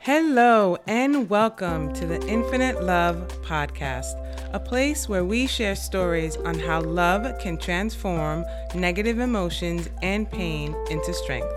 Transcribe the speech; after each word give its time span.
Hello, 0.00 0.78
and 0.86 1.28
welcome 1.28 1.92
to 1.92 2.06
the 2.06 2.24
Infinite 2.28 2.82
Love 2.82 3.26
Podcast, 3.42 4.14
a 4.54 4.60
place 4.60 5.08
where 5.08 5.24
we 5.24 5.48
share 5.48 5.74
stories 5.74 6.36
on 6.36 6.56
how 6.56 6.80
love 6.80 7.36
can 7.40 7.58
transform 7.58 8.44
negative 8.76 9.18
emotions 9.18 9.90
and 10.00 10.30
pain 10.30 10.74
into 10.88 11.12
strength. 11.12 11.52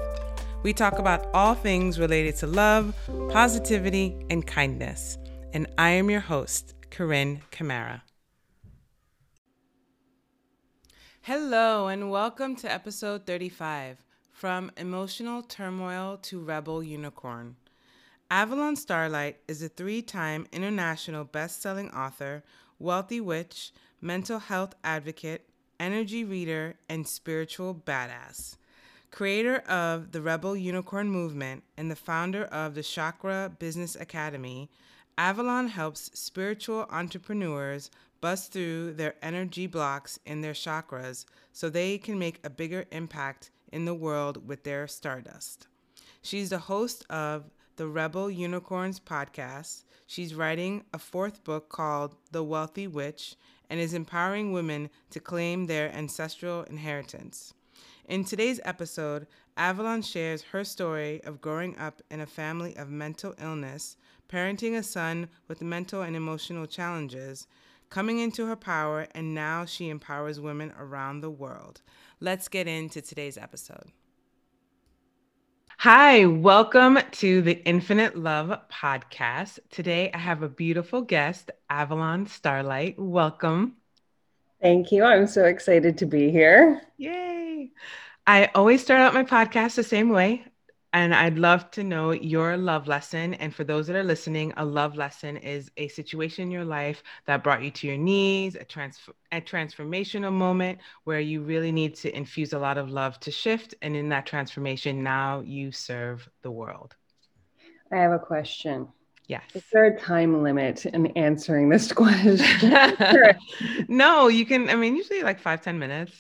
We 0.63 0.74
talk 0.74 0.97
about 0.97 1.28
all 1.35 1.54
things 1.54 1.99
related 1.99 2.35
to 2.38 2.47
love, 2.47 2.96
positivity, 3.29 4.15
and 4.31 4.46
kindness. 4.46 5.19
And 5.53 5.67
I 5.78 5.92
am 5.92 6.10
your 6.10 6.19
host, 6.19 6.73
Corinne 6.89 7.44
Camara. 7.51 8.03
Hello, 11.21 11.87
and 11.87 12.10
welcome 12.10 12.55
to 12.58 12.69
episode 12.69 13.28
35 13.28 14.03
From 14.31 14.71
Emotional 14.78 15.44
Turmoil 15.44 16.17
to 16.23 16.39
Rebel 16.39 16.84
Unicorn. 16.84 17.55
Avalon 18.31 18.77
Starlight 18.77 19.40
is 19.49 19.62
a 19.62 19.67
three 19.67 20.02
time 20.02 20.48
international 20.53 21.26
best 21.26 21.62
selling 21.62 21.91
author, 21.91 22.44
wealthy 22.80 23.20
witch, 23.20 23.73
mental 23.99 24.39
health 24.39 24.73
advocate, 24.85 25.49
energy 25.81 26.23
reader, 26.23 26.75
and 26.88 27.05
spiritual 27.05 27.75
badass. 27.75 28.55
Creator 29.12 29.58
of 29.67 30.13
the 30.13 30.22
Rebel 30.22 30.55
Unicorn 30.55 31.09
Movement 31.09 31.63
and 31.75 31.91
the 31.91 31.95
founder 31.98 32.45
of 32.45 32.73
the 32.73 32.84
Chakra 32.84 33.52
Business 33.59 33.98
Academy, 33.98 34.70
Avalon 35.17 35.67
helps 35.67 36.17
spiritual 36.17 36.88
entrepreneurs 36.89 37.91
bust 38.22 38.53
through 38.53 38.94
their 38.94 39.16
energy 39.22 39.67
blocks 39.67 40.20
in 40.25 40.39
their 40.39 40.53
chakras 40.53 41.25
so 41.52 41.70
they 41.70 41.98
can 41.98 42.17
make 42.17 42.39
a 42.45 42.50
bigger 42.50 42.86
impact 42.94 43.52
in 43.73 43.84
the 43.84 43.94
world 43.94 44.48
with 44.48 44.63
their 44.63 44.88
stardust. 44.88 45.67
She's 46.22 46.52
the 46.52 46.59
host 46.59 47.05
of 47.09 47.50
the 47.75 47.88
Rebel 47.88 48.30
Unicorns 48.30 49.00
podcast. 49.00 49.83
She's 50.08 50.36
writing 50.36 50.83
a 50.94 51.00
fourth 51.00 51.44
book 51.44 51.69
called 51.69 52.16
The 52.31 52.44
Wealthy 52.44 52.88
Witch 52.88 53.36
and 53.69 53.80
is 53.80 53.94
empowering 53.94 54.52
women 54.52 54.89
to 55.11 55.19
claim 55.19 55.66
their 55.66 55.92
ancestral 55.95 56.64
inheritance. 56.64 57.53
In 58.05 58.25
today's 58.25 58.59
episode, 58.66 59.27
Avalon 59.55 60.02
shares 60.02 60.42
her 60.42 60.64
story 60.64 61.22
of 61.23 61.39
growing 61.39 61.77
up 61.77 62.02
in 62.09 62.19
a 62.19 62.25
family 62.25 62.75
of 62.75 62.89
mental 62.89 63.33
illness, 63.42 63.95
parenting 64.27 64.75
a 64.75 64.83
son 64.83 65.30
with 65.47 65.61
mental 65.61 66.02
and 66.02 66.16
emotional 66.16 66.66
challenges, 66.66 67.47
coming 67.89 68.19
into 68.19 68.47
her 68.47 68.55
power, 68.55 69.08
and 69.14 69.33
now 69.33 69.66
she 69.66 69.89
empowers 69.89 70.39
women 70.39 70.73
around 70.77 71.22
the 71.22 71.30
world. 71.30 71.81
Let's 72.19 72.47
get 72.47 72.67
into 72.67 73.02
today's 73.02 73.38
episode. 73.38 73.92
Hi, 75.83 76.27
welcome 76.27 76.99
to 77.13 77.41
the 77.41 77.53
Infinite 77.53 78.15
Love 78.15 78.55
podcast. 78.71 79.57
Today 79.71 80.11
I 80.13 80.19
have 80.19 80.43
a 80.43 80.47
beautiful 80.47 81.01
guest, 81.01 81.49
Avalon 81.71 82.27
Starlight. 82.27 82.99
Welcome. 82.99 83.77
Thank 84.61 84.91
you. 84.91 85.03
I'm 85.03 85.25
so 85.25 85.45
excited 85.45 85.97
to 85.97 86.05
be 86.05 86.29
here. 86.29 86.83
Yay. 86.97 87.71
I 88.27 88.52
always 88.53 88.83
start 88.83 89.02
out 89.02 89.15
my 89.15 89.23
podcast 89.23 89.73
the 89.73 89.81
same 89.81 90.09
way. 90.09 90.45
And 90.94 91.16
I'd 91.16 91.39
love 91.39 91.72
to 91.72 91.84
know 91.84 92.11
your 92.11 92.58
love 92.58 92.88
lesson. 92.88 93.34
And 93.36 93.56
for 93.56 93.64
those 93.64 93.88
that 93.88 93.95
are 93.95 94.03
listening, 94.03 94.53
a 94.58 94.66
love 94.66 94.98
lesson 94.98 95.38
is 95.38 95.72
a 95.78 95.88
situation 95.88 96.44
in 96.44 96.52
your 96.52 96.66
life 96.66 97.02
that 97.28 97.44
brought 97.44 97.64
you 97.64 97.72
to 97.72 97.88
your 97.88 97.98
knees, 97.98 98.56
a, 98.56 98.66
trans- 98.66 99.00
a 99.31 99.39
transformational 99.39 100.33
moment 100.33 100.80
where 101.06 101.22
you 101.22 101.44
really 101.44 101.72
need 101.72 101.95
to 101.95 102.16
infuse 102.16 102.52
a 102.52 102.59
lot 102.59 102.78
of 102.78 102.89
love 102.89 103.20
to 103.22 103.31
shift. 103.31 103.73
And 103.81 103.95
in 103.95 104.09
that 104.09 104.25
transformation, 104.25 105.02
now 105.02 105.39
you 105.39 105.72
serve 105.72 106.28
the 106.42 106.52
world. 106.52 106.95
I 107.89 107.95
have 107.98 108.11
a 108.11 108.20
question. 108.20 108.88
Yes. 109.28 109.44
Is 109.55 109.64
there 109.72 109.86
a 109.86 109.98
time 109.98 110.44
limit 110.44 110.86
in 110.86 111.08
answering 111.08 111.70
this 111.70 111.94
question? 111.94 112.73
no, 113.88 114.27
you 114.27 114.45
can, 114.45 114.70
I 114.70 114.76
mean, 114.76 114.98
usually 114.98 115.23
like 115.23 115.39
five 115.39 115.61
ten 115.61 115.80
minutes. 115.80 116.11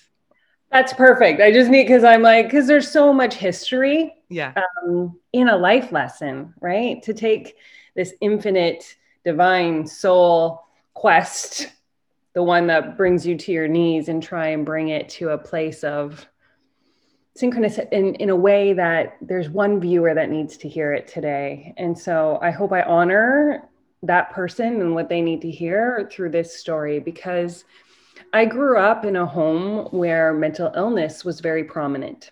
That's 0.71 0.93
perfect. 0.93 1.41
I 1.41 1.51
just 1.51 1.69
need 1.69 1.83
because 1.83 2.05
I'm 2.05 2.21
like 2.21 2.45
because 2.45 2.67
there's 2.67 2.89
so 2.89 3.11
much 3.11 3.33
history. 3.33 4.13
Yeah. 4.31 4.53
Um, 4.55 5.19
in 5.33 5.49
a 5.49 5.57
life 5.57 5.91
lesson, 5.91 6.53
right? 6.61 7.03
To 7.03 7.13
take 7.13 7.57
this 7.95 8.13
infinite 8.21 8.95
divine 9.25 9.85
soul 9.85 10.63
quest, 10.93 11.67
the 12.33 12.41
one 12.41 12.67
that 12.67 12.95
brings 12.97 13.27
you 13.27 13.37
to 13.37 13.51
your 13.51 13.67
knees, 13.67 14.07
and 14.07 14.23
try 14.23 14.47
and 14.47 14.65
bring 14.65 14.87
it 14.87 15.09
to 15.09 15.29
a 15.29 15.37
place 15.37 15.83
of 15.83 16.25
synchronous 17.35 17.77
in, 17.91 18.15
in 18.15 18.29
a 18.29 18.35
way 18.35 18.71
that 18.73 19.17
there's 19.21 19.49
one 19.49 19.81
viewer 19.81 20.13
that 20.13 20.29
needs 20.29 20.55
to 20.57 20.69
hear 20.69 20.93
it 20.93 21.07
today. 21.07 21.73
And 21.77 21.97
so 21.97 22.39
I 22.41 22.51
hope 22.51 22.71
I 22.71 22.83
honor 22.83 23.69
that 24.03 24.31
person 24.31 24.81
and 24.81 24.95
what 24.95 25.09
they 25.09 25.21
need 25.21 25.41
to 25.41 25.51
hear 25.51 26.09
through 26.11 26.29
this 26.31 26.57
story 26.57 26.99
because 26.99 27.65
I 28.33 28.45
grew 28.45 28.77
up 28.77 29.03
in 29.03 29.17
a 29.17 29.25
home 29.25 29.87
where 29.91 30.33
mental 30.33 30.71
illness 30.75 31.25
was 31.25 31.41
very 31.41 31.65
prominent 31.65 32.31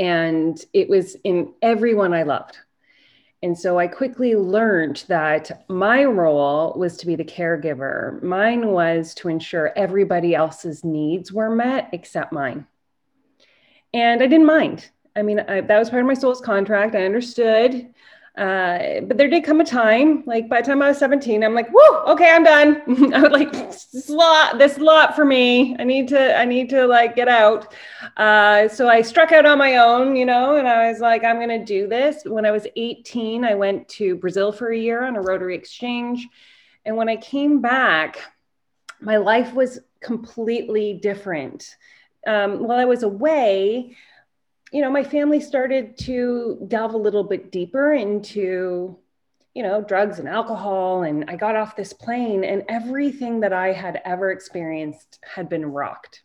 and 0.00 0.64
it 0.72 0.88
was 0.88 1.14
in 1.24 1.52
everyone 1.60 2.14
I 2.14 2.22
loved. 2.22 2.56
And 3.42 3.56
so 3.56 3.78
I 3.78 3.86
quickly 3.86 4.34
learned 4.34 5.04
that 5.08 5.64
my 5.68 6.04
role 6.04 6.74
was 6.76 6.96
to 6.98 7.06
be 7.06 7.16
the 7.16 7.24
caregiver. 7.24 8.22
Mine 8.22 8.68
was 8.68 9.14
to 9.16 9.28
ensure 9.28 9.72
everybody 9.76 10.34
else's 10.34 10.84
needs 10.84 11.32
were 11.32 11.54
met 11.54 11.90
except 11.92 12.32
mine. 12.32 12.66
And 13.92 14.22
I 14.22 14.26
didn't 14.26 14.46
mind. 14.46 14.90
I 15.14 15.22
mean, 15.22 15.40
I, 15.40 15.60
that 15.60 15.78
was 15.78 15.90
part 15.90 16.02
of 16.02 16.06
my 16.06 16.14
soul's 16.14 16.40
contract. 16.40 16.94
I 16.94 17.04
understood 17.04 17.92
uh, 18.38 19.00
but 19.02 19.18
there 19.18 19.28
did 19.28 19.44
come 19.44 19.60
a 19.60 19.64
time, 19.64 20.22
like 20.24 20.48
by 20.48 20.60
the 20.60 20.66
time 20.66 20.80
I 20.80 20.88
was 20.88 20.98
17, 20.98 21.42
I'm 21.42 21.54
like, 21.54 21.68
whoa, 21.70 22.04
okay, 22.12 22.30
I'm 22.30 22.44
done. 22.44 23.12
I 23.14 23.22
would 23.22 23.32
like 23.32 23.52
this 23.52 24.08
lot, 24.08 24.58
this 24.58 24.78
lot 24.78 25.16
for 25.16 25.24
me. 25.24 25.76
I 25.78 25.84
need 25.84 26.08
to, 26.08 26.38
I 26.38 26.44
need 26.44 26.70
to 26.70 26.86
like 26.86 27.16
get 27.16 27.28
out. 27.28 27.74
Uh, 28.16 28.68
so 28.68 28.88
I 28.88 29.02
struck 29.02 29.32
out 29.32 29.46
on 29.46 29.58
my 29.58 29.76
own, 29.76 30.14
you 30.14 30.24
know, 30.24 30.56
and 30.56 30.68
I 30.68 30.88
was 30.90 31.00
like, 31.00 31.24
I'm 31.24 31.36
going 31.36 31.48
to 31.48 31.64
do 31.64 31.88
this. 31.88 32.22
When 32.24 32.46
I 32.46 32.52
was 32.52 32.66
18, 32.76 33.44
I 33.44 33.54
went 33.54 33.88
to 33.88 34.14
Brazil 34.16 34.52
for 34.52 34.70
a 34.70 34.78
year 34.78 35.04
on 35.04 35.16
a 35.16 35.20
Rotary 35.20 35.56
exchange. 35.56 36.26
And 36.84 36.96
when 36.96 37.08
I 37.08 37.16
came 37.16 37.60
back, 37.60 38.18
my 39.00 39.16
life 39.16 39.52
was 39.54 39.80
completely 40.00 40.94
different. 40.94 41.76
Um, 42.26 42.62
while 42.62 42.78
I 42.78 42.84
was 42.84 43.02
away, 43.02 43.96
you 44.72 44.80
know, 44.80 44.90
my 44.90 45.04
family 45.04 45.40
started 45.40 45.98
to 45.98 46.64
delve 46.68 46.94
a 46.94 46.98
little 46.98 47.24
bit 47.24 47.50
deeper 47.50 47.92
into, 47.92 48.96
you 49.54 49.62
know, 49.62 49.82
drugs 49.82 50.18
and 50.18 50.28
alcohol. 50.28 51.02
And 51.02 51.28
I 51.28 51.36
got 51.36 51.56
off 51.56 51.76
this 51.76 51.92
plane, 51.92 52.44
and 52.44 52.64
everything 52.68 53.40
that 53.40 53.52
I 53.52 53.72
had 53.72 54.00
ever 54.04 54.30
experienced 54.30 55.18
had 55.22 55.48
been 55.48 55.66
rocked. 55.66 56.22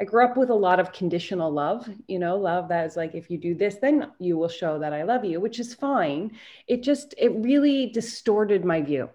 I 0.00 0.04
grew 0.04 0.24
up 0.24 0.38
with 0.38 0.48
a 0.48 0.54
lot 0.54 0.80
of 0.80 0.92
conditional 0.92 1.50
love, 1.52 1.86
you 2.08 2.18
know, 2.18 2.36
love 2.36 2.68
that 2.68 2.86
is 2.86 2.96
like, 2.96 3.14
if 3.14 3.30
you 3.30 3.36
do 3.36 3.54
this, 3.54 3.76
then 3.76 4.10
you 4.18 4.38
will 4.38 4.48
show 4.48 4.78
that 4.78 4.94
I 4.94 5.02
love 5.02 5.26
you, 5.26 5.40
which 5.40 5.60
is 5.60 5.74
fine. 5.74 6.38
It 6.66 6.82
just, 6.82 7.14
it 7.18 7.28
really 7.34 7.90
distorted 7.90 8.64
my 8.64 8.80
view. 8.80 9.10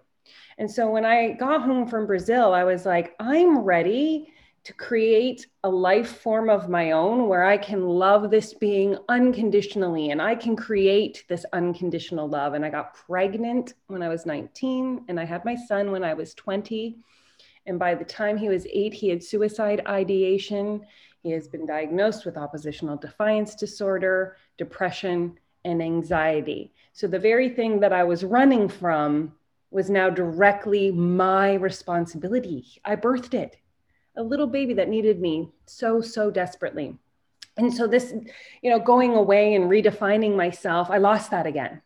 And 0.60 0.70
so 0.70 0.92
when 0.92 1.04
I 1.04 1.32
got 1.32 1.64
home 1.64 1.88
from 1.88 2.06
Brazil, 2.06 2.54
I 2.54 2.64
was 2.66 2.86
like, 2.86 3.16
I'm 3.20 3.60
ready 3.60 4.32
to 4.66 4.74
create 4.74 5.46
a 5.64 5.70
life 5.70 6.22
form 6.22 6.50
of 6.50 6.70
my 6.70 6.90
own 6.90 7.28
where 7.28 7.46
I 7.46 7.56
can 7.56 7.88
love 7.88 8.32
this 8.32 8.56
being 8.56 8.98
unconditionally 9.10 10.10
and 10.10 10.20
I 10.20 10.34
can 10.34 10.56
create 10.56 11.24
this 11.30 11.46
unconditional 11.54 12.28
love. 12.28 12.56
And 12.56 12.66
I 12.66 12.72
got 12.72 12.96
pregnant 12.96 13.76
when 13.88 14.02
I 14.02 14.10
was 14.10 14.26
19 14.26 15.06
and 15.08 15.20
I 15.20 15.24
had 15.24 15.46
my 15.46 15.56
son 15.56 15.92
when 15.92 16.04
I 16.04 16.16
was 16.16 16.34
20. 16.34 16.98
And 17.68 17.78
by 17.78 17.94
the 17.94 18.04
time 18.04 18.38
he 18.38 18.50
was 18.50 18.66
eight, 18.74 18.96
he 18.96 19.08
had 19.10 19.24
suicide 19.24 19.84
ideation. 19.86 20.82
He 21.22 21.30
has 21.30 21.48
been 21.48 21.68
diagnosed 21.68 22.26
with 22.26 22.36
oppositional 22.36 22.98
defiance 22.98 23.54
disorder, 23.54 24.36
depression, 24.58 25.38
and 25.64 25.82
anxiety. 25.82 26.74
So 26.92 27.06
the 27.06 27.20
very 27.20 27.50
thing 27.50 27.80
that 27.82 27.94
I 27.94 28.04
was 28.04 28.24
running 28.24 28.68
from 28.68 29.36
was 29.70 29.92
now 29.92 30.10
directly 30.10 30.92
my 30.92 31.54
responsibility. 31.54 32.66
I 32.84 32.96
birthed 32.96 33.36
it 33.36 33.58
a 34.18 34.24
little 34.24 34.48
baby 34.48 34.74
that 34.76 34.90
needed 34.90 35.20
me 35.20 35.50
so, 35.66 36.02
so 36.02 36.32
desperately. 36.32 36.98
And 37.58 37.74
so, 37.74 37.88
this, 37.88 38.14
you 38.62 38.70
know, 38.70 38.80
going 38.80 39.16
away 39.16 39.56
and 39.56 39.70
redefining 39.70 40.36
myself, 40.36 40.90
I 40.90 40.98
lost 40.98 41.32
that 41.32 41.46
again 41.46 41.82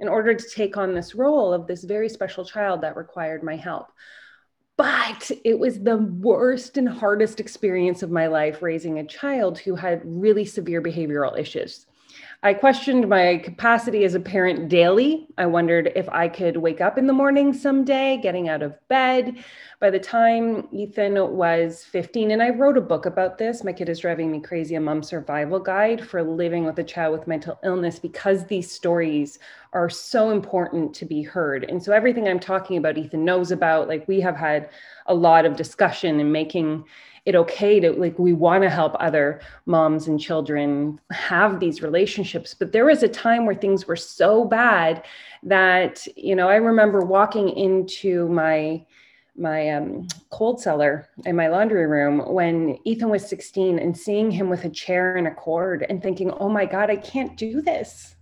in 0.00 0.08
order 0.08 0.32
to 0.32 0.50
take 0.50 0.76
on 0.76 0.94
this 0.94 1.14
role 1.14 1.52
of 1.52 1.66
this 1.66 1.82
very 1.82 2.08
special 2.08 2.44
child 2.44 2.82
that 2.82 2.96
required 2.96 3.42
my 3.42 3.56
help. 3.56 3.88
But 4.76 5.32
it 5.44 5.58
was 5.58 5.80
the 5.80 5.96
worst 5.96 6.76
and 6.76 6.88
hardest 6.88 7.40
experience 7.40 8.04
of 8.04 8.12
my 8.12 8.28
life 8.28 8.62
raising 8.62 9.00
a 9.00 9.06
child 9.06 9.58
who 9.58 9.74
had 9.74 10.02
really 10.04 10.44
severe 10.44 10.80
behavioral 10.80 11.36
issues. 11.36 11.87
I 12.40 12.54
questioned 12.54 13.08
my 13.08 13.38
capacity 13.38 14.04
as 14.04 14.14
a 14.14 14.20
parent 14.20 14.68
daily. 14.68 15.26
I 15.38 15.46
wondered 15.46 15.90
if 15.96 16.08
I 16.08 16.28
could 16.28 16.56
wake 16.56 16.80
up 16.80 16.96
in 16.96 17.08
the 17.08 17.12
morning 17.12 17.52
someday, 17.52 18.16
getting 18.22 18.48
out 18.48 18.62
of 18.62 18.78
bed. 18.86 19.42
By 19.80 19.90
the 19.90 19.98
time 19.98 20.68
Ethan 20.70 21.14
was 21.36 21.82
15, 21.82 22.30
and 22.30 22.40
I 22.40 22.50
wrote 22.50 22.78
a 22.78 22.80
book 22.80 23.06
about 23.06 23.38
this, 23.38 23.64
My 23.64 23.72
Kid 23.72 23.88
is 23.88 23.98
Driving 23.98 24.30
Me 24.30 24.38
Crazy, 24.38 24.76
a 24.76 24.80
mom 24.80 25.02
survival 25.02 25.58
guide 25.58 26.00
for 26.00 26.22
living 26.22 26.64
with 26.64 26.78
a 26.78 26.84
child 26.84 27.18
with 27.18 27.26
mental 27.26 27.58
illness, 27.64 27.98
because 27.98 28.46
these 28.46 28.70
stories 28.70 29.40
are 29.72 29.90
so 29.90 30.30
important 30.30 30.94
to 30.94 31.04
be 31.04 31.22
heard. 31.22 31.64
And 31.64 31.82
so 31.82 31.92
everything 31.92 32.28
I'm 32.28 32.38
talking 32.38 32.76
about, 32.76 32.96
Ethan 32.96 33.24
knows 33.24 33.50
about. 33.50 33.88
Like 33.88 34.06
we 34.06 34.20
have 34.20 34.36
had 34.36 34.70
a 35.06 35.14
lot 35.14 35.44
of 35.44 35.56
discussion 35.56 36.20
and 36.20 36.32
making 36.32 36.84
it 37.28 37.36
okay 37.36 37.78
to 37.78 37.92
like 37.92 38.18
we 38.18 38.32
want 38.32 38.62
to 38.62 38.70
help 38.70 38.96
other 38.98 39.40
moms 39.66 40.08
and 40.08 40.18
children 40.18 40.98
have 41.12 41.60
these 41.60 41.82
relationships 41.82 42.54
but 42.54 42.72
there 42.72 42.86
was 42.86 43.02
a 43.02 43.08
time 43.08 43.44
where 43.44 43.54
things 43.54 43.86
were 43.86 43.96
so 43.96 44.46
bad 44.46 45.04
that 45.42 46.08
you 46.16 46.34
know 46.34 46.48
i 46.48 46.56
remember 46.56 47.00
walking 47.00 47.50
into 47.50 48.26
my 48.30 48.82
my 49.36 49.68
um, 49.68 50.08
cold 50.30 50.58
cellar 50.58 51.06
in 51.26 51.36
my 51.36 51.48
laundry 51.48 51.86
room 51.86 52.20
when 52.32 52.78
ethan 52.86 53.10
was 53.10 53.28
16 53.28 53.78
and 53.78 53.96
seeing 53.96 54.30
him 54.30 54.48
with 54.48 54.64
a 54.64 54.70
chair 54.70 55.14
and 55.16 55.26
a 55.26 55.34
cord 55.34 55.84
and 55.90 56.02
thinking 56.02 56.30
oh 56.30 56.48
my 56.48 56.64
god 56.64 56.90
i 56.90 56.96
can't 56.96 57.36
do 57.36 57.60
this. 57.60 58.16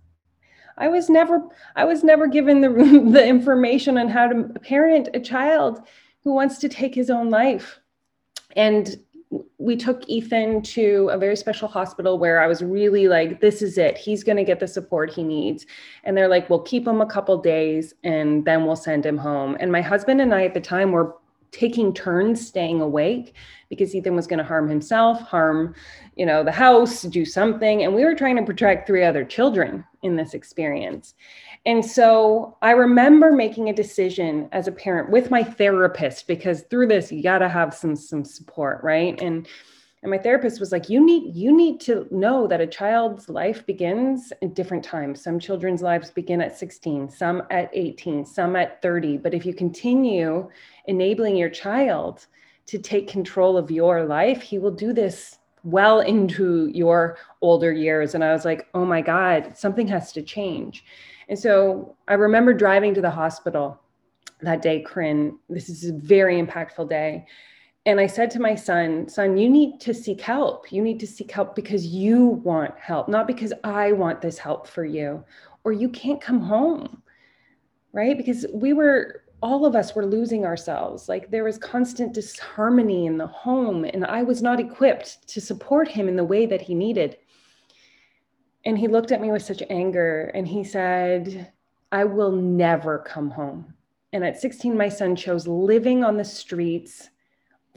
I 0.79 0.89
was 0.89 1.09
never 1.09 1.41
i 1.77 1.85
was 1.85 2.03
never 2.03 2.27
given 2.27 2.59
the 2.59 2.69
the 3.11 3.25
information 3.25 3.97
on 3.97 4.09
how 4.09 4.27
to 4.27 4.59
parent 4.59 5.09
a 5.13 5.19
child 5.21 5.81
who 6.25 6.33
wants 6.33 6.57
to 6.59 6.69
take 6.69 6.93
his 6.93 7.09
own 7.09 7.29
life 7.29 7.79
and 8.57 8.97
we 9.59 9.75
took 9.75 10.07
Ethan 10.07 10.61
to 10.61 11.09
a 11.11 11.17
very 11.17 11.35
special 11.35 11.67
hospital 11.67 12.17
where 12.17 12.41
I 12.41 12.47
was 12.47 12.61
really 12.61 13.07
like, 13.07 13.41
this 13.41 13.61
is 13.61 13.77
it. 13.77 13.97
He's 13.97 14.23
going 14.23 14.37
to 14.37 14.43
get 14.43 14.59
the 14.59 14.67
support 14.67 15.13
he 15.13 15.23
needs. 15.23 15.65
And 16.03 16.15
they're 16.15 16.27
like, 16.27 16.49
we'll 16.49 16.61
keep 16.61 16.87
him 16.87 17.01
a 17.01 17.05
couple 17.05 17.37
days 17.37 17.93
and 18.03 18.45
then 18.45 18.65
we'll 18.65 18.75
send 18.75 19.05
him 19.05 19.17
home. 19.17 19.57
And 19.59 19.71
my 19.71 19.81
husband 19.81 20.21
and 20.21 20.33
I 20.33 20.45
at 20.45 20.53
the 20.53 20.61
time 20.61 20.91
were 20.91 21.15
taking 21.51 21.93
turns 21.93 22.45
staying 22.45 22.81
awake 22.81 23.33
because 23.69 23.93
Ethan 23.93 24.15
was 24.15 24.27
going 24.27 24.39
to 24.39 24.45
harm 24.45 24.69
himself, 24.69 25.21
harm, 25.21 25.75
you 26.15 26.25
know, 26.25 26.43
the 26.43 26.51
house, 26.51 27.03
do 27.03 27.25
something. 27.25 27.83
And 27.83 27.93
we 27.93 28.05
were 28.05 28.15
trying 28.15 28.37
to 28.37 28.43
protect 28.43 28.87
three 28.87 29.03
other 29.03 29.25
children 29.25 29.83
in 30.03 30.15
this 30.15 30.33
experience. 30.33 31.15
And 31.65 31.85
so 31.85 32.57
I 32.61 32.71
remember 32.71 33.31
making 33.31 33.69
a 33.69 33.73
decision 33.73 34.47
as 34.51 34.67
a 34.67 34.71
parent 34.71 35.09
with 35.09 35.31
my 35.31 35.43
therapist 35.43 36.27
because 36.27 36.61
through 36.69 36.87
this 36.87 37.11
you 37.11 37.21
got 37.21 37.39
to 37.39 37.49
have 37.49 37.73
some 37.73 37.95
some 37.95 38.23
support, 38.23 38.83
right? 38.83 39.19
And 39.21 39.47
and 40.03 40.11
my 40.11 40.17
therapist 40.17 40.59
was 40.59 40.71
like 40.71 40.89
you 40.89 41.03
need 41.03 41.35
you 41.35 41.55
need 41.55 41.79
to 41.81 42.07
know 42.11 42.47
that 42.47 42.61
a 42.61 42.67
child's 42.67 43.29
life 43.29 43.65
begins 43.65 44.31
at 44.41 44.53
different 44.53 44.83
times. 44.83 45.21
Some 45.21 45.39
children's 45.39 45.81
lives 45.81 46.11
begin 46.11 46.39
at 46.39 46.57
16, 46.57 47.09
some 47.09 47.43
at 47.49 47.69
18, 47.73 48.25
some 48.25 48.55
at 48.55 48.81
30, 48.81 49.17
but 49.17 49.33
if 49.33 49.45
you 49.45 49.53
continue 49.53 50.49
enabling 50.85 51.35
your 51.35 51.49
child 51.49 52.27
to 52.67 52.77
take 52.77 53.07
control 53.07 53.57
of 53.57 53.71
your 53.71 54.05
life, 54.05 54.41
he 54.41 54.59
will 54.59 54.71
do 54.71 54.93
this 54.93 55.39
well 55.63 55.99
into 56.01 56.67
your 56.67 57.17
older 57.41 57.73
years 57.73 58.13
and 58.13 58.23
I 58.23 58.31
was 58.31 58.45
like, 58.45 58.67
"Oh 58.73 58.85
my 58.85 59.01
god, 59.01 59.57
something 59.57 59.87
has 59.87 60.13
to 60.13 60.21
change." 60.21 60.85
And 61.29 61.37
so 61.37 61.95
I 62.07 62.13
remember 62.13 62.53
driving 62.53 62.93
to 62.93 63.01
the 63.01 63.09
hospital 63.09 63.79
that 64.41 64.61
day, 64.61 64.81
Corinne. 64.81 65.37
This 65.49 65.69
is 65.69 65.89
a 65.89 65.93
very 65.93 66.41
impactful 66.41 66.89
day. 66.89 67.25
And 67.85 67.99
I 67.99 68.07
said 68.07 68.29
to 68.31 68.41
my 68.41 68.53
son, 68.53 69.07
son, 69.07 69.37
you 69.37 69.49
need 69.49 69.79
to 69.81 69.93
seek 69.93 70.19
help. 70.19 70.71
You 70.71 70.81
need 70.81 70.99
to 70.99 71.07
seek 71.07 71.31
help 71.31 71.55
because 71.55 71.85
you 71.85 72.41
want 72.43 72.77
help, 72.77 73.07
not 73.07 73.27
because 73.27 73.53
I 73.63 73.93
want 73.93 74.21
this 74.21 74.37
help 74.37 74.67
for 74.67 74.83
you, 74.83 75.23
or 75.63 75.71
you 75.71 75.89
can't 75.89 76.21
come 76.21 76.41
home. 76.41 77.01
Right. 77.93 78.17
Because 78.17 78.45
we 78.53 78.73
were, 78.73 79.23
all 79.41 79.65
of 79.65 79.75
us 79.75 79.95
were 79.95 80.05
losing 80.05 80.45
ourselves. 80.45 81.07
Like 81.07 81.31
there 81.31 81.45
was 81.45 81.57
constant 81.57 82.13
disharmony 82.13 83.05
in 83.05 83.17
the 83.17 83.27
home, 83.27 83.85
and 83.85 84.05
I 84.05 84.21
was 84.21 84.41
not 84.41 84.59
equipped 84.59 85.27
to 85.29 85.41
support 85.41 85.87
him 85.87 86.07
in 86.07 86.15
the 86.15 86.23
way 86.23 86.45
that 86.45 86.61
he 86.61 86.75
needed. 86.75 87.17
And 88.67 88.77
he 88.77 88.89
looked 88.89 89.13
at 89.13 89.21
me 89.21 89.31
with 89.31 89.43
such 89.43 89.63
anger 89.69 90.29
and 90.35 90.45
he 90.45 90.61
said, 90.61 91.53
I 91.93 92.03
will 92.03 92.33
never 92.33 92.99
come 92.99 93.29
home. 93.29 93.73
And 94.11 94.25
at 94.25 94.41
16, 94.41 94.75
my 94.75 94.89
son 94.89 95.15
chose 95.15 95.47
living 95.47 96.03
on 96.03 96.17
the 96.17 96.25
streets 96.25 97.09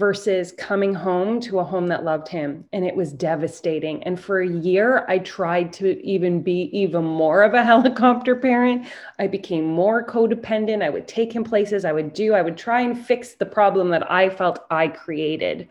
versus 0.00 0.50
coming 0.58 0.92
home 0.92 1.40
to 1.42 1.60
a 1.60 1.64
home 1.64 1.86
that 1.86 2.02
loved 2.02 2.26
him. 2.26 2.64
And 2.72 2.84
it 2.84 2.96
was 2.96 3.12
devastating. 3.12 4.02
And 4.02 4.18
for 4.18 4.40
a 4.40 4.48
year, 4.48 5.04
I 5.06 5.18
tried 5.18 5.72
to 5.74 6.04
even 6.04 6.42
be 6.42 6.70
even 6.76 7.04
more 7.04 7.44
of 7.44 7.54
a 7.54 7.64
helicopter 7.72 8.34
parent. 8.34 8.88
I 9.20 9.28
became 9.28 9.66
more 9.66 10.04
codependent. 10.04 10.82
I 10.82 10.90
would 10.90 11.06
take 11.06 11.32
him 11.32 11.44
places, 11.44 11.84
I 11.84 11.92
would 11.92 12.14
do, 12.14 12.34
I 12.34 12.42
would 12.42 12.56
try 12.56 12.80
and 12.80 12.98
fix 12.98 13.34
the 13.34 13.46
problem 13.46 13.90
that 13.90 14.10
I 14.10 14.28
felt 14.28 14.66
I 14.72 14.88
created. 14.88 15.68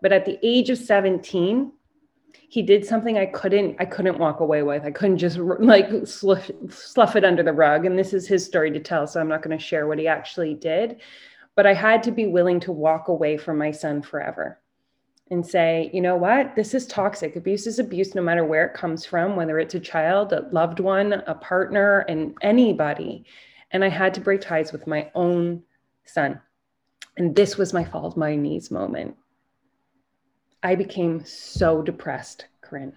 But 0.00 0.12
at 0.12 0.24
the 0.24 0.38
age 0.44 0.70
of 0.70 0.78
17, 0.78 1.72
he 2.52 2.60
did 2.60 2.84
something 2.84 3.16
I 3.16 3.24
couldn't 3.24 3.76
I 3.78 3.86
couldn't 3.86 4.18
walk 4.18 4.40
away 4.40 4.62
with. 4.62 4.84
I 4.84 4.90
couldn't 4.90 5.16
just 5.16 5.38
like 5.38 5.88
sluff, 6.06 6.50
sluff 6.68 7.16
it 7.16 7.24
under 7.24 7.42
the 7.42 7.54
rug. 7.54 7.86
And 7.86 7.98
this 7.98 8.12
is 8.12 8.28
his 8.28 8.44
story 8.44 8.70
to 8.72 8.78
tell, 8.78 9.06
so 9.06 9.18
I'm 9.18 9.28
not 9.28 9.40
going 9.40 9.56
to 9.56 9.64
share 9.64 9.86
what 9.86 9.98
he 9.98 10.06
actually 10.06 10.52
did. 10.52 11.00
But 11.56 11.66
I 11.66 11.72
had 11.72 12.02
to 12.02 12.10
be 12.10 12.26
willing 12.26 12.60
to 12.60 12.70
walk 12.70 13.08
away 13.08 13.38
from 13.38 13.56
my 13.56 13.70
son 13.70 14.02
forever 14.02 14.60
and 15.30 15.46
say, 15.46 15.88
you 15.94 16.02
know 16.02 16.14
what, 16.14 16.54
this 16.54 16.74
is 16.74 16.86
toxic. 16.86 17.36
Abuse 17.36 17.66
is 17.66 17.78
abuse, 17.78 18.14
no 18.14 18.20
matter 18.20 18.44
where 18.44 18.66
it 18.66 18.74
comes 18.74 19.06
from, 19.06 19.34
whether 19.34 19.58
it's 19.58 19.74
a 19.74 19.80
child, 19.80 20.34
a 20.34 20.46
loved 20.52 20.78
one, 20.78 21.14
a 21.26 21.34
partner, 21.34 22.00
and 22.00 22.36
anybody. 22.42 23.24
And 23.70 23.82
I 23.82 23.88
had 23.88 24.12
to 24.12 24.20
break 24.20 24.42
ties 24.42 24.72
with 24.72 24.86
my 24.86 25.10
own 25.14 25.62
son. 26.04 26.38
And 27.16 27.34
this 27.34 27.56
was 27.56 27.72
my 27.72 27.82
fall 27.82 28.12
my 28.14 28.36
knees 28.36 28.70
moment. 28.70 29.16
I 30.62 30.74
became 30.76 31.24
so 31.24 31.82
depressed, 31.82 32.46
Corinne. 32.60 32.94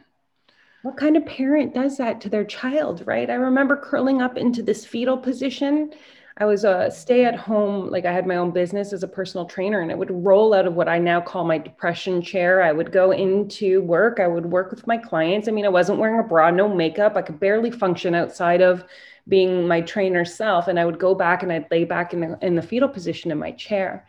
What 0.84 0.98
kind 0.98 1.18
of 1.18 1.26
parent 1.26 1.74
does 1.74 1.98
that 1.98 2.22
to 2.22 2.30
their 2.30 2.44
child, 2.44 3.02
right? 3.06 3.28
I 3.30 3.34
remember 3.34 3.76
curling 3.76 4.22
up 4.22 4.38
into 4.38 4.62
this 4.62 4.86
fetal 4.86 5.18
position. 5.18 5.92
I 6.38 6.46
was 6.46 6.64
a 6.64 6.92
stay 6.92 7.26
at 7.26 7.36
home, 7.36 7.90
like 7.90 8.06
I 8.06 8.12
had 8.12 8.28
my 8.28 8.36
own 8.36 8.52
business 8.52 8.94
as 8.94 9.02
a 9.02 9.08
personal 9.08 9.48
trainer, 9.48 9.80
and 9.80 9.92
I 9.92 9.96
would 9.96 10.12
roll 10.12 10.54
out 10.54 10.68
of 10.68 10.76
what 10.76 10.88
I 10.88 11.00
now 11.00 11.22
call 11.22 11.44
my 11.44 11.58
depression 11.58 12.22
chair. 12.22 12.62
I 12.62 12.72
would 12.72 12.92
go 12.92 13.12
into 13.12 13.82
work, 13.82 14.20
I 14.20 14.28
would 14.28 14.46
work 14.46 14.70
with 14.70 14.86
my 14.86 14.98
clients. 14.98 15.48
I 15.48 15.52
mean, 15.52 15.66
I 15.66 15.70
wasn't 15.70 15.98
wearing 15.98 16.20
a 16.20 16.24
bra, 16.24 16.52
no 16.52 16.68
makeup. 16.68 17.16
I 17.16 17.24
could 17.24 17.40
barely 17.40 17.72
function 17.72 18.14
outside 18.14 18.62
of 18.62 18.84
being 19.28 19.68
my 19.68 19.82
trainer 19.82 20.24
self. 20.24 20.68
And 20.68 20.80
I 20.80 20.86
would 20.86 21.00
go 21.00 21.16
back 21.16 21.42
and 21.42 21.52
I'd 21.52 21.72
lay 21.72 21.84
back 21.84 22.14
in 22.14 22.20
the, 22.20 22.38
in 22.44 22.54
the 22.54 22.62
fetal 22.62 22.90
position 22.90 23.32
in 23.32 23.40
my 23.40 23.52
chair 23.54 24.06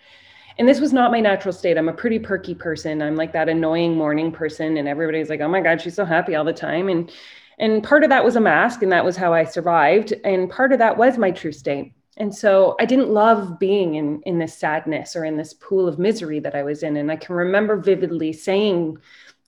and 0.59 0.69
this 0.69 0.81
was 0.81 0.93
not 0.93 1.11
my 1.11 1.21
natural 1.21 1.53
state. 1.53 1.77
I'm 1.77 1.89
a 1.89 1.93
pretty 1.93 2.19
perky 2.19 2.55
person. 2.55 3.03
I'm 3.03 3.17
like 3.17 3.33
that 3.33 3.49
annoying 3.49 3.97
morning 3.97 4.33
person, 4.33 4.77
and 4.79 4.89
everybody's 4.89 5.29
like, 5.29 5.41
"Oh 5.41 5.49
my 5.49 5.61
god, 5.61 5.81
she's 5.81 5.95
so 5.95 6.05
happy 6.05 6.35
all 6.35 6.45
the 6.45 6.53
time." 6.53 6.89
And 6.89 7.11
and 7.59 7.83
part 7.83 8.05
of 8.05 8.11
that 8.11 8.25
was 8.25 8.37
a 8.37 8.41
mask, 8.41 8.83
and 8.83 8.93
that 8.93 9.05
was 9.05 9.17
how 9.17 9.33
I 9.33 9.45
survived. 9.45 10.13
And 10.25 10.51
part 10.51 10.73
of 10.73 10.79
that 10.79 10.97
was 10.97 11.19
my 11.19 11.31
true 11.31 11.53
state. 11.53 11.93
And 12.19 12.35
so 12.35 12.77
I 12.81 12.87
didn't 12.87 13.11
love 13.11 13.59
being 13.59 13.95
in 13.97 14.23
in 14.23 14.39
this 14.39 14.57
sadness 14.57 15.17
or 15.17 15.25
in 15.25 15.37
this 15.37 15.55
pool 15.55 15.89
of 15.89 15.99
misery 15.99 16.41
that 16.41 16.55
I 16.55 16.63
was 16.63 16.83
in. 16.83 16.97
And 16.97 17.11
I 17.13 17.17
can 17.17 17.35
remember 17.35 17.77
vividly 17.77 18.33
saying 18.33 18.99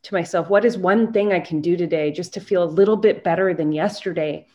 to 0.03 0.15
myself, 0.15 0.51
"What 0.51 0.65
is 0.65 0.79
one 0.79 1.13
thing 1.13 1.33
I 1.33 1.41
can 1.41 1.61
do 1.61 1.77
today 1.77 2.11
just 2.13 2.35
to 2.35 2.41
feel 2.41 2.63
a 2.63 2.77
little 2.79 2.97
bit 2.97 3.25
better 3.25 3.55
than 3.55 3.73
yesterday?" 3.73 4.47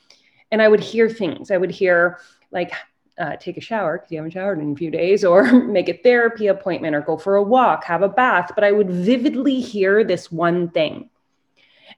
And 0.51 0.61
I 0.61 0.67
would 0.67 0.81
hear 0.81 1.09
things. 1.09 1.49
I 1.51 1.57
would 1.57 1.71
hear 1.71 2.19
like 2.51 2.71
uh, 3.19 3.35
take 3.35 3.57
a 3.57 3.61
shower 3.61 3.97
because 3.97 4.11
you 4.11 4.17
haven't 4.17 4.31
showered 4.31 4.59
in 4.59 4.71
a 4.71 4.75
few 4.75 4.91
days, 4.91 5.23
or 5.23 5.43
make 5.67 5.89
a 5.89 5.97
therapy 5.97 6.47
appointment, 6.47 6.95
or 6.95 7.01
go 7.01 7.17
for 7.17 7.35
a 7.35 7.43
walk, 7.43 7.83
have 7.83 8.01
a 8.01 8.09
bath. 8.09 8.51
But 8.55 8.63
I 8.63 8.71
would 8.71 8.89
vividly 8.89 9.59
hear 9.59 10.03
this 10.03 10.31
one 10.31 10.69
thing. 10.69 11.09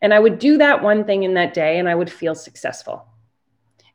And 0.01 0.13
I 0.13 0.19
would 0.19 0.39
do 0.39 0.57
that 0.57 0.83
one 0.83 1.05
thing 1.05 1.23
in 1.23 1.33
that 1.35 1.53
day, 1.53 1.79
and 1.79 1.87
I 1.87 1.95
would 1.95 2.11
feel 2.11 2.35
successful. 2.35 3.07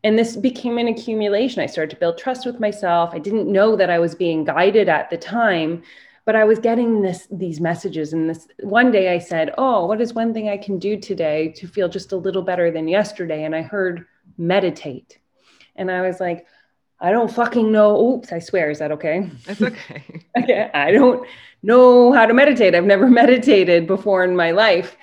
And 0.03 0.19
this 0.19 0.35
became 0.35 0.79
an 0.79 0.89
accumulation. 0.89 1.63
I 1.63 1.67
started 1.67 1.91
to 1.91 2.01
build 2.01 2.17
trust 2.17 2.47
with 2.47 2.59
myself. 2.59 3.11
I 3.13 3.19
didn't 3.19 3.53
know 3.53 3.77
that 3.77 3.91
I 3.91 3.99
was 3.99 4.15
being 4.15 4.45
guided 4.45 4.89
at 4.89 5.11
the 5.11 5.19
time, 5.19 5.83
but 6.25 6.35
I 6.35 6.45
was 6.45 6.59
getting 6.59 7.03
this 7.03 7.29
these 7.31 7.61
messages. 7.61 8.15
And 8.15 8.31
this 8.31 8.49
one 8.61 8.91
day 8.91 9.13
I 9.13 9.19
said, 9.19 9.53
"Oh, 9.59 9.85
what 9.87 10.01
is 10.01 10.15
one 10.15 10.33
thing 10.33 10.49
I 10.49 10.57
can 10.57 10.79
do 10.79 10.97
today 10.99 11.49
to 11.57 11.69
feel 11.69 11.89
just 11.89 12.13
a 12.13 12.17
little 12.17 12.43
better 12.43 12.71
than 12.71 12.89
yesterday?" 12.89 13.45
And 13.45 13.55
I 13.55 13.61
heard 13.61 14.07
meditate. 14.39 15.19
And 15.77 15.91
I 15.91 16.01
was 16.01 16.19
like, 16.19 16.47
I 17.01 17.11
don't 17.11 17.33
fucking 17.33 17.73
know. 17.73 18.15
Oops, 18.15 18.31
I 18.33 18.39
swear. 18.39 18.71
Is 18.71 18.79
that 18.81 18.93
okay? 18.93 19.31
That's 19.47 19.63
okay. 19.63 20.05
okay. 20.39 20.71
I 20.75 20.93
don't 20.93 21.27
know 21.63 22.13
how 22.13 22.27
to 22.27 22.35
meditate. 22.35 22.75
I've 22.75 22.85
never 22.85 23.09
meditated 23.23 23.87
before 23.87 24.25
in 24.25 24.37
my 24.37 24.51
life. 24.51 24.97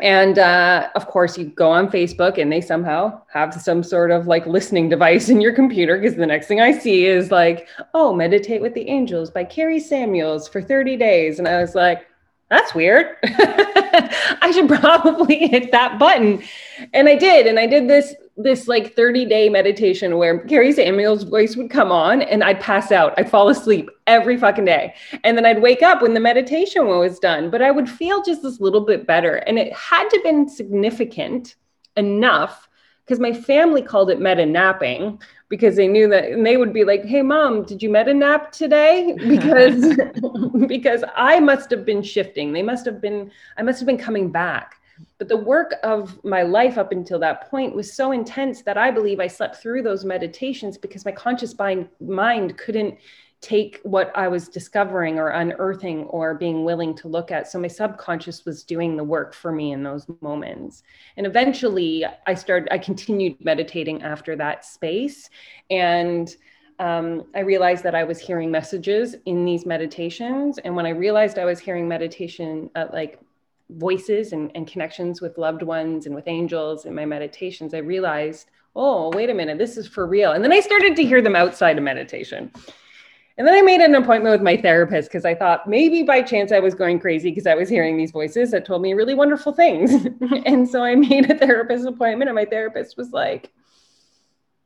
And 0.00 0.38
uh, 0.38 0.88
of 0.94 1.08
course, 1.08 1.36
you 1.36 1.46
go 1.46 1.70
on 1.70 1.90
Facebook 1.90 2.38
and 2.38 2.50
they 2.50 2.62
somehow 2.62 3.20
have 3.32 3.52
some 3.52 3.82
sort 3.82 4.10
of 4.10 4.26
like 4.26 4.46
listening 4.46 4.88
device 4.88 5.28
in 5.28 5.40
your 5.42 5.52
computer 5.52 5.98
because 5.98 6.16
the 6.16 6.26
next 6.26 6.46
thing 6.46 6.60
I 6.60 6.72
see 6.72 7.04
is 7.04 7.30
like, 7.30 7.68
oh, 7.92 8.14
Meditate 8.14 8.62
with 8.62 8.72
the 8.72 8.88
Angels 8.88 9.30
by 9.30 9.44
Carrie 9.44 9.80
Samuels 9.80 10.48
for 10.48 10.62
30 10.62 10.96
days. 10.96 11.38
And 11.38 11.46
I 11.46 11.60
was 11.60 11.74
like, 11.74 12.06
that's 12.48 12.74
weird. 12.74 13.16
I 13.22 14.50
should 14.54 14.68
probably 14.68 15.48
hit 15.48 15.70
that 15.72 15.98
button. 15.98 16.42
And 16.94 17.08
I 17.08 17.16
did. 17.16 17.46
And 17.46 17.58
I 17.58 17.66
did 17.66 17.86
this 17.86 18.14
this 18.42 18.68
like 18.68 18.94
30 18.94 19.24
day 19.24 19.48
meditation 19.48 20.16
where 20.16 20.40
Carrie 20.40 20.72
Samuel's 20.72 21.24
voice 21.24 21.56
would 21.56 21.70
come 21.70 21.92
on 21.92 22.22
and 22.22 22.42
I'd 22.42 22.60
pass 22.60 22.92
out. 22.92 23.14
I'd 23.16 23.30
fall 23.30 23.48
asleep 23.48 23.88
every 24.06 24.36
fucking 24.36 24.64
day. 24.64 24.94
And 25.24 25.36
then 25.36 25.46
I'd 25.46 25.62
wake 25.62 25.82
up 25.82 26.02
when 26.02 26.14
the 26.14 26.20
meditation 26.20 26.86
was 26.86 27.18
done, 27.18 27.50
but 27.50 27.62
I 27.62 27.70
would 27.70 27.88
feel 27.88 28.22
just 28.22 28.42
this 28.42 28.60
little 28.60 28.82
bit 28.82 29.06
better. 29.06 29.36
And 29.36 29.58
it 29.58 29.72
had 29.72 30.08
to 30.08 30.16
have 30.16 30.24
been 30.24 30.48
significant 30.48 31.56
enough 31.96 32.68
because 33.04 33.20
my 33.20 33.32
family 33.32 33.82
called 33.82 34.10
it 34.10 34.20
meta 34.20 34.46
napping 34.46 35.20
because 35.48 35.74
they 35.74 35.88
knew 35.88 36.08
that 36.08 36.26
and 36.26 36.46
they 36.46 36.56
would 36.56 36.72
be 36.72 36.84
like 36.84 37.04
hey 37.04 37.22
mom 37.22 37.64
did 37.64 37.82
you 37.82 37.90
meta 37.90 38.14
nap 38.14 38.52
today 38.52 39.16
because 39.28 39.96
because 40.68 41.02
i 41.16 41.40
must 41.40 41.70
have 41.72 41.84
been 41.84 42.02
shifting 42.02 42.52
they 42.52 42.62
must 42.62 42.86
have 42.86 43.00
been 43.00 43.28
i 43.58 43.62
must 43.62 43.80
have 43.80 43.86
been 43.86 43.98
coming 43.98 44.30
back 44.30 44.79
but 45.18 45.28
the 45.28 45.36
work 45.36 45.74
of 45.82 46.22
my 46.24 46.42
life 46.42 46.78
up 46.78 46.92
until 46.92 47.18
that 47.18 47.50
point 47.50 47.74
was 47.74 47.92
so 47.92 48.12
intense 48.12 48.62
that 48.62 48.78
i 48.78 48.90
believe 48.90 49.20
i 49.20 49.26
slept 49.26 49.56
through 49.56 49.82
those 49.82 50.04
meditations 50.04 50.78
because 50.78 51.04
my 51.04 51.12
conscious 51.12 51.54
mind, 52.00 52.56
couldn't 52.56 52.98
take 53.40 53.80
what 53.84 54.12
I 54.14 54.28
was 54.28 54.48
discovering 54.48 55.18
or 55.18 55.28
unearthing 55.28 56.04
or 56.04 56.34
being 56.34 56.64
willing 56.64 56.94
to 56.96 57.08
look 57.08 57.30
at. 57.30 57.48
So 57.48 57.58
my 57.58 57.68
subconscious 57.68 58.44
was 58.44 58.64
doing 58.64 58.96
the 58.96 59.04
work 59.04 59.32
for 59.32 59.50
me 59.50 59.72
in 59.72 59.82
those 59.82 60.06
moments. 60.20 60.82
And 61.16 61.26
eventually 61.26 62.04
I 62.26 62.34
started, 62.34 62.68
I 62.70 62.78
continued 62.78 63.42
meditating 63.42 64.02
after 64.02 64.36
that 64.36 64.64
space. 64.66 65.30
And 65.70 66.34
um, 66.78 67.24
I 67.34 67.40
realized 67.40 67.82
that 67.84 67.94
I 67.94 68.04
was 68.04 68.18
hearing 68.18 68.50
messages 68.50 69.16
in 69.24 69.44
these 69.44 69.64
meditations. 69.64 70.58
And 70.58 70.76
when 70.76 70.86
I 70.86 70.90
realized 70.90 71.38
I 71.38 71.44
was 71.46 71.58
hearing 71.58 71.88
meditation, 71.88 72.70
like 72.92 73.20
voices 73.76 74.32
and, 74.32 74.50
and 74.54 74.66
connections 74.66 75.20
with 75.20 75.38
loved 75.38 75.62
ones 75.62 76.06
and 76.06 76.14
with 76.14 76.28
angels 76.28 76.86
in 76.86 76.94
my 76.94 77.04
meditations, 77.04 77.74
I 77.74 77.78
realized, 77.78 78.50
oh, 78.76 79.10
wait 79.14 79.30
a 79.30 79.34
minute, 79.34 79.58
this 79.58 79.76
is 79.76 79.86
for 79.86 80.06
real. 80.06 80.32
And 80.32 80.44
then 80.44 80.52
I 80.52 80.60
started 80.60 80.96
to 80.96 81.04
hear 81.04 81.22
them 81.22 81.36
outside 81.36 81.78
of 81.78 81.84
meditation. 81.84 82.50
And 83.38 83.46
then 83.46 83.54
I 83.54 83.62
made 83.62 83.80
an 83.80 83.94
appointment 83.94 84.34
with 84.34 84.42
my 84.42 84.56
therapist 84.56 85.08
because 85.08 85.24
I 85.24 85.34
thought 85.34 85.66
maybe 85.66 86.02
by 86.02 86.20
chance 86.20 86.52
I 86.52 86.58
was 86.58 86.74
going 86.74 87.00
crazy 87.00 87.30
because 87.30 87.46
I 87.46 87.54
was 87.54 87.70
hearing 87.70 87.96
these 87.96 88.10
voices 88.10 88.50
that 88.50 88.66
told 88.66 88.82
me 88.82 88.92
really 88.92 89.14
wonderful 89.14 89.52
things. 89.52 90.06
and 90.44 90.68
so 90.68 90.82
I 90.82 90.94
made 90.94 91.30
a 91.30 91.38
therapist 91.38 91.86
appointment, 91.86 92.28
and 92.28 92.34
my 92.34 92.44
therapist 92.44 92.98
was 92.98 93.12
like, 93.12 93.50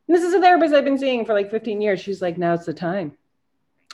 This 0.08 0.25
is 0.25 0.34
a 0.34 0.40
therapist 0.40 0.75
I've 0.75 0.84
been 0.84 0.99
seeing 0.99 1.25
for 1.25 1.34
like 1.34 1.52
15 1.52 1.80
years. 1.80 2.00
She's 2.00 2.20
like, 2.20 2.37
Now's 2.37 2.66
the 2.66 2.75
time. 2.75 3.16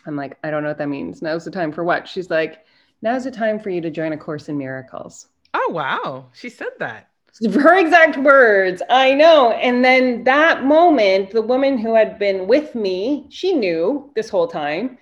I'm 0.06 0.16
like, 0.16 0.38
I 0.42 0.50
don't 0.50 0.62
know 0.62 0.70
what 0.70 0.78
that 0.78 0.88
means. 0.88 1.20
Now's 1.20 1.44
the 1.44 1.50
time 1.50 1.72
for 1.72 1.84
what? 1.84 2.08
She's 2.08 2.30
like, 2.30 2.64
Now's 3.02 3.24
the 3.24 3.30
time 3.30 3.58
for 3.58 3.70
you 3.70 3.80
to 3.80 3.90
join 3.90 4.12
a 4.12 4.16
course 4.16 4.48
in 4.48 4.58
miracles. 4.58 5.28
Oh, 5.54 5.70
wow. 5.72 6.26
She 6.32 6.48
said 6.48 6.72
that. 6.78 7.08
Her 7.54 7.78
exact 7.78 8.18
words. 8.18 8.82
I 8.90 9.14
know. 9.14 9.52
And 9.52 9.84
then 9.84 10.24
that 10.24 10.64
moment 10.64 11.30
the 11.30 11.42
woman 11.42 11.78
who 11.78 11.94
had 11.94 12.18
been 12.18 12.46
with 12.46 12.74
me 12.74 13.26
she 13.30 13.52
knew 13.52 14.10
this 14.14 14.28
whole 14.28 14.48
time 14.48 14.98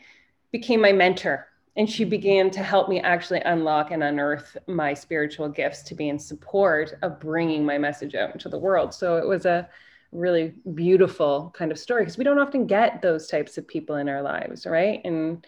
became 0.52 0.80
my 0.80 0.92
mentor. 0.92 1.48
And 1.76 1.88
she 1.88 2.04
mm-hmm. 2.04 2.10
began 2.10 2.50
to 2.50 2.62
help 2.62 2.88
me 2.88 3.00
actually 3.00 3.40
unlock 3.40 3.90
and 3.90 4.02
unearth 4.04 4.56
my 4.66 4.94
spiritual 4.94 5.48
gifts 5.48 5.82
to 5.84 5.94
be 5.94 6.08
in 6.08 6.18
support 6.18 6.96
of 7.02 7.18
bringing 7.18 7.64
my 7.64 7.78
message 7.78 8.14
out 8.14 8.32
into 8.32 8.48
the 8.48 8.58
world. 8.58 8.94
So 8.94 9.16
it 9.16 9.26
was 9.26 9.46
a 9.46 9.68
really 10.12 10.54
beautiful 10.74 11.52
kind 11.56 11.70
of 11.70 11.78
story 11.78 12.02
because 12.02 12.18
we 12.18 12.24
don't 12.24 12.38
often 12.38 12.66
get 12.66 13.02
those 13.02 13.26
types 13.26 13.58
of 13.58 13.68
people 13.68 13.96
in 13.96 14.08
our 14.08 14.22
lives 14.22 14.64
right? 14.64 15.02
And 15.04 15.46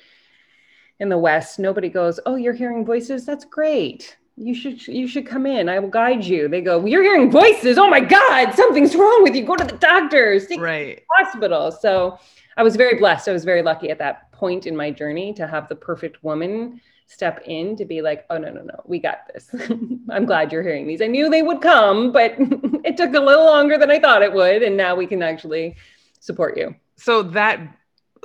in 1.01 1.09
the 1.09 1.19
west 1.19 1.59
nobody 1.59 1.89
goes 1.89 2.21
oh 2.27 2.37
you're 2.37 2.55
hearing 2.55 2.85
voices? 2.85 3.27
That's 3.27 3.45
great. 3.45 4.17
You 4.37 4.55
should 4.55 4.87
you 4.87 5.09
should 5.09 5.27
come 5.27 5.47
in. 5.47 5.69
I 5.69 5.79
will 5.79 5.89
guide 5.89 6.25
you. 6.25 6.49
They 6.49 6.61
go 6.61 6.85
you're 6.87 7.03
hearing 7.03 7.31
voices? 7.31 7.79
Oh 7.79 7.89
my 7.89 8.01
god 8.01 8.55
something's 8.55 8.95
wrong 8.95 9.23
with 9.23 9.35
you. 9.35 9.45
Go 9.45 9.57
to 9.57 9.65
the 9.65 9.77
doctors. 9.77 10.47
Right. 10.57 10.97
the 10.97 11.25
hospital. 11.25 11.73
So 11.73 12.19
i 12.57 12.63
was 12.63 12.77
very 12.77 12.99
blessed. 12.99 13.29
I 13.29 13.33
was 13.33 13.45
very 13.45 13.63
lucky 13.63 13.91
at 13.91 13.99
that 13.99 14.31
point 14.33 14.67
in 14.67 14.77
my 14.77 14.91
journey 14.91 15.33
to 15.35 15.47
have 15.47 15.69
the 15.69 15.77
perfect 15.77 16.23
woman 16.23 16.81
step 17.07 17.43
in 17.47 17.75
to 17.75 17.85
be 17.85 18.03
like 18.03 18.25
oh 18.31 18.39
no 18.39 18.51
no 18.51 18.63
no 18.63 18.81
we 18.85 18.99
got 18.99 19.27
this. 19.33 19.51
I'm 20.11 20.27
glad 20.27 20.53
you're 20.53 20.63
hearing 20.63 20.87
these. 20.87 21.03
I 21.03 21.07
knew 21.07 21.29
they 21.29 21.43
would 21.43 21.61
come 21.61 22.13
but 22.13 22.35
it 22.85 22.97
took 22.97 23.15
a 23.15 23.21
little 23.21 23.47
longer 23.47 23.79
than 23.79 23.91
i 23.91 23.99
thought 23.99 24.23
it 24.23 24.33
would 24.33 24.63
and 24.63 24.77
now 24.77 24.95
we 24.95 25.07
can 25.07 25.23
actually 25.23 25.77
support 26.21 26.57
you. 26.57 26.75
So 26.97 27.23
that 27.23 27.61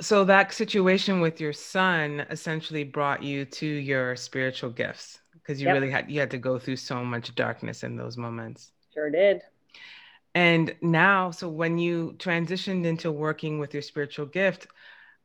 so 0.00 0.24
that 0.24 0.52
situation 0.52 1.20
with 1.20 1.40
your 1.40 1.52
son 1.52 2.26
essentially 2.30 2.84
brought 2.84 3.22
you 3.22 3.44
to 3.44 3.66
your 3.66 4.16
spiritual 4.16 4.70
gifts 4.70 5.20
because 5.32 5.60
you 5.60 5.66
yep. 5.66 5.74
really 5.74 5.90
had 5.90 6.10
you 6.10 6.20
had 6.20 6.30
to 6.30 6.38
go 6.38 6.58
through 6.58 6.76
so 6.76 7.04
much 7.04 7.34
darkness 7.34 7.82
in 7.82 7.96
those 7.96 8.16
moments. 8.16 8.72
Sure 8.92 9.10
did. 9.10 9.42
And 10.34 10.74
now, 10.82 11.30
so 11.30 11.48
when 11.48 11.78
you 11.78 12.14
transitioned 12.18 12.84
into 12.84 13.10
working 13.10 13.58
with 13.58 13.72
your 13.72 13.82
spiritual 13.82 14.26
gift, 14.26 14.66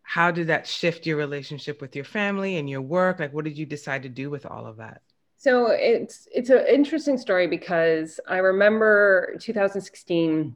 how 0.03 0.31
did 0.31 0.47
that 0.47 0.65
shift 0.65 1.05
your 1.05 1.17
relationship 1.17 1.81
with 1.81 1.95
your 1.95 2.05
family 2.05 2.57
and 2.57 2.69
your 2.69 2.81
work? 2.81 3.19
Like, 3.19 3.33
what 3.33 3.43
did 3.43 3.57
you 3.57 3.65
decide 3.65 4.03
to 4.03 4.09
do 4.09 4.29
with 4.29 4.45
all 4.45 4.65
of 4.65 4.77
that? 4.77 5.01
So 5.37 5.67
it's 5.71 6.27
it's 6.31 6.49
an 6.49 6.65
interesting 6.67 7.17
story 7.17 7.47
because 7.47 8.19
I 8.27 8.37
remember 8.37 9.35
2016, 9.39 10.55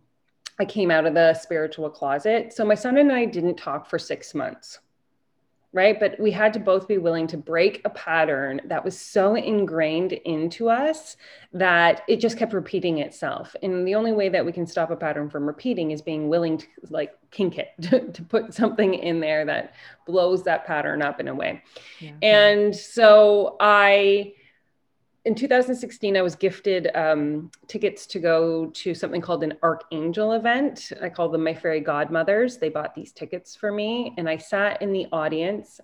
I 0.59 0.65
came 0.65 0.91
out 0.91 1.05
of 1.05 1.13
the 1.13 1.33
spiritual 1.33 1.89
closet. 1.89 2.53
So 2.53 2.63
my 2.65 2.75
son 2.75 2.97
and 2.97 3.11
I 3.11 3.25
didn't 3.25 3.55
talk 3.55 3.89
for 3.89 3.99
six 3.99 4.33
months 4.33 4.79
right? 5.75 5.99
But 5.99 6.17
we 6.17 6.31
had 6.31 6.53
to 6.53 6.59
both 6.59 6.87
be 6.87 6.97
willing 6.97 7.27
to 7.27 7.37
break 7.37 7.81
a 7.83 7.89
pattern 7.89 8.61
that 8.63 8.85
was 8.85 8.97
so 8.97 9.35
ingrained 9.35 10.13
into 10.13 10.69
us 10.69 11.17
that 11.51 12.03
it 12.07 12.21
just 12.21 12.37
kept 12.37 12.53
repeating 12.53 12.99
itself. 12.99 13.57
And 13.61 13.85
the 13.85 13.93
only 13.93 14.13
way 14.13 14.29
that 14.29 14.45
we 14.45 14.53
can 14.53 14.65
stop 14.65 14.89
a 14.89 14.95
pattern 14.95 15.29
from 15.29 15.45
repeating 15.45 15.91
is 15.91 16.01
being 16.01 16.29
willing 16.29 16.59
to 16.59 16.67
like 16.89 17.13
kink 17.29 17.57
it, 17.57 17.71
to, 17.81 18.07
to 18.13 18.23
put 18.23 18.53
something 18.53 18.93
in 18.93 19.19
there 19.19 19.43
that 19.45 19.73
blows 20.07 20.43
that 20.43 20.65
pattern 20.65 21.01
up 21.01 21.19
in 21.19 21.27
a 21.27 21.35
way. 21.35 21.61
Yeah. 21.99 22.13
And 22.21 22.73
so 22.73 23.57
I, 23.59 24.31
in 25.25 25.33
2016, 25.33 26.15
I 26.15 26.21
was 26.21 26.35
gifted 26.35 26.91
um, 26.93 27.49
tickets 27.67 28.05
to 28.07 28.19
go 28.19 28.67
to 28.67 28.93
something 28.93 29.21
called 29.21 29.43
an 29.43 29.57
Archangel 29.63 30.33
event. 30.33 30.91
I 31.01 31.09
call 31.09 31.29
them 31.29 31.43
my 31.43 31.55
fairy 31.55 31.79
godmothers. 31.79 32.57
They 32.57 32.69
bought 32.69 32.93
these 32.93 33.11
tickets 33.11 33.55
for 33.55 33.71
me, 33.71 34.13
and 34.17 34.29
I 34.29 34.37
sat 34.37 34.83
in 34.83 34.93
the 34.93 35.07
audience 35.11 35.81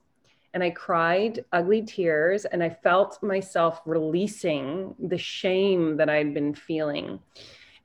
and 0.53 0.61
I 0.61 0.69
cried 0.69 1.45
ugly 1.53 1.81
tears, 1.81 2.43
and 2.43 2.61
I 2.61 2.69
felt 2.69 3.23
myself 3.23 3.81
releasing 3.85 4.93
the 4.99 5.17
shame 5.17 5.95
that 5.95 6.09
I'd 6.09 6.33
been 6.33 6.53
feeling. 6.53 7.19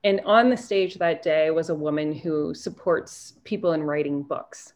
And 0.03 0.21
on 0.25 0.49
the 0.49 0.57
stage 0.57 0.95
that 0.95 1.23
day 1.23 1.49
was 1.49 1.69
a 1.69 1.75
woman 1.75 2.13
who 2.13 2.53
supports 2.53 3.35
people 3.45 3.71
in 3.71 3.83
writing 3.83 4.21
books. 4.21 4.73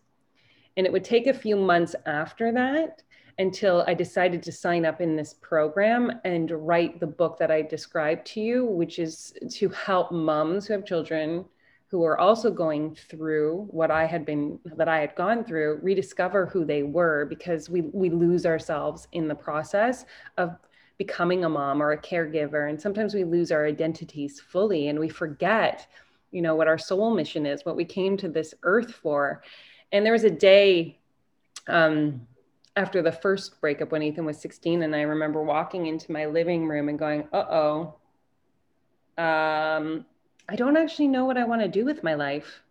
And 0.77 0.85
it 0.85 0.93
would 0.93 1.03
take 1.03 1.27
a 1.27 1.33
few 1.33 1.57
months 1.57 1.93
after 2.05 2.53
that 2.53 3.03
until 3.37 3.83
I 3.87 3.93
decided 3.93 4.43
to 4.43 4.51
sign 4.51 4.85
up 4.85 5.01
in 5.01 5.15
this 5.15 5.33
program 5.33 6.11
and 6.23 6.49
write 6.51 6.99
the 6.99 7.07
book 7.07 7.37
that 7.39 7.51
I 7.51 7.61
described 7.61 8.25
to 8.27 8.41
you, 8.41 8.65
which 8.65 8.99
is 8.99 9.33
to 9.51 9.69
help 9.69 10.11
moms 10.11 10.67
who 10.67 10.73
have 10.73 10.85
children 10.85 11.45
who 11.91 12.05
are 12.05 12.17
also 12.17 12.49
going 12.49 12.95
through 12.95 13.67
what 13.69 13.91
I 13.91 14.05
had 14.05 14.25
been 14.25 14.57
that 14.77 14.87
I 14.87 14.99
had 14.99 15.13
gone 15.15 15.43
through, 15.43 15.79
rediscover 15.81 16.45
who 16.45 16.63
they 16.63 16.83
were 16.83 17.25
because 17.25 17.69
we 17.69 17.81
we 17.81 18.09
lose 18.09 18.45
ourselves 18.45 19.09
in 19.11 19.27
the 19.27 19.35
process 19.35 20.05
of 20.37 20.55
becoming 20.97 21.43
a 21.43 21.49
mom 21.49 21.81
or 21.81 21.91
a 21.91 22.01
caregiver. 22.01 22.69
And 22.69 22.79
sometimes 22.79 23.13
we 23.13 23.25
lose 23.25 23.51
our 23.51 23.65
identities 23.65 24.39
fully 24.39 24.87
and 24.87 24.99
we 24.99 25.09
forget 25.09 25.87
you 26.31 26.41
know 26.41 26.55
what 26.55 26.69
our 26.69 26.77
soul 26.77 27.13
mission 27.13 27.45
is 27.45 27.65
what 27.65 27.75
we 27.75 27.83
came 27.83 28.15
to 28.17 28.29
this 28.29 28.53
earth 28.63 28.93
for. 28.93 29.43
And 29.91 30.05
there 30.05 30.13
was 30.13 30.23
a 30.23 30.29
day 30.29 30.97
um, 31.67 32.25
after 32.75 33.01
the 33.01 33.11
first 33.11 33.59
breakup 33.59 33.91
when 33.91 34.01
Ethan 34.01 34.25
was 34.25 34.37
16. 34.39 34.83
And 34.83 34.95
I 34.95 35.01
remember 35.01 35.43
walking 35.43 35.87
into 35.87 36.11
my 36.11 36.25
living 36.25 36.67
room 36.67 36.89
and 36.89 36.97
going, 36.97 37.27
uh 37.33 37.45
oh, 37.49 37.95
um, 39.17 40.05
I 40.47 40.55
don't 40.55 40.77
actually 40.77 41.07
know 41.07 41.25
what 41.25 41.37
I 41.37 41.43
want 41.43 41.61
to 41.61 41.67
do 41.67 41.85
with 41.85 42.03
my 42.03 42.15
life 42.15 42.61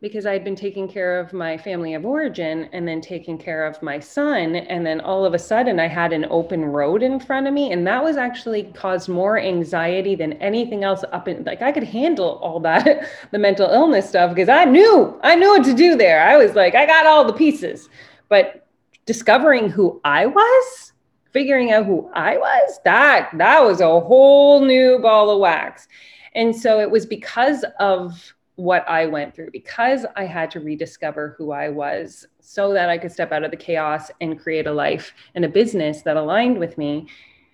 because 0.00 0.26
I'd 0.26 0.44
been 0.44 0.54
taking 0.54 0.88
care 0.88 1.18
of 1.18 1.32
my 1.32 1.58
family 1.58 1.94
of 1.94 2.06
origin 2.06 2.68
and 2.72 2.86
then 2.86 3.00
taking 3.00 3.36
care 3.36 3.66
of 3.66 3.82
my 3.82 3.98
son. 3.98 4.54
And 4.54 4.86
then 4.86 5.00
all 5.00 5.24
of 5.24 5.34
a 5.34 5.38
sudden, 5.38 5.80
I 5.80 5.88
had 5.88 6.12
an 6.12 6.26
open 6.30 6.64
road 6.64 7.02
in 7.02 7.18
front 7.18 7.48
of 7.48 7.54
me. 7.54 7.72
And 7.72 7.84
that 7.88 8.04
was 8.04 8.16
actually 8.16 8.64
caused 8.74 9.08
more 9.08 9.40
anxiety 9.40 10.14
than 10.14 10.34
anything 10.34 10.84
else 10.84 11.02
up 11.10 11.26
in 11.26 11.42
like 11.42 11.62
I 11.62 11.72
could 11.72 11.82
handle 11.82 12.38
all 12.42 12.60
that, 12.60 13.08
the 13.32 13.38
mental 13.38 13.68
illness 13.68 14.08
stuff, 14.08 14.32
because 14.32 14.48
I 14.48 14.64
knew, 14.66 15.18
I 15.22 15.34
knew 15.34 15.48
what 15.48 15.64
to 15.64 15.74
do 15.74 15.96
there. 15.96 16.22
I 16.22 16.36
was 16.36 16.54
like, 16.54 16.76
I 16.76 16.86
got 16.86 17.06
all 17.06 17.24
the 17.24 17.32
pieces. 17.32 17.88
But 18.28 18.66
discovering 19.06 19.70
who 19.70 20.00
I 20.04 20.26
was, 20.26 20.92
figuring 21.32 21.72
out 21.72 21.86
who 21.86 22.10
I 22.14 22.36
was, 22.36 22.80
that 22.84 23.30
that 23.34 23.64
was 23.64 23.80
a 23.80 24.00
whole 24.00 24.64
new 24.64 24.98
ball 24.98 25.30
of 25.30 25.40
wax. 25.40 25.88
And 26.34 26.54
so 26.54 26.80
it 26.80 26.90
was 26.90 27.06
because 27.06 27.64
of 27.78 28.34
what 28.56 28.84
I 28.88 29.06
went 29.06 29.36
through 29.36 29.52
because 29.52 30.04
I 30.16 30.24
had 30.24 30.50
to 30.50 30.60
rediscover 30.60 31.36
who 31.38 31.52
I 31.52 31.68
was 31.68 32.26
so 32.40 32.72
that 32.72 32.88
I 32.88 32.98
could 32.98 33.12
step 33.12 33.30
out 33.30 33.44
of 33.44 33.52
the 33.52 33.56
chaos 33.56 34.10
and 34.20 34.38
create 34.38 34.66
a 34.66 34.72
life 34.72 35.14
and 35.36 35.44
a 35.44 35.48
business 35.48 36.02
that 36.02 36.16
aligned 36.16 36.58
with 36.58 36.76
me. 36.76 37.06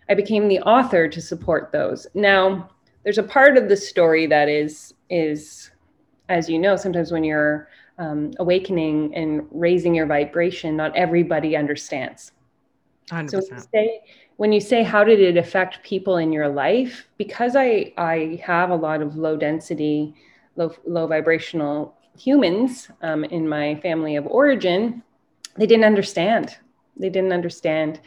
I 0.08 0.14
became 0.14 0.48
the 0.48 0.60
author 0.60 1.06
to 1.06 1.20
support 1.20 1.72
those. 1.72 2.06
Now, 2.14 2.70
there's 3.02 3.18
a 3.18 3.22
part 3.22 3.58
of 3.58 3.68
the 3.68 3.76
story 3.76 4.26
that 4.28 4.48
is 4.48 4.94
is 5.10 5.70
as 6.30 6.48
you 6.48 6.58
know, 6.58 6.76
sometimes 6.76 7.12
when 7.12 7.22
you're 7.22 7.68
um, 7.98 8.32
awakening 8.38 9.14
and 9.14 9.46
raising 9.50 9.94
your 9.94 10.06
vibration, 10.06 10.76
not 10.76 10.94
everybody 10.96 11.56
understands. 11.56 12.32
100%. 13.10 13.30
So 13.30 13.38
when 13.38 13.50
you, 13.50 13.64
say, 13.72 14.00
when 14.36 14.52
you 14.52 14.60
say 14.60 14.82
how 14.82 15.04
did 15.04 15.20
it 15.20 15.36
affect 15.36 15.82
people 15.82 16.16
in 16.16 16.32
your 16.32 16.48
life, 16.48 17.06
because 17.18 17.54
I 17.56 17.92
I 17.96 18.40
have 18.42 18.70
a 18.70 18.76
lot 18.76 19.02
of 19.02 19.16
low 19.16 19.36
density 19.36 20.14
low, 20.56 20.74
low 20.86 21.06
vibrational 21.06 21.94
humans 22.18 22.88
um, 23.02 23.24
in 23.24 23.48
my 23.48 23.76
family 23.76 24.16
of 24.16 24.26
origin, 24.26 25.02
they 25.56 25.66
didn't 25.66 25.84
understand. 25.84 26.56
They 26.96 27.10
didn't 27.10 27.32
understand. 27.32 28.00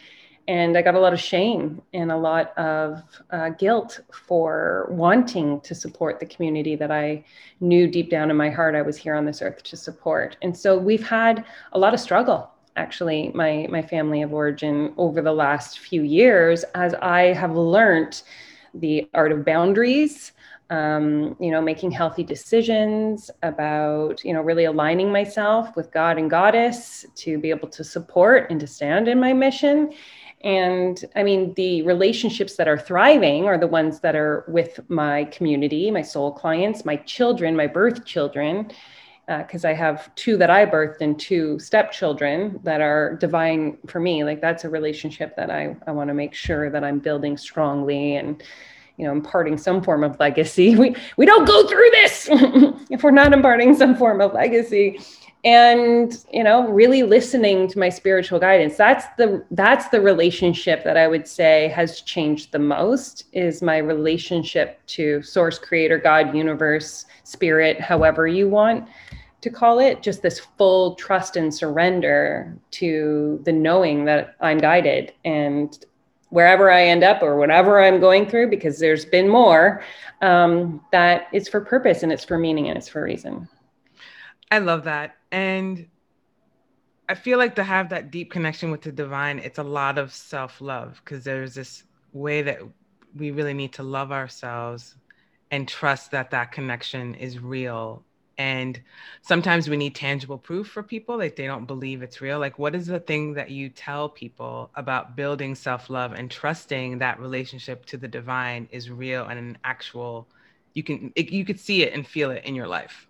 And 0.48 0.78
I 0.78 0.82
got 0.82 0.96
a 0.96 1.00
lot 1.00 1.14
of 1.14 1.20
shame 1.20 1.82
and 1.94 2.12
a 2.12 2.18
lot 2.18 2.58
of 2.58 3.04
uh, 3.32 3.50
guilt 3.50 4.00
for 4.12 4.88
wanting 4.90 5.60
to 5.62 5.76
support 5.76 6.20
the 6.20 6.26
community 6.26 6.76
that 6.76 6.92
I 6.92 7.26
knew 7.60 7.88
deep 7.88 8.10
down 8.10 8.32
in 8.32 8.38
my 8.38 8.50
heart 8.50 8.76
I 8.76 8.82
was 8.82 8.96
here 8.96 9.16
on 9.16 9.26
this 9.26 9.42
earth 9.42 9.64
to 9.64 9.78
support. 9.78 10.38
And 10.42 10.58
so 10.58 10.78
we've 10.78 11.06
had 11.06 11.44
a 11.74 11.80
lot 11.80 11.94
of 11.94 12.00
struggle 12.00 12.52
actually 12.78 13.32
my 13.34 13.66
my 13.72 13.82
family 13.82 14.22
of 14.22 14.32
origin 14.32 14.94
over 14.98 15.20
the 15.20 15.32
last 15.32 15.80
few 15.80 16.04
years 16.04 16.64
as 16.76 16.94
I 17.02 17.34
have 17.34 17.56
learned 17.56 18.22
the 18.76 19.10
art 19.16 19.32
of 19.32 19.44
boundaries 19.44 20.32
um, 20.70 21.36
you 21.40 21.50
know, 21.52 21.62
making 21.62 21.92
healthy 21.92 22.24
decisions, 22.24 23.32
about, 23.44 24.24
you 24.24 24.34
know, 24.34 24.42
really 24.42 24.66
aligning 24.66 25.12
myself 25.12 25.76
with 25.76 25.92
God 25.92 26.18
and 26.18 26.30
Goddess 26.30 27.06
to 27.16 27.38
be 27.38 27.50
able 27.50 27.70
to 27.70 27.84
support 27.84 28.52
and 28.52 28.60
to 28.60 28.68
stand 28.68 29.08
in 29.08 29.20
my 29.20 29.34
mission. 29.34 29.94
And 30.42 31.04
I 31.16 31.24
mean, 31.24 31.54
the 31.56 31.82
relationships 31.82 32.56
that 32.58 32.68
are 32.68 32.78
thriving 32.78 33.46
are 33.46 33.58
the 33.58 33.68
ones 33.68 34.00
that 34.02 34.16
are 34.16 34.46
with 34.48 34.80
my 34.88 35.26
community, 35.26 35.90
my 35.90 36.04
soul 36.04 36.32
clients, 36.32 36.86
my 36.86 36.98
children, 36.98 37.56
my 37.56 37.68
birth 37.68 38.06
children, 38.06 38.72
because 39.28 39.66
uh, 39.66 39.70
I 39.70 39.74
have 39.74 40.14
two 40.16 40.38
that 40.38 40.50
I 40.50 40.66
birthed 40.66 41.02
and 41.02 41.20
two 41.20 41.60
stepchildren 41.60 42.60
that 42.64 42.82
are 42.82 43.18
divine 43.18 43.78
for 43.88 44.00
me. 44.00 44.24
Like 44.24 44.40
that's 44.40 44.64
a 44.64 44.70
relationship 44.70 45.36
that 45.36 45.50
I, 45.50 45.76
I 45.86 45.92
want 45.92 46.10
to 46.10 46.14
make 46.14 46.34
sure 46.34 46.70
that 46.70 46.84
I'm 46.84 47.00
building 47.00 47.36
strongly 47.36 48.16
and 48.16 48.42
you 48.98 49.06
know 49.06 49.12
imparting 49.12 49.58
some 49.58 49.84
form 49.84 50.04
of 50.04 50.20
legacy 50.20 50.76
we 50.80 50.96
we 51.18 51.26
don't 51.28 51.46
go 51.46 51.68
through 51.68 51.90
this 51.92 52.28
if 52.90 53.04
we're 53.04 53.12
not 53.12 53.32
imparting 53.32 53.76
some 53.76 53.96
form 53.96 54.22
of 54.22 54.34
legacy 54.34 55.00
and 55.48 56.26
you 56.34 56.44
know 56.44 56.68
really 56.68 57.04
listening 57.04 57.70
to 57.70 57.80
my 57.80 57.88
spiritual 57.88 58.38
guidance 58.38 58.76
that's 58.76 59.06
the 59.18 59.42
that's 59.52 59.88
the 59.88 60.02
relationship 60.02 60.84
that 60.84 60.98
i 60.98 61.08
would 61.08 61.26
say 61.26 61.70
has 61.70 62.02
changed 62.02 62.52
the 62.52 62.60
most 62.60 63.24
is 63.32 63.62
my 63.62 63.78
relationship 63.78 64.86
to 64.88 65.22
source 65.22 65.58
creator 65.58 65.98
god 65.98 66.36
universe 66.36 67.06
spirit 67.24 67.80
however 67.80 68.28
you 68.28 68.50
want 68.50 68.86
to 69.40 69.50
call 69.50 69.80
it 69.80 70.04
just 70.04 70.22
this 70.22 70.42
full 70.58 70.96
trust 70.96 71.38
and 71.38 71.54
surrender 71.54 72.54
to 72.72 73.40
the 73.46 73.54
knowing 73.54 74.04
that 74.04 74.36
i'm 74.42 74.58
guided 74.58 75.14
and 75.24 75.86
wherever 76.30 76.70
I 76.70 76.84
end 76.84 77.06
up 77.06 77.24
or 77.24 77.38
whatever 77.38 77.82
I'm 77.82 78.02
going 78.02 78.28
through, 78.30 78.50
because 78.50 78.80
there's 78.80 79.06
been 79.06 79.30
more, 79.30 79.82
um, 80.22 80.82
for 81.50 81.62
purpose 81.62 82.04
and 82.04 82.12
it's 82.12 82.26
for 82.26 82.38
meaning 82.38 82.68
and 82.68 82.78
it's 82.78 82.90
for 82.90 83.02
reason. 83.02 83.48
I 84.52 84.60
love 84.60 84.84
that. 84.84 85.17
And 85.32 85.88
I 87.10 87.16
feel 87.16 87.38
like 87.38 87.56
to 87.56 87.64
have 87.64 87.90
that 87.90 88.12
deep 88.12 88.32
connection 88.32 88.72
with 88.72 88.82
the 88.82 88.92
divine, 88.92 89.40
it's 89.40 89.60
a 89.60 89.64
lot 89.64 89.98
of 89.98 90.14
self 90.14 90.60
love 90.62 91.02
because 91.04 91.24
there's 91.24 91.56
this 91.56 91.84
way 92.14 92.42
that 92.42 92.60
we 93.16 93.32
really 93.32 93.54
need 93.54 93.74
to 93.74 93.84
love 93.84 94.12
ourselves 94.12 94.96
and 95.52 95.68
trust 95.68 96.12
that 96.12 96.32
that 96.32 96.52
connection 96.52 97.16
is 97.16 97.40
real. 97.40 98.04
And 98.38 98.80
sometimes 99.22 99.68
we 99.68 99.78
need 99.78 99.96
tangible 99.96 100.38
proof 100.38 100.68
for 100.68 100.84
people 100.84 101.18
like 101.18 101.36
they 101.36 101.48
don't 101.48 101.66
believe 101.66 102.04
it's 102.04 102.22
real. 102.22 102.40
Like 102.40 102.60
what 102.60 102.76
is 102.76 102.86
the 102.86 103.00
thing 103.00 103.34
that 103.34 103.50
you 103.50 103.70
tell 103.70 104.10
people 104.10 104.70
about 104.76 105.16
building 105.16 105.56
self-love 105.56 106.14
and 106.14 106.30
trusting 106.30 107.00
that 107.00 107.20
relationship 107.20 107.86
to 107.86 107.98
the 107.98 108.08
divine 108.08 108.68
is 108.72 108.92
real 108.92 109.26
and 109.26 109.40
an 109.40 109.58
actual 109.64 110.28
you 110.74 110.84
can 110.84 111.12
it, 111.16 111.32
you 111.32 111.44
could 111.44 111.60
see 111.60 111.82
it 111.82 111.94
and 111.94 112.06
feel 112.06 112.30
it 112.30 112.46
in 112.46 112.54
your 112.54 112.68
life 112.68 113.08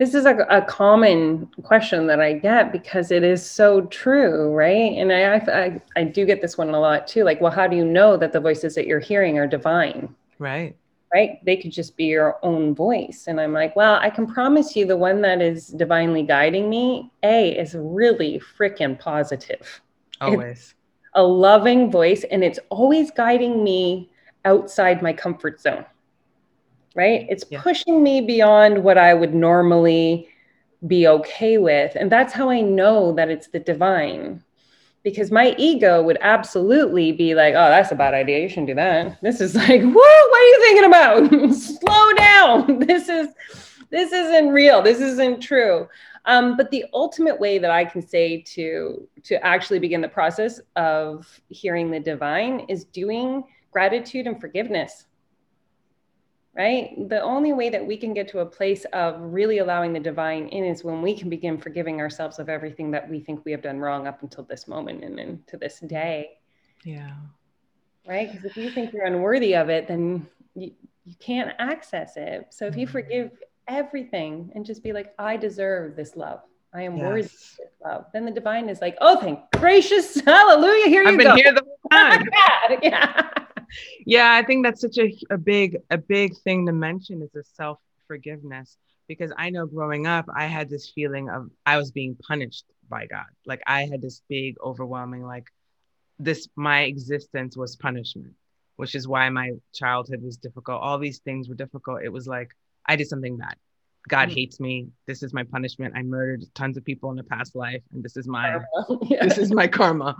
this 0.00 0.14
is 0.14 0.24
a, 0.24 0.38
a 0.50 0.62
common 0.62 1.46
question 1.62 2.06
that 2.08 2.20
i 2.20 2.32
get 2.32 2.72
because 2.72 3.10
it 3.10 3.22
is 3.22 3.48
so 3.48 3.82
true 3.82 4.52
right 4.52 4.92
and 4.98 5.12
I, 5.12 5.36
I 5.36 5.82
i 6.00 6.04
do 6.04 6.26
get 6.26 6.40
this 6.40 6.58
one 6.58 6.70
a 6.70 6.80
lot 6.80 7.06
too 7.06 7.22
like 7.22 7.40
well 7.40 7.52
how 7.52 7.68
do 7.68 7.76
you 7.76 7.84
know 7.84 8.16
that 8.16 8.32
the 8.32 8.40
voices 8.40 8.74
that 8.74 8.86
you're 8.86 8.98
hearing 8.98 9.38
are 9.38 9.46
divine 9.46 10.14
right 10.38 10.74
right? 11.12 11.44
They 11.44 11.56
could 11.56 11.72
just 11.72 11.96
be 11.96 12.04
your 12.04 12.38
own 12.42 12.74
voice. 12.74 13.24
And 13.26 13.40
I'm 13.40 13.52
like, 13.52 13.74
well, 13.74 13.98
I 14.00 14.10
can 14.10 14.26
promise 14.26 14.76
you 14.76 14.86
the 14.86 14.96
one 14.96 15.20
that 15.22 15.42
is 15.42 15.68
divinely 15.68 16.22
guiding 16.22 16.70
me, 16.70 17.10
A, 17.22 17.58
is 17.58 17.74
really 17.74 18.40
freaking 18.56 18.98
positive. 18.98 19.80
Always. 20.20 20.58
It's 20.58 20.74
a 21.14 21.22
loving 21.22 21.90
voice, 21.90 22.24
and 22.30 22.44
it's 22.44 22.60
always 22.68 23.10
guiding 23.10 23.64
me 23.64 24.10
outside 24.44 25.02
my 25.02 25.12
comfort 25.12 25.60
zone, 25.60 25.84
right? 26.94 27.26
It's 27.28 27.44
yeah. 27.50 27.60
pushing 27.62 28.02
me 28.02 28.20
beyond 28.20 28.82
what 28.82 28.98
I 28.98 29.14
would 29.14 29.34
normally 29.34 30.28
be 30.86 31.06
okay 31.06 31.58
with. 31.58 31.94
And 31.94 32.10
that's 32.10 32.32
how 32.32 32.50
I 32.50 32.60
know 32.60 33.12
that 33.12 33.30
it's 33.30 33.48
the 33.48 33.60
divine 33.60 34.42
because 35.02 35.30
my 35.30 35.54
ego 35.56 36.02
would 36.02 36.18
absolutely 36.20 37.12
be 37.12 37.34
like, 37.34 37.54
oh, 37.54 37.68
that's 37.68 37.90
a 37.90 37.94
bad 37.94 38.14
idea. 38.14 38.40
You 38.40 38.48
shouldn't 38.48 38.66
do 38.68 38.74
that. 38.74 39.20
This 39.22 39.40
is 39.40 39.54
like, 39.54 39.82
what? 39.82 39.94
What 39.94 40.40
are 40.40 40.44
you 40.44 40.60
thinking 40.62 40.84
about? 40.84 41.54
Slow 41.54 42.12
down. 42.14 42.80
This 42.86 43.08
is 43.08 43.28
this 43.90 44.12
isn't 44.12 44.50
real. 44.50 44.82
This 44.82 45.00
isn't 45.00 45.40
true. 45.40 45.88
Um, 46.24 46.56
but 46.56 46.70
the 46.70 46.84
ultimate 46.92 47.40
way 47.40 47.58
that 47.58 47.70
I 47.70 47.84
can 47.84 48.02
say 48.02 48.42
to 48.54 49.08
to 49.24 49.44
actually 49.44 49.78
begin 49.78 50.00
the 50.00 50.08
process 50.08 50.60
of 50.76 51.40
hearing 51.48 51.90
the 51.90 52.00
divine 52.00 52.60
is 52.68 52.84
doing 52.84 53.44
gratitude 53.72 54.26
and 54.26 54.40
forgiveness 54.40 55.06
right? 56.54 57.08
The 57.08 57.20
only 57.22 57.52
way 57.52 57.70
that 57.70 57.84
we 57.84 57.96
can 57.96 58.12
get 58.12 58.28
to 58.28 58.40
a 58.40 58.46
place 58.46 58.84
of 58.92 59.20
really 59.20 59.58
allowing 59.58 59.92
the 59.92 60.00
divine 60.00 60.48
in 60.48 60.64
is 60.64 60.82
when 60.82 61.00
we 61.02 61.16
can 61.16 61.28
begin 61.28 61.58
forgiving 61.58 62.00
ourselves 62.00 62.38
of 62.38 62.48
everything 62.48 62.90
that 62.90 63.08
we 63.08 63.20
think 63.20 63.44
we 63.44 63.52
have 63.52 63.62
done 63.62 63.78
wrong 63.78 64.06
up 64.06 64.22
until 64.22 64.44
this 64.44 64.66
moment 64.66 65.04
and, 65.04 65.18
and 65.20 65.46
to 65.46 65.56
this 65.56 65.80
day. 65.80 66.38
Yeah. 66.84 67.12
Right? 68.06 68.30
Because 68.30 68.44
if 68.44 68.56
you 68.56 68.70
think 68.70 68.92
you're 68.92 69.04
unworthy 69.04 69.54
of 69.54 69.68
it, 69.68 69.86
then 69.86 70.26
you, 70.54 70.72
you 71.04 71.14
can't 71.20 71.52
access 71.58 72.16
it. 72.16 72.46
So 72.50 72.66
if 72.66 72.76
you 72.76 72.86
mm-hmm. 72.86 72.92
forgive 72.92 73.30
everything 73.68 74.50
and 74.54 74.66
just 74.66 74.82
be 74.82 74.92
like, 74.92 75.14
I 75.18 75.36
deserve 75.36 75.94
this 75.94 76.16
love. 76.16 76.40
I 76.74 76.82
am 76.82 76.96
yes. 76.96 77.04
worthy 77.04 77.20
of 77.22 77.30
this 77.30 77.72
love. 77.84 78.04
Then 78.12 78.24
the 78.24 78.30
divine 78.30 78.68
is 78.68 78.80
like, 78.80 78.96
oh, 79.00 79.20
thank 79.20 79.40
gracious, 79.56 80.20
hallelujah. 80.20 80.88
Here 80.88 81.04
I've 81.04 81.12
you 81.12 81.18
been 81.18 81.26
go. 81.28 81.34
here 81.34 81.52
the 81.52 81.62
whole 81.64 81.90
time. 81.90 82.24
yeah 82.32 82.50
yeah, 82.82 83.30
I 84.34 84.42
think 84.42 84.64
that's 84.64 84.80
such 84.80 84.98
a, 84.98 85.16
a 85.30 85.38
big 85.38 85.78
a 85.90 85.98
big 85.98 86.36
thing 86.38 86.66
to 86.66 86.72
mention 86.72 87.22
is 87.22 87.30
the 87.32 87.44
self 87.44 87.78
forgiveness 88.06 88.76
because 89.06 89.32
I 89.36 89.50
know 89.50 89.66
growing 89.66 90.06
up 90.06 90.26
I 90.34 90.46
had 90.46 90.70
this 90.70 90.90
feeling 90.90 91.28
of 91.28 91.50
I 91.66 91.76
was 91.76 91.90
being 91.90 92.16
punished 92.16 92.64
by 92.88 93.06
God. 93.06 93.26
Like 93.46 93.62
I 93.66 93.86
had 93.86 94.02
this 94.02 94.22
big 94.28 94.56
overwhelming 94.62 95.24
like 95.24 95.46
this 96.18 96.48
my 96.56 96.82
existence 96.82 97.56
was 97.56 97.76
punishment, 97.76 98.34
which 98.76 98.94
is 98.94 99.08
why 99.08 99.28
my 99.30 99.52
childhood 99.72 100.22
was 100.22 100.36
difficult. 100.36 100.82
All 100.82 100.98
these 100.98 101.18
things 101.20 101.48
were 101.48 101.54
difficult. 101.54 102.02
It 102.02 102.12
was 102.12 102.26
like 102.26 102.50
I 102.86 102.96
did 102.96 103.08
something 103.08 103.36
bad. 103.36 103.56
God 104.08 104.28
mm-hmm. 104.28 104.34
hates 104.34 104.60
me. 104.60 104.88
This 105.06 105.22
is 105.22 105.32
my 105.32 105.44
punishment. 105.44 105.94
I 105.96 106.02
murdered 106.02 106.44
tons 106.54 106.76
of 106.76 106.84
people 106.84 107.10
in 107.10 107.18
a 107.18 107.24
past 107.24 107.54
life 107.54 107.82
and 107.92 108.02
this 108.02 108.16
is 108.16 108.26
my 108.26 108.58
yeah. 109.02 109.24
this 109.24 109.38
is 109.38 109.52
my 109.52 109.66
karma. 109.66 110.16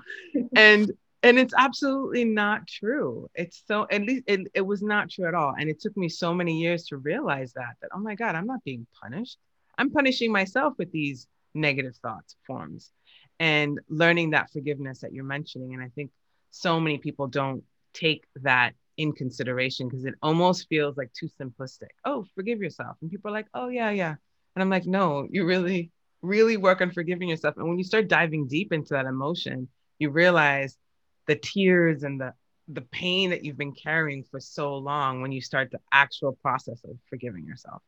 And 0.55 0.91
and 1.23 1.39
it's 1.39 1.55
absolutely 1.57 2.25
not 2.25 2.67
true. 2.67 3.29
It's 3.35 3.63
so 3.67 3.87
at 3.91 4.03
least 4.03 4.25
it, 4.27 4.49
it 4.55 4.63
was 4.63 4.83
not 4.83 5.11
true 5.11 5.27
at 5.27 5.35
all. 5.35 5.55
And 5.59 5.69
it 5.69 5.81
took 5.81 5.97
me 5.97 6.09
so 6.09 6.33
many 6.33 6.61
years 6.61 6.85
to 6.87 6.97
realize 6.97 7.53
that 7.55 7.75
that 7.83 7.91
oh 7.95 7.99
my 7.99 8.15
god 8.15 8.35
i'm 8.35 8.47
not 8.47 8.65
being 8.65 8.87
punished. 9.03 9.39
I'm 9.77 9.91
punishing 9.91 10.33
myself 10.33 10.75
with 10.79 10.91
these 10.93 11.27
negative 11.55 11.97
thoughts 11.97 12.37
forms 12.47 12.93
and 13.39 13.81
learning 13.89 14.31
that 14.31 14.51
forgiveness 14.53 15.01
that 15.01 15.13
you're 15.13 15.25
mentioning. 15.25 15.75
And 15.75 15.83
i 15.83 15.89
think 15.95 16.11
so 16.51 16.81
many 16.81 16.99
people 16.99 17.27
don't 17.27 17.63
take 17.93 18.25
that 18.37 18.75
in 18.97 19.13
consideration 19.13 19.89
because 19.89 20.05
it 20.05 20.15
almost 20.23 20.69
feels 20.69 20.97
like 20.97 21.13
too 21.13 21.29
simplistic. 21.41 21.91
Oh 22.05 22.25
forgive 22.35 22.61
yourself. 22.61 22.97
And 23.03 23.11
people 23.11 23.31
are 23.31 23.35
like 23.35 23.49
oh 23.53 23.69
yeah 23.69 23.91
yeah. 23.91 24.15
And 24.55 24.63
i'm 24.63 24.71
like 24.71 24.87
no 24.87 25.27
you 25.31 25.45
really 25.45 25.91
really 26.23 26.57
work 26.57 26.81
on 26.81 26.91
forgiving 26.93 27.29
yourself. 27.29 27.57
And 27.59 27.69
when 27.69 27.79
you 27.79 27.85
start 27.85 28.09
diving 28.09 28.47
deep 28.47 28.73
into 28.73 28.95
that 28.95 29.05
emotion 29.05 29.69
you 29.99 30.09
realize 30.09 30.79
the 31.27 31.37
tears 31.37 32.03
and 32.03 32.21
the 32.21 32.35
the 32.69 32.83
pain 32.83 33.31
that 33.31 33.45
you've 33.45 33.59
been 33.59 33.75
carrying 33.75 34.23
for 34.23 34.39
so 34.39 34.77
long 34.77 35.23
when 35.23 35.33
you 35.33 35.41
start 35.41 35.71
the 35.73 35.81
actual 35.93 36.33
process 36.41 36.81
of 36.85 36.97
forgiving 37.09 37.45
yourself 37.45 37.83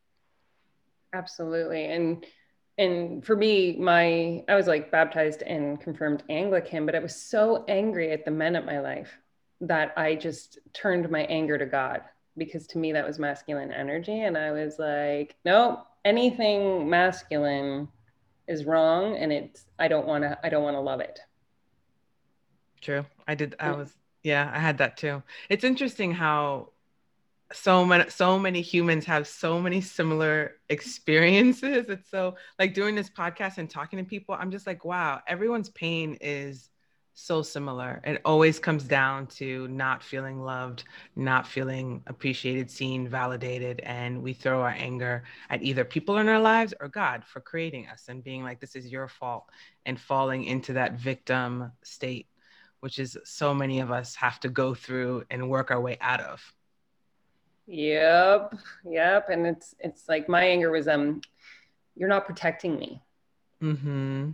Absolutely. 1.12 1.84
And 1.86 2.24
and 2.78 3.24
for 3.24 3.36
me, 3.36 3.76
my 3.76 4.44
I 4.48 4.54
was 4.54 4.66
like 4.66 4.90
baptized 4.90 5.42
and 5.42 5.80
confirmed 5.80 6.22
Anglican, 6.30 6.86
but 6.86 6.94
I 6.94 7.00
was 7.00 7.14
so 7.14 7.64
angry 7.68 8.12
at 8.12 8.24
the 8.24 8.30
men 8.30 8.56
of 8.56 8.64
my 8.64 8.80
life 8.80 9.18
that 9.60 9.92
I 9.96 10.14
just 10.14 10.58
turned 10.72 11.08
my 11.10 11.22
anger 11.24 11.58
to 11.58 11.66
God 11.66 12.02
because 12.36 12.66
to 12.68 12.78
me 12.78 12.92
that 12.92 13.06
was 13.06 13.18
masculine 13.18 13.72
energy. 13.72 14.22
And 14.22 14.38
I 14.38 14.52
was 14.52 14.78
like, 14.78 15.36
no, 15.44 15.82
anything 16.04 16.88
masculine 16.88 17.88
is 18.48 18.64
wrong 18.64 19.16
and 19.16 19.32
it's 19.32 19.66
I 19.78 19.88
don't 19.88 20.06
wanna 20.06 20.38
I 20.42 20.48
don't 20.48 20.64
wanna 20.64 20.80
love 20.80 21.00
it. 21.00 21.20
True. 22.82 23.06
I 23.26 23.34
did 23.34 23.54
I 23.58 23.72
was 23.72 23.94
yeah, 24.22 24.50
I 24.54 24.58
had 24.58 24.78
that 24.78 24.96
too. 24.96 25.22
It's 25.48 25.64
interesting 25.64 26.12
how 26.12 26.68
so 27.52 27.84
many 27.84 28.08
so 28.08 28.38
many 28.38 28.60
humans 28.60 29.04
have 29.04 29.26
so 29.26 29.60
many 29.60 29.80
similar 29.80 30.54
experiences 30.70 31.86
it's 31.88 32.10
so 32.10 32.34
like 32.58 32.72
doing 32.72 32.94
this 32.94 33.10
podcast 33.10 33.58
and 33.58 33.68
talking 33.68 33.98
to 33.98 34.04
people 34.04 34.34
i'm 34.38 34.50
just 34.50 34.66
like 34.66 34.84
wow 34.84 35.20
everyone's 35.26 35.68
pain 35.70 36.16
is 36.22 36.70
so 37.14 37.42
similar 37.42 38.00
it 38.04 38.22
always 38.24 38.58
comes 38.58 38.84
down 38.84 39.26
to 39.26 39.68
not 39.68 40.02
feeling 40.02 40.40
loved 40.40 40.84
not 41.14 41.46
feeling 41.46 42.02
appreciated 42.06 42.70
seen 42.70 43.06
validated 43.06 43.80
and 43.80 44.22
we 44.22 44.32
throw 44.32 44.62
our 44.62 44.74
anger 44.78 45.22
at 45.50 45.62
either 45.62 45.84
people 45.84 46.16
in 46.16 46.28
our 46.28 46.40
lives 46.40 46.72
or 46.80 46.88
god 46.88 47.22
for 47.22 47.40
creating 47.40 47.86
us 47.88 48.06
and 48.08 48.24
being 48.24 48.42
like 48.42 48.60
this 48.60 48.74
is 48.74 48.90
your 48.90 49.08
fault 49.08 49.44
and 49.84 50.00
falling 50.00 50.44
into 50.44 50.72
that 50.72 50.98
victim 50.98 51.70
state 51.82 52.28
which 52.82 52.98
is 52.98 53.16
so 53.24 53.54
many 53.54 53.80
of 53.80 53.90
us 53.90 54.14
have 54.14 54.38
to 54.40 54.48
go 54.48 54.74
through 54.74 55.24
and 55.30 55.48
work 55.48 55.70
our 55.70 55.80
way 55.80 55.96
out 56.00 56.20
of 56.20 56.52
Yep. 57.66 58.54
Yep. 58.84 59.28
And 59.30 59.46
it's 59.46 59.74
it's 59.78 60.08
like 60.08 60.28
my 60.28 60.44
anger 60.44 60.70
was 60.70 60.88
um 60.88 61.20
you're 61.94 62.08
not 62.08 62.26
protecting 62.26 62.78
me. 62.78 63.02
Mm-hmm. 63.62 64.30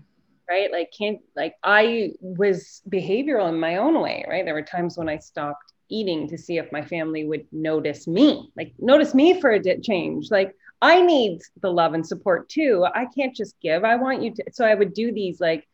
Right? 0.49 0.73
Like 0.73 0.93
can't 0.97 1.21
like 1.37 1.55
I 1.63 2.13
was 2.21 2.83
behavioral 2.89 3.49
in 3.49 3.61
my 3.61 3.77
own 3.77 4.01
way, 4.01 4.25
right? 4.29 4.45
There 4.45 4.55
were 4.55 4.63
times 4.63 4.97
when 4.97 5.09
I 5.09 5.19
stopped 5.19 5.73
eating 5.91 6.29
to 6.29 6.39
see 6.39 6.59
if 6.59 6.73
my 6.73 6.83
family 6.83 7.25
would 7.25 7.47
notice 7.53 8.07
me. 8.07 8.51
Like 8.57 8.73
notice 8.79 9.15
me 9.15 9.41
for 9.41 9.51
a 9.51 9.81
change. 9.81 10.31
Like 10.31 10.55
I 10.81 11.03
need 11.03 11.41
the 11.61 11.71
love 11.71 11.95
and 11.95 12.07
support 12.07 12.49
too. 12.49 12.87
I 12.95 13.07
can't 13.15 13.37
just 13.37 13.61
give. 13.61 13.85
I 13.85 13.97
want 13.97 14.23
you 14.23 14.35
to 14.35 14.45
so 14.53 14.65
I 14.65 14.75
would 14.75 14.95
do 14.95 15.13
these 15.13 15.41
like 15.41 15.69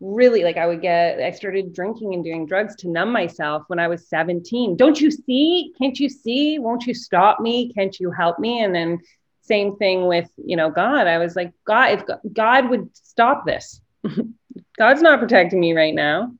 really 0.00 0.42
like 0.42 0.56
I 0.56 0.66
would 0.66 0.82
get 0.82 1.20
I 1.20 1.30
started 1.30 1.72
drinking 1.72 2.14
and 2.14 2.24
doing 2.24 2.46
drugs 2.46 2.74
to 2.76 2.88
numb 2.88 3.12
myself 3.12 3.64
when 3.68 3.78
I 3.78 3.88
was 3.88 4.08
17. 4.08 4.76
Don't 4.76 5.00
you 5.00 5.10
see? 5.10 5.72
Can't 5.78 5.98
you 5.98 6.08
see? 6.08 6.58
Won't 6.58 6.86
you 6.86 6.94
stop 6.94 7.40
me? 7.40 7.72
Can't 7.72 7.98
you 7.98 8.10
help 8.10 8.38
me? 8.38 8.62
And 8.62 8.74
then 8.74 9.00
same 9.42 9.76
thing 9.76 10.06
with, 10.06 10.30
you 10.36 10.56
know, 10.56 10.70
God. 10.70 11.06
I 11.06 11.18
was 11.18 11.36
like, 11.36 11.52
God, 11.66 11.92
if 11.92 12.32
God 12.32 12.70
would 12.70 12.94
stop 12.96 13.44
this. 13.46 13.80
God's 14.78 15.02
not 15.02 15.20
protecting 15.20 15.60
me 15.60 15.74
right 15.74 15.94
now. 15.94 16.34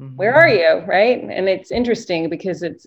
Mm-hmm. 0.00 0.16
Where 0.16 0.34
are 0.34 0.48
you? 0.48 0.84
Right? 0.86 1.22
And 1.22 1.48
it's 1.48 1.70
interesting 1.70 2.28
because 2.28 2.62
it's 2.62 2.86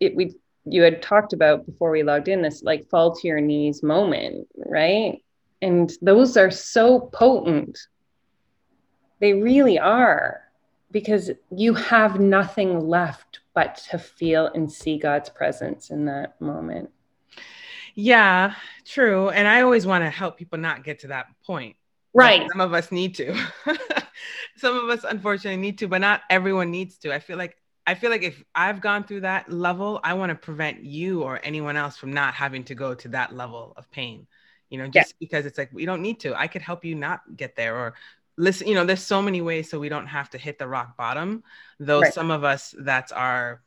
it 0.00 0.14
we 0.16 0.34
you 0.64 0.82
had 0.82 1.02
talked 1.02 1.32
about 1.32 1.66
before 1.66 1.90
we 1.90 2.02
logged 2.02 2.28
in 2.28 2.42
this 2.42 2.62
like 2.62 2.88
fall 2.90 3.14
to 3.14 3.28
your 3.28 3.40
knees 3.40 3.82
moment, 3.82 4.48
right? 4.56 5.22
And 5.62 5.90
those 6.02 6.36
are 6.36 6.50
so 6.50 7.00
potent 7.00 7.78
they 9.20 9.34
really 9.34 9.78
are 9.78 10.42
because 10.90 11.30
you 11.50 11.74
have 11.74 12.18
nothing 12.18 12.88
left 12.88 13.40
but 13.54 13.76
to 13.90 13.98
feel 13.98 14.46
and 14.54 14.70
see 14.70 14.98
God's 14.98 15.28
presence 15.28 15.90
in 15.90 16.04
that 16.06 16.40
moment. 16.40 16.90
Yeah, 17.94 18.54
true. 18.84 19.28
And 19.30 19.48
I 19.48 19.62
always 19.62 19.86
want 19.86 20.04
to 20.04 20.10
help 20.10 20.38
people 20.38 20.58
not 20.58 20.84
get 20.84 21.00
to 21.00 21.08
that 21.08 21.26
point. 21.44 21.76
Right. 22.14 22.48
Some 22.50 22.60
of 22.60 22.72
us 22.72 22.92
need 22.92 23.16
to. 23.16 23.34
Some 24.56 24.76
of 24.76 24.88
us 24.88 25.04
unfortunately 25.04 25.60
need 25.60 25.78
to, 25.78 25.88
but 25.88 26.00
not 26.00 26.22
everyone 26.30 26.70
needs 26.70 26.98
to. 26.98 27.12
I 27.12 27.18
feel 27.18 27.36
like 27.36 27.56
I 27.86 27.94
feel 27.94 28.10
like 28.10 28.22
if 28.22 28.42
I've 28.54 28.80
gone 28.80 29.04
through 29.04 29.22
that 29.22 29.50
level, 29.50 29.98
I 30.04 30.14
want 30.14 30.30
to 30.30 30.36
prevent 30.36 30.84
you 30.84 31.22
or 31.22 31.40
anyone 31.42 31.76
else 31.76 31.96
from 31.96 32.12
not 32.12 32.34
having 32.34 32.64
to 32.64 32.74
go 32.74 32.94
to 32.94 33.08
that 33.08 33.34
level 33.34 33.72
of 33.76 33.90
pain. 33.90 34.26
You 34.68 34.78
know, 34.78 34.88
just 34.88 35.12
yeah. 35.12 35.16
because 35.20 35.46
it's 35.46 35.56
like 35.56 35.70
we 35.72 35.86
don't 35.86 36.02
need 36.02 36.20
to. 36.20 36.38
I 36.38 36.46
could 36.46 36.60
help 36.60 36.84
you 36.84 36.94
not 36.94 37.22
get 37.36 37.56
there 37.56 37.76
or 37.76 37.94
listen 38.38 38.66
you 38.68 38.74
know 38.74 38.84
there's 38.84 39.02
so 39.02 39.20
many 39.20 39.42
ways 39.42 39.68
so 39.68 39.78
we 39.78 39.88
don't 39.88 40.06
have 40.06 40.30
to 40.30 40.38
hit 40.38 40.58
the 40.58 40.66
rock 40.66 40.96
bottom 40.96 41.42
though 41.78 42.00
right. 42.00 42.14
some 42.14 42.30
of 42.30 42.44
us 42.44 42.74
that's 42.78 43.12
our 43.12 43.60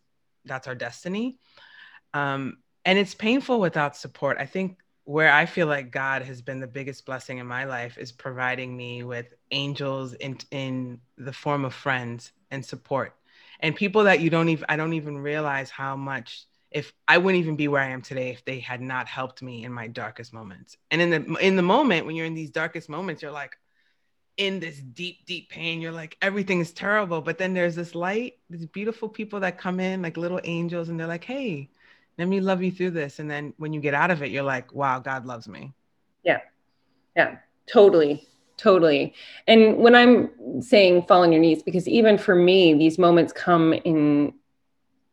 that's 0.45 0.67
our 0.67 0.75
destiny. 0.75 1.38
Um 2.13 2.57
and 2.84 2.97
it's 2.97 3.13
painful 3.13 3.60
without 3.60 3.95
support. 3.95 4.38
I 4.39 4.47
think 4.47 4.77
where 5.03 5.34
i 5.34 5.47
feel 5.47 5.65
like 5.65 5.91
god 5.91 6.21
has 6.21 6.43
been 6.43 6.60
the 6.60 6.67
biggest 6.67 7.07
blessing 7.07 7.39
in 7.39 7.47
my 7.47 7.63
life 7.63 7.97
is 7.97 8.12
providing 8.12 8.77
me 8.77 9.03
with 9.03 9.34
angels 9.49 10.13
in 10.13 10.38
in 10.51 10.99
the 11.17 11.34
form 11.34 11.65
of 11.65 11.73
friends 11.73 12.31
and 12.51 12.63
support. 12.63 13.15
And 13.62 13.75
people 13.75 14.03
that 14.03 14.19
you 14.19 14.29
don't 14.29 14.49
even 14.49 14.65
i 14.69 14.75
don't 14.75 14.93
even 14.93 15.17
realize 15.17 15.69
how 15.71 15.95
much 15.95 16.45
if 16.69 16.93
i 17.07 17.17
wouldn't 17.17 17.41
even 17.41 17.55
be 17.55 17.67
where 17.67 17.81
i 17.81 17.89
am 17.89 18.03
today 18.03 18.29
if 18.29 18.45
they 18.45 18.60
had 18.60 18.79
not 18.79 19.07
helped 19.07 19.41
me 19.41 19.63
in 19.63 19.73
my 19.73 19.88
darkest 19.88 20.34
moments. 20.34 20.77
And 20.91 21.01
in 21.01 21.10
the 21.10 21.36
in 21.38 21.55
the 21.55 21.63
moment 21.63 22.05
when 22.05 22.15
you're 22.15 22.27
in 22.27 22.36
these 22.36 22.51
darkest 22.51 22.88
moments 22.88 23.23
you're 23.23 23.31
like 23.31 23.57
in 24.37 24.59
this 24.59 24.79
deep, 24.79 25.25
deep 25.25 25.49
pain. 25.49 25.81
You're 25.81 25.91
like, 25.91 26.17
everything 26.21 26.59
is 26.59 26.71
terrible. 26.71 27.21
But 27.21 27.37
then 27.37 27.53
there's 27.53 27.75
this 27.75 27.95
light, 27.95 28.39
these 28.49 28.65
beautiful 28.65 29.09
people 29.09 29.39
that 29.41 29.57
come 29.57 29.79
in 29.79 30.01
like 30.01 30.17
little 30.17 30.39
angels, 30.43 30.89
and 30.89 30.99
they're 30.99 31.07
like, 31.07 31.23
hey, 31.23 31.69
let 32.17 32.27
me 32.27 32.39
love 32.39 32.61
you 32.61 32.71
through 32.71 32.91
this. 32.91 33.19
And 33.19 33.29
then 33.29 33.53
when 33.57 33.73
you 33.73 33.79
get 33.79 33.93
out 33.93 34.11
of 34.11 34.21
it, 34.21 34.31
you're 34.31 34.43
like, 34.43 34.73
wow, 34.73 34.99
God 34.99 35.25
loves 35.25 35.47
me. 35.47 35.73
Yeah. 36.23 36.39
Yeah. 37.15 37.37
Totally. 37.71 38.27
Totally. 38.57 39.13
And 39.47 39.77
when 39.77 39.95
I'm 39.95 40.61
saying 40.61 41.05
fall 41.07 41.23
on 41.23 41.31
your 41.31 41.41
knees, 41.41 41.63
because 41.63 41.87
even 41.87 42.17
for 42.17 42.35
me, 42.35 42.73
these 42.73 42.99
moments 42.99 43.33
come 43.33 43.73
in 43.73 44.33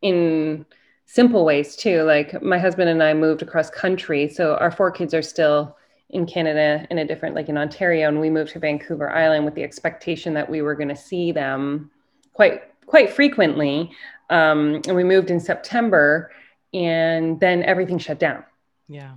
in 0.01 0.65
simple 1.05 1.43
ways 1.43 1.75
too. 1.75 2.03
Like 2.03 2.41
my 2.43 2.59
husband 2.59 2.89
and 2.89 3.01
I 3.01 3.13
moved 3.15 3.41
across 3.41 3.71
country. 3.71 4.29
So 4.29 4.55
our 4.57 4.69
four 4.69 4.91
kids 4.91 5.13
are 5.15 5.23
still 5.23 5.75
in 6.11 6.25
Canada 6.25 6.87
in 6.89 6.97
a 6.97 7.05
different, 7.05 7.35
like 7.35 7.49
in 7.49 7.57
Ontario, 7.57 8.07
and 8.07 8.19
we 8.19 8.29
moved 8.29 8.51
to 8.53 8.59
Vancouver 8.59 9.09
Island 9.11 9.45
with 9.45 9.53
the 9.53 9.63
expectation 9.63 10.33
that 10.33 10.49
we 10.49 10.61
were 10.61 10.75
going 10.75 10.89
to 10.89 10.95
see 10.95 11.31
them 11.31 11.91
quite 12.33 12.63
quite 12.85 13.11
frequently. 13.11 13.91
Um, 14.31 14.81
and 14.87 14.95
we 14.95 15.03
moved 15.03 15.29
in 15.29 15.39
September, 15.39 16.31
and 16.73 17.39
then 17.39 17.63
everything 17.63 17.97
shut 17.97 18.19
down. 18.19 18.43
Yeah. 18.87 19.13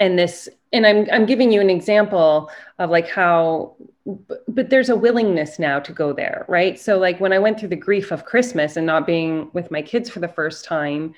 And 0.00 0.18
this, 0.18 0.48
and 0.72 0.86
I'm 0.86 1.06
I'm 1.10 1.24
giving 1.24 1.52
you 1.52 1.60
an 1.60 1.70
example 1.70 2.50
of 2.78 2.90
like 2.90 3.08
how, 3.08 3.74
but, 4.04 4.42
but 4.48 4.68
there's 4.68 4.90
a 4.90 4.96
willingness 4.96 5.58
now 5.58 5.80
to 5.80 5.92
go 5.92 6.12
there, 6.12 6.44
right? 6.48 6.78
So 6.78 6.98
like 6.98 7.20
when 7.20 7.32
I 7.32 7.38
went 7.38 7.58
through 7.58 7.68
the 7.70 7.76
grief 7.76 8.10
of 8.10 8.24
Christmas 8.24 8.76
and 8.76 8.86
not 8.86 9.06
being 9.06 9.50
with 9.52 9.70
my 9.70 9.80
kids 9.80 10.10
for 10.10 10.20
the 10.20 10.28
first 10.28 10.64
time, 10.64 11.14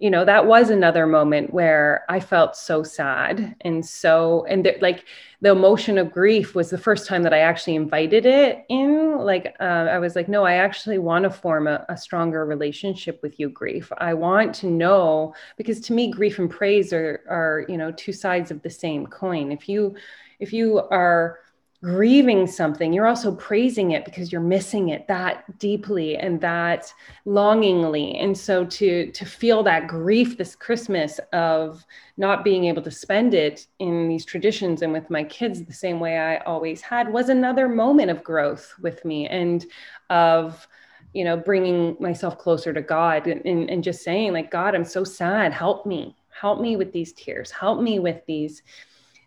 you 0.00 0.10
know 0.10 0.24
that 0.24 0.46
was 0.46 0.70
another 0.70 1.06
moment 1.06 1.52
where 1.52 2.04
i 2.08 2.18
felt 2.18 2.56
so 2.56 2.82
sad 2.82 3.54
and 3.60 3.84
so 3.84 4.44
and 4.48 4.66
like 4.80 5.04
the 5.42 5.50
emotion 5.50 5.98
of 5.98 6.10
grief 6.10 6.54
was 6.54 6.70
the 6.70 6.78
first 6.78 7.06
time 7.06 7.22
that 7.22 7.34
i 7.34 7.38
actually 7.38 7.74
invited 7.74 8.26
it 8.26 8.64
in. 8.68 9.18
Like 9.18 9.54
uh, 9.60 9.86
i 9.94 9.98
was 9.98 10.16
like 10.16 10.28
no 10.28 10.44
i 10.44 10.54
actually 10.54 10.98
want 10.98 11.24
to 11.24 11.30
form 11.30 11.66
a, 11.66 11.84
a 11.90 11.96
stronger 11.96 12.46
relationship 12.46 13.20
with 13.22 13.38
you 13.38 13.50
grief. 13.50 13.92
I 13.98 14.14
want 14.14 14.54
to 14.56 14.66
know 14.66 15.34
because 15.56 15.80
to 15.82 15.92
me 15.92 16.10
grief 16.10 16.38
and 16.38 16.50
praise 16.50 16.92
are 16.92 17.22
are 17.28 17.66
you 17.68 17.76
know 17.76 17.92
two 17.92 18.14
sides 18.14 18.50
of 18.50 18.62
the 18.62 18.70
same 18.70 19.06
coin. 19.06 19.52
If 19.52 19.68
you 19.68 19.94
if 20.38 20.52
you 20.54 20.78
are 20.78 21.38
grieving 21.82 22.46
something, 22.46 22.92
you're 22.92 23.06
also 23.06 23.34
praising 23.34 23.92
it 23.92 24.04
because 24.04 24.30
you're 24.30 24.40
missing 24.40 24.90
it 24.90 25.08
that 25.08 25.58
deeply 25.58 26.16
and 26.16 26.38
that 26.42 26.92
longingly. 27.24 28.18
And 28.18 28.36
so 28.36 28.66
to 28.66 29.10
to 29.12 29.24
feel 29.24 29.62
that 29.62 29.88
grief 29.88 30.36
this 30.36 30.54
Christmas 30.54 31.18
of 31.32 31.84
not 32.18 32.44
being 32.44 32.66
able 32.66 32.82
to 32.82 32.90
spend 32.90 33.32
it 33.32 33.66
in 33.78 34.08
these 34.08 34.26
traditions 34.26 34.82
and 34.82 34.92
with 34.92 35.08
my 35.08 35.24
kids 35.24 35.64
the 35.64 35.72
same 35.72 36.00
way 36.00 36.18
I 36.18 36.38
always 36.38 36.82
had 36.82 37.10
was 37.10 37.30
another 37.30 37.66
moment 37.66 38.10
of 38.10 38.22
growth 38.22 38.74
with 38.82 39.02
me 39.06 39.26
and 39.28 39.64
of 40.10 40.68
you 41.14 41.24
know 41.24 41.36
bringing 41.36 41.96
myself 41.98 42.36
closer 42.36 42.74
to 42.74 42.82
God 42.82 43.26
and, 43.26 43.44
and, 43.46 43.70
and 43.70 43.82
just 43.82 44.02
saying 44.02 44.34
like 44.34 44.50
God, 44.50 44.74
I'm 44.74 44.84
so 44.84 45.02
sad. 45.02 45.54
Help 45.54 45.86
me. 45.86 46.14
Help 46.28 46.60
me 46.60 46.76
with 46.76 46.92
these 46.92 47.14
tears. 47.14 47.50
Help 47.50 47.80
me 47.80 47.98
with 48.00 48.24
these 48.26 48.62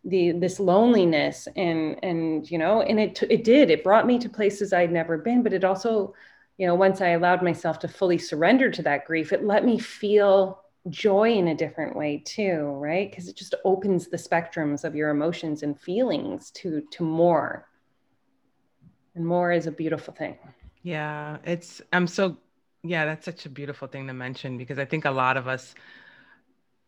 the 0.06 0.32
this 0.34 0.60
loneliness 0.60 1.48
and 1.56 1.98
and 2.04 2.50
you 2.52 2.58
know 2.58 2.82
and 2.82 3.00
it 3.00 3.24
it 3.24 3.44
did. 3.44 3.70
It 3.70 3.84
brought 3.84 4.06
me 4.06 4.20
to 4.20 4.30
places 4.30 4.74
i'd 4.74 4.92
never 4.92 5.18
been 5.18 5.44
but 5.44 5.54
it 5.54 5.64
also 5.64 6.14
you 6.58 6.68
know 6.68 6.76
once 6.76 7.02
i 7.02 7.10
allowed 7.10 7.42
myself 7.42 7.80
to 7.80 7.88
fully 7.88 8.18
surrender 8.18 8.70
to 8.70 8.82
that 8.82 9.06
grief 9.06 9.32
it 9.32 9.44
let 9.44 9.64
me 9.64 9.80
feel 9.80 10.64
joy 10.90 11.32
in 11.32 11.48
a 11.48 11.56
different 11.56 11.96
way 11.96 12.22
too 12.26 12.74
right? 12.78 13.10
Because 13.10 13.28
it 13.28 13.36
just 13.36 13.56
opens 13.64 14.08
the 14.08 14.18
spectrums 14.18 14.84
of 14.84 14.96
your 14.96 15.10
emotions 15.10 15.64
and 15.64 15.80
feelings 15.80 16.52
to 16.52 16.82
to 16.92 17.04
more. 17.04 17.70
And 19.16 19.26
more 19.26 19.52
is 19.52 19.68
a 19.68 19.72
beautiful 19.72 20.14
thing. 20.14 20.38
Yeah 20.82 21.38
it's 21.46 21.82
i'm 21.94 22.08
so 22.08 22.38
yeah 22.84 23.06
that's 23.06 23.24
such 23.24 23.46
a 23.46 23.50
beautiful 23.50 23.88
thing 23.88 24.08
to 24.08 24.14
mention 24.14 24.58
because 24.58 24.78
i 24.78 24.84
think 24.84 25.06
a 25.06 25.12
lot 25.12 25.38
of 25.38 25.48
us 25.48 25.74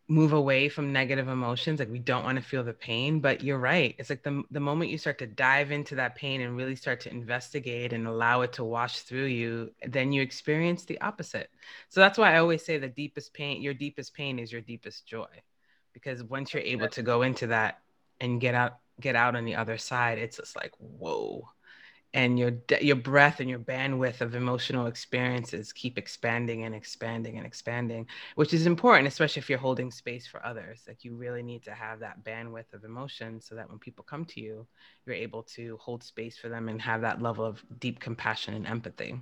move 0.08 0.32
away 0.32 0.68
from 0.68 0.92
negative 0.92 1.26
emotions 1.26 1.80
like 1.80 1.90
we 1.90 1.98
don't 1.98 2.22
want 2.22 2.36
to 2.36 2.44
feel 2.44 2.62
the 2.62 2.72
pain 2.72 3.18
but 3.18 3.42
you're 3.42 3.58
right 3.58 3.96
it's 3.98 4.08
like 4.08 4.22
the, 4.22 4.42
the 4.52 4.60
moment 4.60 4.90
you 4.90 4.96
start 4.96 5.18
to 5.18 5.26
dive 5.26 5.72
into 5.72 5.96
that 5.96 6.14
pain 6.14 6.40
and 6.42 6.56
really 6.56 6.76
start 6.76 7.00
to 7.00 7.10
investigate 7.10 7.92
and 7.92 8.06
allow 8.06 8.42
it 8.42 8.52
to 8.52 8.62
wash 8.62 9.00
through 9.00 9.24
you 9.24 9.72
then 9.88 10.12
you 10.12 10.22
experience 10.22 10.84
the 10.84 11.00
opposite. 11.00 11.50
So 11.88 12.00
that's 12.00 12.18
why 12.18 12.34
i 12.34 12.38
always 12.38 12.64
say 12.64 12.78
the 12.78 12.88
deepest 12.88 13.34
pain 13.34 13.60
your 13.60 13.74
deepest 13.74 14.14
pain 14.14 14.38
is 14.38 14.52
your 14.52 14.60
deepest 14.60 15.06
joy 15.06 15.26
because 15.92 16.22
once 16.22 16.54
you're 16.54 16.62
able 16.62 16.88
to 16.88 17.02
go 17.02 17.22
into 17.22 17.48
that 17.48 17.80
and 18.20 18.40
get 18.40 18.54
out 18.54 18.78
get 19.00 19.16
out 19.16 19.34
on 19.34 19.44
the 19.44 19.56
other 19.56 19.76
side 19.76 20.18
it's 20.18 20.36
just 20.36 20.54
like 20.54 20.72
whoa 20.78 21.48
and 22.16 22.38
your 22.38 22.52
your 22.80 22.96
breath 22.96 23.40
and 23.40 23.48
your 23.48 23.58
bandwidth 23.58 24.22
of 24.22 24.34
emotional 24.34 24.86
experiences 24.86 25.70
keep 25.72 25.98
expanding 25.98 26.64
and 26.64 26.74
expanding 26.74 27.36
and 27.36 27.46
expanding 27.46 28.06
which 28.36 28.54
is 28.54 28.66
important 28.66 29.06
especially 29.06 29.38
if 29.38 29.50
you're 29.50 29.58
holding 29.58 29.90
space 29.90 30.26
for 30.26 30.44
others 30.44 30.82
like 30.88 31.04
you 31.04 31.14
really 31.14 31.42
need 31.42 31.62
to 31.62 31.72
have 31.72 32.00
that 32.00 32.24
bandwidth 32.24 32.72
of 32.72 32.84
emotion 32.84 33.38
so 33.40 33.54
that 33.54 33.68
when 33.68 33.78
people 33.78 34.02
come 34.02 34.24
to 34.24 34.40
you 34.40 34.66
you're 35.04 35.14
able 35.14 35.42
to 35.42 35.76
hold 35.76 36.02
space 36.02 36.38
for 36.38 36.48
them 36.48 36.68
and 36.70 36.80
have 36.80 37.02
that 37.02 37.20
level 37.20 37.44
of 37.44 37.62
deep 37.78 38.00
compassion 38.00 38.54
and 38.54 38.66
empathy. 38.66 39.20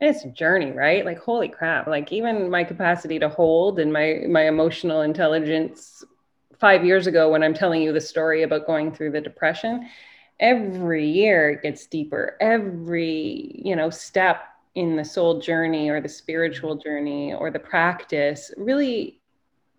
It's 0.00 0.24
a 0.24 0.30
journey 0.30 0.70
right? 0.70 1.04
Like 1.04 1.18
holy 1.18 1.48
crap 1.48 1.88
like 1.88 2.12
even 2.12 2.48
my 2.48 2.62
capacity 2.62 3.18
to 3.18 3.28
hold 3.28 3.80
and 3.80 3.92
my 3.92 4.22
my 4.28 4.46
emotional 4.46 5.00
intelligence 5.02 6.04
five 6.60 6.84
years 6.84 7.08
ago 7.08 7.28
when 7.30 7.42
i'm 7.42 7.52
telling 7.52 7.82
you 7.82 7.92
the 7.92 8.00
story 8.00 8.44
about 8.44 8.64
going 8.64 8.92
through 8.94 9.10
the 9.10 9.20
depression 9.20 9.88
every 10.40 11.06
year 11.06 11.50
it 11.50 11.62
gets 11.62 11.86
deeper. 11.86 12.36
Every 12.40 13.60
you 13.64 13.76
know 13.76 13.90
step 13.90 14.44
in 14.74 14.96
the 14.96 15.04
soul 15.04 15.40
journey 15.40 15.88
or 15.88 16.00
the 16.00 16.08
spiritual 16.08 16.76
mm-hmm. 16.76 16.88
journey 16.88 17.34
or 17.34 17.50
the 17.50 17.58
practice 17.58 18.52
really 18.56 19.20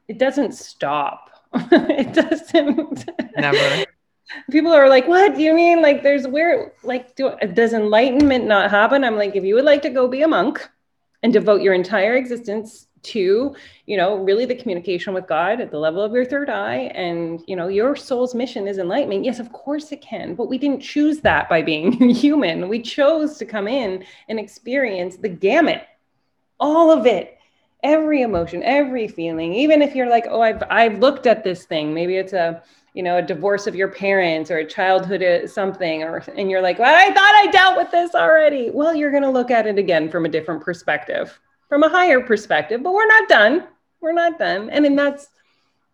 it 0.07 0.17
doesn't 0.17 0.53
stop. 0.53 1.29
It 1.71 2.13
doesn't 2.13 3.09
never. 3.37 3.85
People 4.51 4.73
are 4.73 4.89
like 4.89 5.07
what? 5.07 5.35
Do 5.35 5.41
you 5.41 5.53
mean 5.53 5.81
like 5.81 6.03
there's 6.03 6.27
where 6.27 6.73
like 6.83 7.15
do, 7.15 7.31
does 7.53 7.73
enlightenment 7.73 8.45
not 8.45 8.71
happen? 8.71 9.03
I'm 9.03 9.15
like 9.15 9.35
if 9.35 9.43
you 9.43 9.55
would 9.55 9.65
like 9.65 9.81
to 9.83 9.89
go 9.89 10.07
be 10.07 10.23
a 10.23 10.27
monk 10.27 10.67
and 11.23 11.31
devote 11.31 11.61
your 11.61 11.73
entire 11.73 12.15
existence 12.15 12.87
to 13.05 13.55
you 13.85 13.97
know 13.97 14.17
really 14.17 14.45
the 14.45 14.55
communication 14.55 15.13
with 15.13 15.27
god 15.27 15.61
at 15.61 15.71
the 15.71 15.77
level 15.77 16.01
of 16.01 16.13
your 16.13 16.25
third 16.25 16.49
eye 16.49 16.91
and 16.95 17.43
you 17.47 17.55
know 17.55 17.67
your 17.67 17.95
soul's 17.95 18.35
mission 18.35 18.67
is 18.67 18.77
enlightenment. 18.77 19.23
Yes 19.23 19.39
of 19.39 19.51
course 19.51 19.91
it 19.91 20.01
can 20.01 20.35
but 20.35 20.49
we 20.49 20.57
didn't 20.57 20.81
choose 20.81 21.19
that 21.21 21.47
by 21.49 21.61
being 21.61 21.91
human. 22.09 22.67
We 22.67 22.81
chose 22.81 23.37
to 23.37 23.45
come 23.45 23.67
in 23.67 24.05
and 24.27 24.39
experience 24.39 25.17
the 25.17 25.29
gamut 25.29 25.83
all 26.59 26.91
of 26.91 27.05
it 27.05 27.37
every 27.83 28.21
emotion 28.21 28.63
every 28.63 29.07
feeling. 29.07 29.53
Even 29.53 29.81
if 29.81 29.95
you're 29.95 30.09
like 30.09 30.25
oh 30.29 30.41
i've 30.41 30.63
i've 30.69 30.99
looked 30.99 31.27
at 31.27 31.43
this 31.43 31.65
thing 31.65 31.93
maybe 31.93 32.15
it's 32.17 32.33
a 32.33 32.63
you 32.95 33.03
know 33.03 33.17
a 33.17 33.21
divorce 33.21 33.67
of 33.67 33.75
your 33.75 33.89
parents 33.89 34.49
or 34.49 34.57
a 34.57 34.65
childhood 34.65 35.21
uh, 35.21 35.45
something 35.45 36.01
or 36.01 36.23
and 36.35 36.49
you're 36.49 36.61
like 36.61 36.79
well, 36.79 36.95
i 36.95 37.13
thought 37.13 37.35
i 37.35 37.47
dealt 37.51 37.77
with 37.77 37.91
this 37.91 38.15
already. 38.15 38.71
Well 38.71 38.95
you're 38.95 39.11
going 39.11 39.23
to 39.23 39.29
look 39.29 39.51
at 39.51 39.67
it 39.67 39.77
again 39.77 40.09
from 40.09 40.25
a 40.25 40.29
different 40.29 40.61
perspective 40.61 41.39
from 41.69 41.83
a 41.83 41.89
higher 41.89 42.21
perspective, 42.21 42.83
but 42.83 42.93
we're 42.93 43.07
not 43.07 43.27
done. 43.29 43.67
We're 44.01 44.13
not 44.13 44.37
done. 44.37 44.69
And 44.69 44.85
then 44.85 44.95
that's 44.95 45.27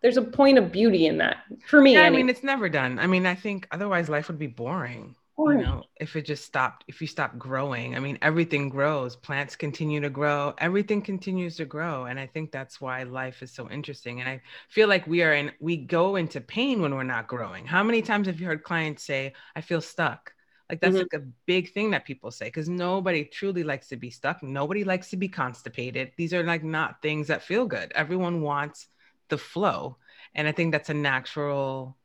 there's 0.01 0.17
a 0.17 0.21
point 0.21 0.57
of 0.57 0.71
beauty 0.71 1.05
in 1.05 1.19
that 1.19 1.37
for 1.67 1.79
me. 1.79 1.93
Yeah, 1.93 2.01
I 2.03 2.09
mean, 2.09 2.29
it's 2.29 2.43
never 2.43 2.69
done. 2.69 2.99
I 2.99 3.07
mean, 3.07 3.25
I 3.25 3.35
think 3.35 3.67
otherwise 3.71 4.09
life 4.09 4.27
would 4.27 4.39
be 4.39 4.47
boring. 4.47 5.15
boring. 5.37 5.59
You 5.59 5.65
know, 5.65 5.83
if 5.99 6.15
it 6.15 6.25
just 6.25 6.43
stopped, 6.43 6.83
if 6.87 7.01
you 7.01 7.07
stop 7.07 7.37
growing. 7.37 7.95
I 7.95 7.99
mean, 7.99 8.17
everything 8.23 8.67
grows. 8.67 9.15
Plants 9.15 9.55
continue 9.55 10.01
to 10.01 10.09
grow. 10.09 10.55
Everything 10.57 11.03
continues 11.03 11.55
to 11.57 11.65
grow. 11.65 12.05
And 12.05 12.19
I 12.19 12.25
think 12.25 12.51
that's 12.51 12.81
why 12.81 13.03
life 13.03 13.43
is 13.43 13.51
so 13.51 13.69
interesting. 13.69 14.19
And 14.21 14.27
I 14.27 14.41
feel 14.69 14.87
like 14.87 15.05
we 15.05 15.21
are 15.21 15.33
in 15.33 15.51
we 15.59 15.77
go 15.77 16.15
into 16.15 16.41
pain 16.41 16.81
when 16.81 16.95
we're 16.95 17.03
not 17.03 17.27
growing. 17.27 17.65
How 17.67 17.83
many 17.83 18.01
times 18.01 18.25
have 18.27 18.39
you 18.39 18.47
heard 18.47 18.63
clients 18.63 19.03
say, 19.03 19.33
I 19.55 19.61
feel 19.61 19.81
stuck? 19.81 20.33
Like 20.71 20.79
that's 20.79 20.95
mm-hmm. 20.95 21.01
like 21.13 21.21
a 21.21 21.25
big 21.45 21.73
thing 21.73 21.91
that 21.91 22.05
people 22.05 22.31
say 22.31 22.45
because 22.45 22.69
nobody 22.69 23.25
truly 23.25 23.61
likes 23.61 23.89
to 23.89 23.97
be 23.97 24.09
stuck. 24.09 24.41
Nobody 24.41 24.85
likes 24.85 25.09
to 25.09 25.17
be 25.17 25.27
constipated. 25.27 26.13
These 26.15 26.33
are 26.33 26.43
like 26.43 26.63
not 26.63 27.01
things 27.01 27.27
that 27.27 27.43
feel 27.43 27.65
good. 27.65 27.91
Everyone 27.93 28.41
wants 28.41 28.87
the 29.27 29.37
flow. 29.37 29.97
And 30.33 30.47
I 30.47 30.53
think 30.53 30.71
that's 30.71 30.89
a 30.89 30.93
natural 30.93 31.97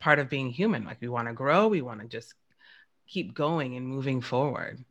part 0.00 0.18
of 0.18 0.28
being 0.28 0.50
human. 0.50 0.84
Like 0.84 1.00
we 1.00 1.06
want 1.06 1.28
to 1.28 1.32
grow, 1.32 1.68
we 1.68 1.80
want 1.80 2.00
to 2.00 2.08
just 2.08 2.34
keep 3.06 3.34
going 3.34 3.76
and 3.76 3.86
moving 3.86 4.20
forward. 4.20 4.84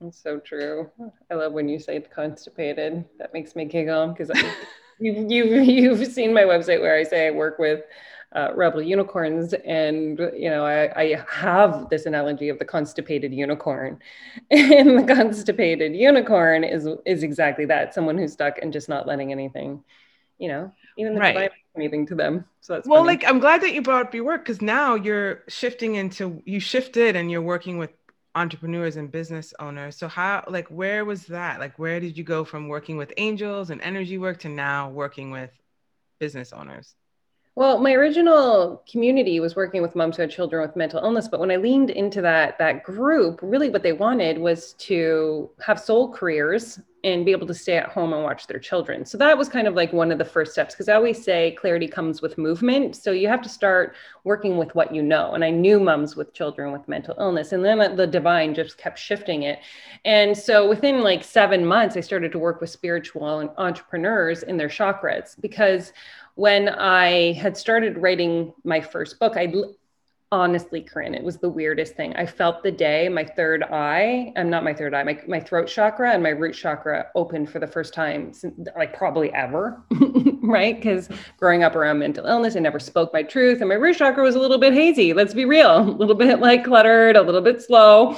That's 0.00 0.20
so 0.20 0.40
true. 0.40 0.90
I 1.30 1.34
love 1.34 1.52
when 1.52 1.68
you 1.68 1.78
say 1.78 2.00
constipated. 2.00 3.04
That 3.20 3.32
makes 3.32 3.54
me 3.54 3.66
giggle 3.66 4.08
because 4.08 4.32
you've, 4.98 5.30
you've, 5.30 5.64
you've 5.64 6.06
seen 6.12 6.34
my 6.34 6.42
website 6.42 6.80
where 6.80 6.96
I 6.96 7.04
say 7.04 7.28
I 7.28 7.30
work 7.30 7.60
with 7.60 7.84
uh, 8.34 8.50
rebel 8.54 8.82
unicorns. 8.82 9.52
And 9.54 10.18
you 10.18 10.50
know 10.50 10.64
I, 10.64 11.00
I, 11.00 11.24
have 11.28 11.88
this 11.90 12.06
analogy 12.06 12.48
of 12.48 12.58
the 12.58 12.64
constipated 12.64 13.32
unicorn. 13.32 13.98
And 14.50 14.98
the 14.98 15.14
constipated 15.14 15.94
unicorn 15.94 16.64
is 16.64 16.88
is 17.04 17.22
exactly 17.22 17.64
that 17.66 17.94
someone 17.94 18.18
who's 18.18 18.32
stuck 18.32 18.58
and 18.62 18.72
just 18.72 18.88
not 18.88 19.06
letting 19.06 19.32
anything 19.32 19.82
you 20.38 20.48
know 20.48 20.72
even 20.98 21.14
the 21.14 21.20
right. 21.20 21.50
anything 21.76 22.06
to 22.06 22.14
them. 22.14 22.44
So 22.60 22.74
that's 22.74 22.88
well 22.88 23.04
funny. 23.04 23.18
like 23.18 23.24
i'm 23.28 23.38
glad 23.38 23.62
that 23.62 23.72
you 23.72 23.82
brought 23.82 24.06
up 24.06 24.14
your 24.14 24.24
work 24.24 24.44
because 24.44 24.62
now 24.62 24.94
you're 24.94 25.42
shifting 25.48 25.94
into 25.96 26.42
you 26.44 26.60
shifted 26.60 27.16
and 27.16 27.30
you're 27.30 27.42
working 27.42 27.78
with 27.78 27.90
entrepreneurs 28.34 28.96
and 28.96 29.10
business 29.10 29.52
owners. 29.58 29.96
So 29.96 30.08
how 30.08 30.44
like 30.48 30.68
where 30.68 31.04
was 31.04 31.26
that? 31.26 31.60
Like 31.60 31.78
where 31.78 32.00
did 32.00 32.16
you 32.16 32.24
go 32.24 32.44
from 32.44 32.68
working 32.68 32.96
with 32.96 33.12
angels 33.16 33.70
and 33.70 33.80
energy 33.82 34.16
work 34.18 34.40
to 34.40 34.48
now 34.48 34.90
working 34.90 35.30
with 35.30 35.50
business 36.18 36.52
owners 36.52 36.94
well, 37.54 37.78
my 37.78 37.92
original 37.92 38.82
community 38.90 39.38
was 39.38 39.54
working 39.54 39.82
with 39.82 39.94
moms 39.94 40.16
who 40.16 40.22
had 40.22 40.30
children 40.30 40.62
with 40.62 40.74
mental 40.74 41.04
illness, 41.04 41.28
but 41.28 41.38
when 41.38 41.50
I 41.50 41.56
leaned 41.56 41.90
into 41.90 42.22
that 42.22 42.58
that 42.58 42.82
group, 42.82 43.40
really 43.42 43.68
what 43.68 43.82
they 43.82 43.92
wanted 43.92 44.38
was 44.38 44.72
to 44.74 45.50
have 45.60 45.78
soul 45.78 46.10
careers 46.10 46.80
and 47.04 47.24
be 47.24 47.32
able 47.32 47.46
to 47.46 47.54
stay 47.54 47.76
at 47.76 47.88
home 47.88 48.12
and 48.12 48.22
watch 48.22 48.46
their 48.46 48.60
children. 48.60 49.04
So 49.04 49.18
that 49.18 49.36
was 49.36 49.48
kind 49.48 49.66
of 49.66 49.74
like 49.74 49.92
one 49.92 50.12
of 50.12 50.18
the 50.18 50.24
first 50.24 50.52
steps 50.52 50.74
because 50.74 50.88
I 50.88 50.94
always 50.94 51.22
say 51.22 51.56
clarity 51.58 51.88
comes 51.88 52.22
with 52.22 52.38
movement. 52.38 52.94
So 52.94 53.10
you 53.10 53.26
have 53.28 53.42
to 53.42 53.48
start 53.48 53.96
working 54.24 54.56
with 54.56 54.74
what 54.74 54.94
you 54.94 55.02
know. 55.02 55.32
And 55.32 55.44
I 55.44 55.50
knew 55.50 55.80
moms 55.80 56.14
with 56.14 56.32
children 56.32 56.70
with 56.70 56.86
mental 56.86 57.16
illness, 57.18 57.52
and 57.52 57.64
then 57.64 57.96
the 57.96 58.06
divine 58.06 58.54
just 58.54 58.78
kept 58.78 58.98
shifting 58.98 59.42
it. 59.42 59.58
And 60.04 60.36
so 60.36 60.68
within 60.68 61.02
like 61.02 61.24
seven 61.24 61.66
months, 61.66 61.96
I 61.96 62.00
started 62.00 62.32
to 62.32 62.38
work 62.38 62.60
with 62.60 62.70
spiritual 62.70 63.52
entrepreneurs 63.58 64.44
in 64.44 64.56
their 64.56 64.68
chakras 64.68 65.40
because 65.40 65.92
when 66.34 66.68
I 66.68 67.32
had 67.32 67.56
started 67.56 67.98
writing 67.98 68.52
my 68.64 68.80
first 68.80 69.18
book, 69.18 69.36
I 69.36 69.46
honestly, 70.32 70.80
Corinne, 70.80 71.14
it 71.14 71.22
was 71.22 71.36
the 71.36 71.48
weirdest 71.48 71.94
thing. 71.94 72.16
I 72.16 72.24
felt 72.24 72.62
the 72.62 72.72
day 72.72 73.06
my 73.10 73.22
third 73.22 73.62
eye, 73.64 74.32
I'm 74.34 74.48
not 74.48 74.64
my 74.64 74.72
third 74.72 74.94
eye, 74.94 75.02
my, 75.02 75.20
my 75.28 75.38
throat 75.38 75.68
chakra 75.68 76.10
and 76.10 76.22
my 76.22 76.30
root 76.30 76.54
chakra 76.54 77.08
opened 77.14 77.50
for 77.50 77.58
the 77.58 77.66
first 77.66 77.92
time, 77.92 78.32
like 78.74 78.96
probably 78.96 79.30
ever, 79.34 79.84
right? 80.42 80.74
Because 80.74 81.10
growing 81.36 81.62
up 81.62 81.76
around 81.76 81.98
mental 81.98 82.24
illness, 82.24 82.56
I 82.56 82.60
never 82.60 82.80
spoke 82.80 83.12
my 83.12 83.22
truth. 83.22 83.60
And 83.60 83.68
my 83.68 83.74
root 83.74 83.98
chakra 83.98 84.22
was 84.22 84.34
a 84.34 84.40
little 84.40 84.56
bit 84.56 84.72
hazy, 84.72 85.12
let's 85.12 85.34
be 85.34 85.44
real, 85.44 85.80
a 85.80 85.82
little 85.82 86.14
bit 86.14 86.40
like 86.40 86.64
cluttered, 86.64 87.14
a 87.14 87.22
little 87.22 87.42
bit 87.42 87.60
slow. 87.60 88.16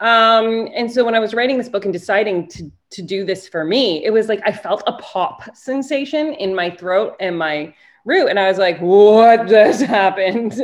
Um, 0.00 0.68
and 0.74 0.90
so 0.90 1.04
when 1.04 1.14
I 1.14 1.20
was 1.20 1.32
writing 1.32 1.58
this 1.58 1.68
book 1.68 1.84
and 1.84 1.92
deciding 1.92 2.48
to, 2.48 2.70
to 2.90 3.02
do 3.02 3.24
this 3.24 3.46
for 3.46 3.64
me, 3.64 4.04
it 4.04 4.10
was 4.10 4.28
like 4.28 4.40
I 4.44 4.50
felt 4.50 4.82
a 4.88 4.94
pop 4.94 5.56
sensation 5.56 6.34
in 6.34 6.56
my 6.56 6.70
throat 6.70 7.14
and 7.20 7.38
my 7.38 7.72
root. 8.04 8.26
And 8.26 8.40
I 8.40 8.48
was 8.48 8.58
like, 8.58 8.80
what 8.80 9.46
just 9.46 9.82
happened? 9.82 10.60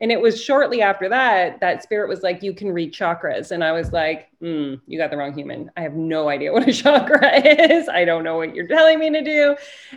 And 0.00 0.12
it 0.12 0.20
was 0.20 0.42
shortly 0.42 0.80
after 0.80 1.08
that 1.08 1.60
that 1.60 1.82
spirit 1.82 2.08
was 2.08 2.22
like, 2.22 2.42
you 2.42 2.54
can 2.54 2.70
read 2.70 2.92
chakras. 2.92 3.50
And 3.50 3.64
I 3.64 3.72
was 3.72 3.92
like, 3.92 4.28
mm, 4.40 4.80
you 4.86 4.98
got 4.98 5.10
the 5.10 5.16
wrong 5.16 5.34
human. 5.34 5.70
I 5.76 5.82
have 5.82 5.94
no 5.94 6.28
idea 6.28 6.52
what 6.52 6.68
a 6.68 6.72
chakra 6.82 7.36
is. 7.36 7.88
I 7.88 8.04
don't 8.04 8.24
know 8.24 8.36
what 8.36 8.54
you're 8.54 8.68
telling 8.68 8.98
me 8.98 9.10
to 9.10 9.22
do. 9.22 9.56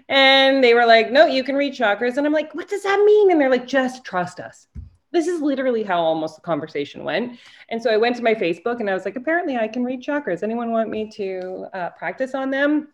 And 0.09 0.63
they 0.63 0.73
were 0.73 0.85
like, 0.85 1.11
no, 1.11 1.25
you 1.25 1.43
can 1.43 1.55
read 1.55 1.73
chakras. 1.73 2.17
And 2.17 2.25
I'm 2.25 2.33
like, 2.33 2.53
what 2.55 2.67
does 2.67 2.83
that 2.83 2.99
mean? 3.05 3.31
And 3.31 3.39
they're 3.39 3.49
like, 3.49 3.67
just 3.67 4.03
trust 4.03 4.39
us. 4.39 4.67
This 5.11 5.27
is 5.27 5.41
literally 5.41 5.83
how 5.83 6.01
almost 6.01 6.35
the 6.35 6.41
conversation 6.41 7.03
went. 7.03 7.37
And 7.69 7.83
so 7.83 7.91
I 7.91 7.97
went 7.97 8.15
to 8.15 8.23
my 8.23 8.33
Facebook 8.33 8.79
and 8.79 8.89
I 8.89 8.93
was 8.93 9.03
like, 9.05 9.17
apparently 9.17 9.57
I 9.57 9.67
can 9.67 9.83
read 9.83 10.01
chakras. 10.01 10.41
Anyone 10.41 10.71
want 10.71 10.89
me 10.89 11.09
to 11.11 11.67
uh, 11.73 11.89
practice 11.91 12.33
on 12.33 12.49
them? 12.49 12.87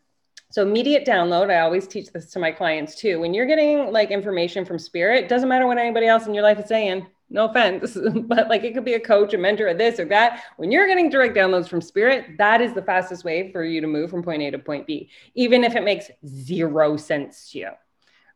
So 0.50 0.62
immediate 0.62 1.06
download, 1.06 1.52
I 1.52 1.60
always 1.60 1.88
teach 1.88 2.12
this 2.12 2.32
to 2.32 2.40
my 2.40 2.52
clients 2.52 2.96
too. 2.96 3.20
When 3.20 3.34
you're 3.34 3.46
getting 3.46 3.92
like 3.92 4.12
information 4.12 4.64
from 4.66 4.80
spirit, 4.80 5.28
doesn't 5.28 5.50
matter 5.50 5.68
what 5.68 5.78
anybody 5.78 6.08
else 6.08 6.26
in 6.26 6.34
your 6.34 6.44
life 6.44 6.60
is 6.60 6.68
saying. 6.68 7.06
No 7.30 7.50
offense, 7.50 7.98
but 8.14 8.48
like 8.48 8.64
it 8.64 8.74
could 8.74 8.86
be 8.86 8.94
a 8.94 9.00
coach, 9.00 9.34
a 9.34 9.38
mentor, 9.38 9.68
or 9.68 9.74
this 9.74 10.00
or 10.00 10.06
that. 10.06 10.44
When 10.56 10.72
you're 10.72 10.88
getting 10.88 11.10
direct 11.10 11.36
downloads 11.36 11.68
from 11.68 11.82
spirit, 11.82 12.38
that 12.38 12.62
is 12.62 12.74
the 12.74 12.82
fastest 12.82 13.26
way 13.26 13.52
for 13.52 13.66
you 13.66 13.82
to 13.82 13.88
move 13.88 14.10
from 14.10 14.24
point 14.24 14.42
A 14.42 14.52
to 14.52 14.60
point 14.60 14.88
B, 14.88 15.10
even 15.36 15.66
if 15.66 15.76
it 15.76 15.84
makes 15.84 16.10
zero 16.26 16.96
sense 16.96 17.52
to 17.52 17.60
you. 17.60 17.70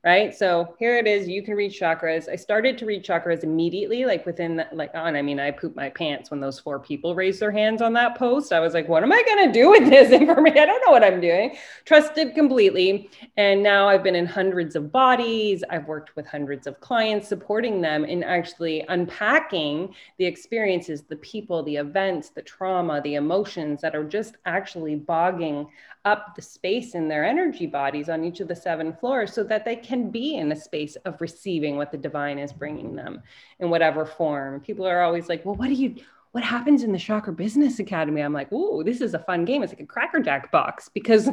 Right? 0.04 0.34
So 0.34 0.76
here 0.80 0.98
it 0.98 1.06
is. 1.06 1.28
You 1.28 1.44
can 1.44 1.54
read 1.54 1.72
chakras. 1.72 2.28
I 2.28 2.36
started 2.36 2.76
to 2.80 2.86
read 2.88 3.06
chakras 3.06 3.44
immediately, 3.44 4.06
like 4.06 4.26
within 4.26 4.56
the, 4.56 4.68
like 4.72 4.90
on. 4.96 5.16
I 5.16 5.22
mean, 5.22 5.40
I 5.40 5.52
pooped 5.52 5.76
my 5.76 5.90
pants 5.90 6.32
when 6.32 6.40
those 6.40 6.60
four 6.60 6.80
people 6.80 7.14
raised 7.14 7.40
their 7.40 7.52
hands 7.52 7.84
on 7.84 7.94
that 7.94 8.18
post. 8.18 8.52
I 8.52 8.60
was 8.60 8.74
like, 8.74 8.88
what 8.88 9.04
am 9.04 9.12
I 9.12 9.22
going 9.24 9.46
to 9.48 9.54
do 9.54 9.70
with 9.70 9.90
this 9.90 10.12
information? 10.22 10.58
I 10.58 10.66
don't 10.66 10.84
know 10.86 10.92
what 10.92 11.04
I'm 11.04 11.22
doing. 11.22 11.56
Trusted 11.86 12.34
completely. 12.34 13.12
And 13.38 13.62
now 13.62 13.88
I've 13.88 14.02
been 14.02 14.16
in 14.16 14.26
hundreds 14.26 14.76
of 14.76 14.92
bodies. 14.92 15.64
I've 15.70 15.88
worked 15.88 16.16
with 16.16 16.26
hundreds 16.26 16.66
of 16.66 16.80
clients, 16.80 17.28
supporting 17.28 17.80
them 17.80 18.04
in 18.04 18.24
actually 18.24 18.84
unpacking 18.90 19.94
the 20.18 20.26
experiences, 20.26 21.04
the 21.04 21.18
people, 21.18 21.62
the 21.62 21.76
events, 21.76 22.30
the 22.30 22.42
trauma, 22.42 23.02
the 23.02 23.16
emotions 23.16 23.82
that 23.82 23.96
are 23.96 24.04
just 24.04 24.38
actually 24.46 24.96
bogging 24.96 25.68
up 26.06 26.36
the 26.36 26.42
space 26.42 26.96
in 26.96 27.08
their 27.08 27.24
energy 27.24 27.68
bodies 27.68 28.10
on 28.10 28.24
each 28.24 28.40
of 28.40 28.48
the 28.48 28.56
seven 28.56 28.94
floors 28.94 29.34
so 29.34 29.44
that 29.44 29.64
they 29.64 29.76
can 29.76 29.91
be 30.12 30.36
in 30.36 30.52
a 30.52 30.56
space 30.56 30.96
of 31.06 31.20
receiving 31.22 31.76
what 31.76 31.92
the 31.92 31.98
divine 31.98 32.40
is 32.40 32.54
bringing 32.54 32.96
them 32.96 33.22
in 33.60 33.70
whatever 33.70 34.06
form. 34.06 34.60
People 34.62 34.88
are 34.88 35.02
always 35.02 35.30
like, 35.30 35.46
well, 35.46 35.56
what 35.56 35.68
do 35.68 35.74
you, 35.74 35.96
what 36.32 36.44
happens 36.44 36.84
in 36.84 36.92
the 36.92 37.00
Chakra 37.00 37.34
Business 37.34 37.80
Academy? 37.80 38.22
I'm 38.22 38.34
like, 38.34 38.50
oh, 38.52 38.84
this 38.84 39.02
is 39.02 39.14
a 39.14 39.20
fun 39.20 39.46
game. 39.46 39.64
It's 39.64 39.72
like 39.72 39.82
a 39.82 39.86
Cracker 39.86 40.20
Jack 40.20 40.52
box 40.52 40.90
because 40.90 41.30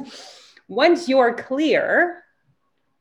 once 0.68 1.08
you're 1.08 1.34
clear, 1.34 2.24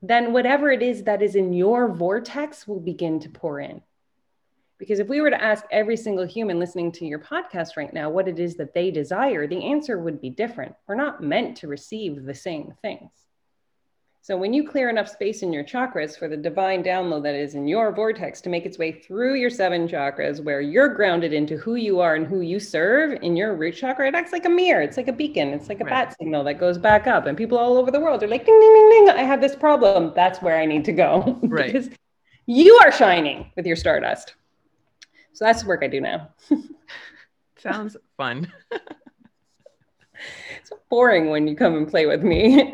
then 0.01 0.31
whatever 0.31 0.71
it 0.71 0.83
is 0.83 1.03
that 1.03 1.21
is 1.21 1.35
in 1.35 1.53
your 1.53 1.91
vortex 1.93 2.67
will 2.67 2.79
begin 2.79 3.19
to 3.19 3.29
pour 3.29 3.59
in. 3.59 3.81
Because 4.77 4.99
if 4.99 5.07
we 5.07 5.21
were 5.21 5.31
to 5.31 5.43
ask 5.43 5.65
every 5.71 5.97
single 5.97 6.25
human 6.25 6.59
listening 6.59 6.91
to 6.93 7.05
your 7.05 7.19
podcast 7.19 7.77
right 7.77 7.91
now 7.91 8.11
what 8.11 8.27
it 8.27 8.37
is 8.37 8.55
that 8.57 8.75
they 8.75 8.91
desire, 8.91 9.47
the 9.47 9.65
answer 9.65 9.97
would 9.97 10.21
be 10.21 10.29
different. 10.29 10.75
We're 10.87 10.95
not 10.95 11.23
meant 11.23 11.57
to 11.57 11.67
receive 11.67 12.23
the 12.23 12.35
same 12.35 12.73
things. 12.83 13.09
So 14.27 14.35
when 14.35 14.53
you 14.53 14.67
clear 14.67 14.89
enough 14.89 15.07
space 15.07 15.41
in 15.41 15.53
your 15.53 15.63
chakras 15.63 16.19
for 16.19 16.27
the 16.27 16.35
divine 16.35 16.83
download 16.83 17.23
that 17.23 17.33
is 17.33 17.55
in 17.55 17.65
your 17.65 17.93
vortex 17.93 18.41
to 18.41 18.49
make 18.49 18.65
its 18.65 18.77
way 18.77 18.91
through 18.91 19.35
your 19.35 19.49
seven 19.49 19.87
chakras, 19.87 20.43
where 20.43 20.59
you're 20.59 20.93
grounded 20.93 21.31
into 21.31 21.55
who 21.55 21.75
you 21.75 22.01
are 22.01 22.15
and 22.15 22.27
who 22.27 22.41
you 22.41 22.59
serve 22.59 23.17
in 23.21 23.37
your 23.37 23.55
root 23.55 23.77
chakra, 23.77 24.05
it 24.05 24.15
acts 24.15 24.33
like 24.33 24.43
a 24.43 24.49
mirror. 24.49 24.81
It's 24.81 24.97
like 24.97 25.07
a 25.07 25.13
beacon. 25.13 25.53
It's 25.53 25.69
like 25.69 25.79
a 25.79 25.85
right. 25.85 26.09
bat 26.09 26.15
signal 26.19 26.43
that 26.43 26.55
goes 26.59 26.77
back 26.77 27.07
up. 27.07 27.25
And 27.25 27.37
people 27.37 27.57
all 27.57 27.77
over 27.77 27.89
the 27.89 28.01
world 28.01 28.21
are 28.21 28.27
like, 28.27 28.45
ding, 28.45 28.59
ding, 28.59 28.73
ding, 28.73 28.89
ding. 28.89 29.09
I 29.15 29.23
have 29.23 29.39
this 29.39 29.55
problem. 29.55 30.11
That's 30.13 30.41
where 30.41 30.59
I 30.59 30.65
need 30.65 30.83
to 30.83 30.91
go. 30.91 31.39
Right. 31.47 31.71
because 31.71 31.89
you 32.47 32.75
are 32.83 32.91
shining 32.91 33.49
with 33.55 33.65
your 33.65 33.77
stardust. 33.77 34.35
So 35.31 35.45
that's 35.45 35.61
the 35.61 35.69
work 35.69 35.83
I 35.83 35.87
do 35.87 36.01
now. 36.01 36.31
Sounds 37.59 37.95
fun. 38.17 38.51
it's 40.59 40.73
boring 40.89 41.29
when 41.29 41.47
you 41.47 41.55
come 41.55 41.77
and 41.77 41.87
play 41.87 42.07
with 42.07 42.23
me. 42.23 42.69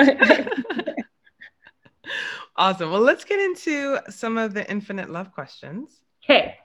Awesome. 2.56 2.91
Well, 2.91 3.02
let's 3.02 3.23
get 3.23 3.39
into 3.39 3.99
some 4.10 4.38
of 4.38 4.54
the 4.54 4.69
infinite 4.69 5.10
love 5.10 5.32
questions. 5.32 6.02
Okay. 6.23 6.58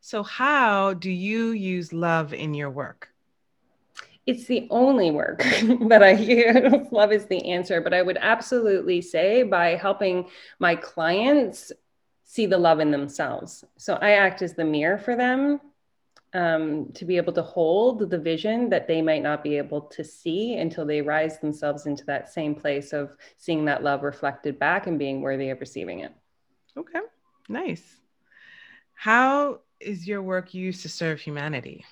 So, 0.00 0.22
how 0.22 0.94
do 0.94 1.10
you 1.10 1.50
use 1.50 1.92
love 1.92 2.34
in 2.34 2.54
your 2.54 2.70
work? 2.70 3.08
It's 4.26 4.46
the 4.46 4.66
only 4.70 5.10
work 5.10 5.38
that 5.88 6.02
I 6.02 6.12
use. 6.12 6.88
love 6.90 7.12
is 7.12 7.26
the 7.26 7.50
answer, 7.50 7.80
but 7.80 7.94
I 7.94 8.02
would 8.02 8.18
absolutely 8.20 9.00
say 9.00 9.42
by 9.42 9.76
helping 9.76 10.28
my 10.58 10.76
clients 10.76 11.72
see 12.24 12.46
the 12.46 12.58
love 12.58 12.80
in 12.80 12.90
themselves. 12.90 13.64
So 13.76 13.94
I 13.94 14.12
act 14.12 14.42
as 14.42 14.54
the 14.54 14.64
mirror 14.64 14.98
for 14.98 15.14
them 15.16 15.60
um, 16.34 16.90
to 16.94 17.04
be 17.04 17.16
able 17.16 17.32
to 17.32 17.42
hold 17.42 18.10
the 18.10 18.18
vision 18.18 18.68
that 18.68 18.88
they 18.88 19.00
might 19.00 19.22
not 19.22 19.42
be 19.44 19.56
able 19.56 19.80
to 19.82 20.02
see 20.02 20.56
until 20.56 20.84
they 20.84 21.00
rise 21.00 21.38
themselves 21.38 21.86
into 21.86 22.04
that 22.06 22.28
same 22.28 22.54
place 22.54 22.92
of 22.92 23.16
seeing 23.38 23.64
that 23.66 23.84
love 23.84 24.02
reflected 24.02 24.58
back 24.58 24.88
and 24.88 24.98
being 24.98 25.20
worthy 25.20 25.50
of 25.50 25.60
receiving 25.60 26.00
it. 26.00 26.12
Okay, 26.76 27.00
nice. 27.48 28.00
How 28.94 29.60
is 29.78 30.06
your 30.06 30.22
work 30.22 30.52
used 30.54 30.82
to 30.82 30.88
serve 30.88 31.20
humanity? 31.20 31.84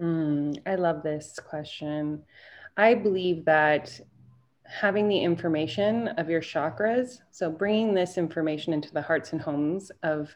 Mm, 0.00 0.58
I 0.66 0.76
love 0.76 1.02
this 1.02 1.38
question. 1.38 2.22
I 2.76 2.94
believe 2.94 3.44
that 3.44 4.00
having 4.64 5.08
the 5.08 5.18
information 5.18 6.08
of 6.08 6.30
your 6.30 6.40
chakras 6.40 7.18
so 7.30 7.50
bringing 7.50 7.92
this 7.92 8.16
information 8.16 8.72
into 8.72 8.90
the 8.92 9.02
hearts 9.02 9.32
and 9.32 9.42
homes 9.42 9.92
of 10.02 10.34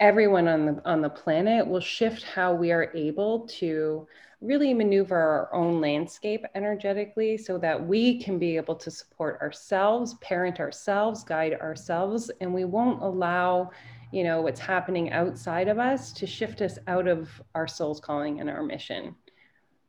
everyone 0.00 0.46
on 0.46 0.66
the 0.66 0.82
on 0.84 1.00
the 1.00 1.08
planet 1.08 1.66
will 1.66 1.80
shift 1.80 2.22
how 2.22 2.54
we 2.54 2.70
are 2.70 2.92
able 2.94 3.40
to 3.46 4.06
really 4.40 4.72
maneuver 4.72 5.16
our 5.16 5.52
own 5.52 5.80
landscape 5.80 6.44
energetically 6.54 7.36
so 7.36 7.58
that 7.58 7.84
we 7.84 8.22
can 8.22 8.38
be 8.38 8.56
able 8.56 8.76
to 8.76 8.90
support 8.90 9.40
ourselves 9.40 10.14
parent 10.20 10.60
ourselves 10.60 11.24
guide 11.24 11.54
ourselves 11.54 12.30
and 12.40 12.52
we 12.52 12.64
won't 12.64 13.02
allow 13.02 13.68
you 14.12 14.22
know 14.22 14.40
what's 14.40 14.60
happening 14.60 15.10
outside 15.12 15.66
of 15.66 15.78
us 15.78 16.12
to 16.12 16.26
shift 16.26 16.60
us 16.62 16.78
out 16.86 17.08
of 17.08 17.28
our 17.56 17.66
soul's 17.66 17.98
calling 17.98 18.40
and 18.40 18.48
our 18.48 18.62
mission 18.62 19.14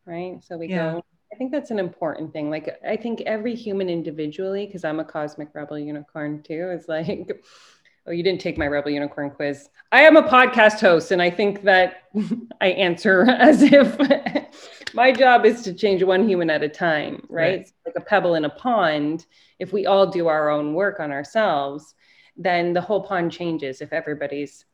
right 0.06 0.43
so 0.43 0.58
we 0.58 0.67
yeah. 0.67 0.93
go 0.93 1.04
I 1.32 1.36
think 1.36 1.52
that's 1.52 1.69
an 1.69 1.78
important 1.78 2.34
thing. 2.34 2.50
Like, 2.50 2.80
I 2.84 2.98
think 2.98 3.22
every 3.22 3.54
human 3.54 3.88
individually, 3.88 4.65
because 4.65 4.84
I'm 4.84 5.00
a 5.00 5.06
cosmic 5.06 5.50
rebel 5.54 5.78
unicorn 5.78 6.41
too, 6.41 6.72
is 6.72 6.88
like, 6.88 7.39
oh, 8.08 8.12
you 8.12 8.24
didn't 8.24 8.42
take 8.42 8.58
my 8.58 8.68
rebel 8.68 8.92
unicorn 8.92 9.32
quiz. 9.32 9.70
I 9.92 10.02
am 10.02 10.18
a 10.18 10.24
podcast 10.24 10.80
host, 10.80 11.12
and 11.12 11.22
I 11.22 11.30
think 11.30 11.64
that 11.64 12.04
I 12.62 12.68
answer 12.68 13.22
as 13.30 13.62
if 13.64 13.98
my 14.94 15.12
job 15.12 15.46
is 15.46 15.62
to 15.64 15.74
change 15.74 16.04
one 16.04 16.28
human 16.28 16.50
at 16.50 16.64
a 16.64 16.70
time, 16.70 17.26
right? 17.30 17.60
right. 17.60 17.72
Like 17.86 17.96
a 17.96 18.02
pebble 18.02 18.36
in 18.36 18.46
a 18.46 18.50
pond. 18.50 19.26
If 19.60 19.74
we 19.74 19.86
all 19.86 20.08
do 20.08 20.28
our 20.28 20.50
own 20.50 20.74
work 20.74 21.00
on 21.00 21.12
ourselves, 21.12 21.96
then 22.38 22.74
the 22.74 22.82
whole 22.82 23.02
pond 23.02 23.32
changes 23.32 23.82
if 23.82 23.92
everybody's, 23.92 24.66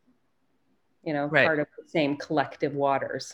you 1.04 1.14
know, 1.14 1.26
right. 1.26 1.46
part 1.46 1.60
of 1.60 1.68
the 1.78 1.90
same 1.90 2.18
collective 2.18 2.76
waters. 2.76 3.34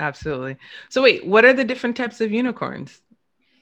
Absolutely. 0.00 0.56
So 0.88 1.02
wait, 1.02 1.26
what 1.26 1.44
are 1.44 1.52
the 1.52 1.64
different 1.64 1.96
types 1.96 2.20
of 2.20 2.30
unicorns? 2.30 3.00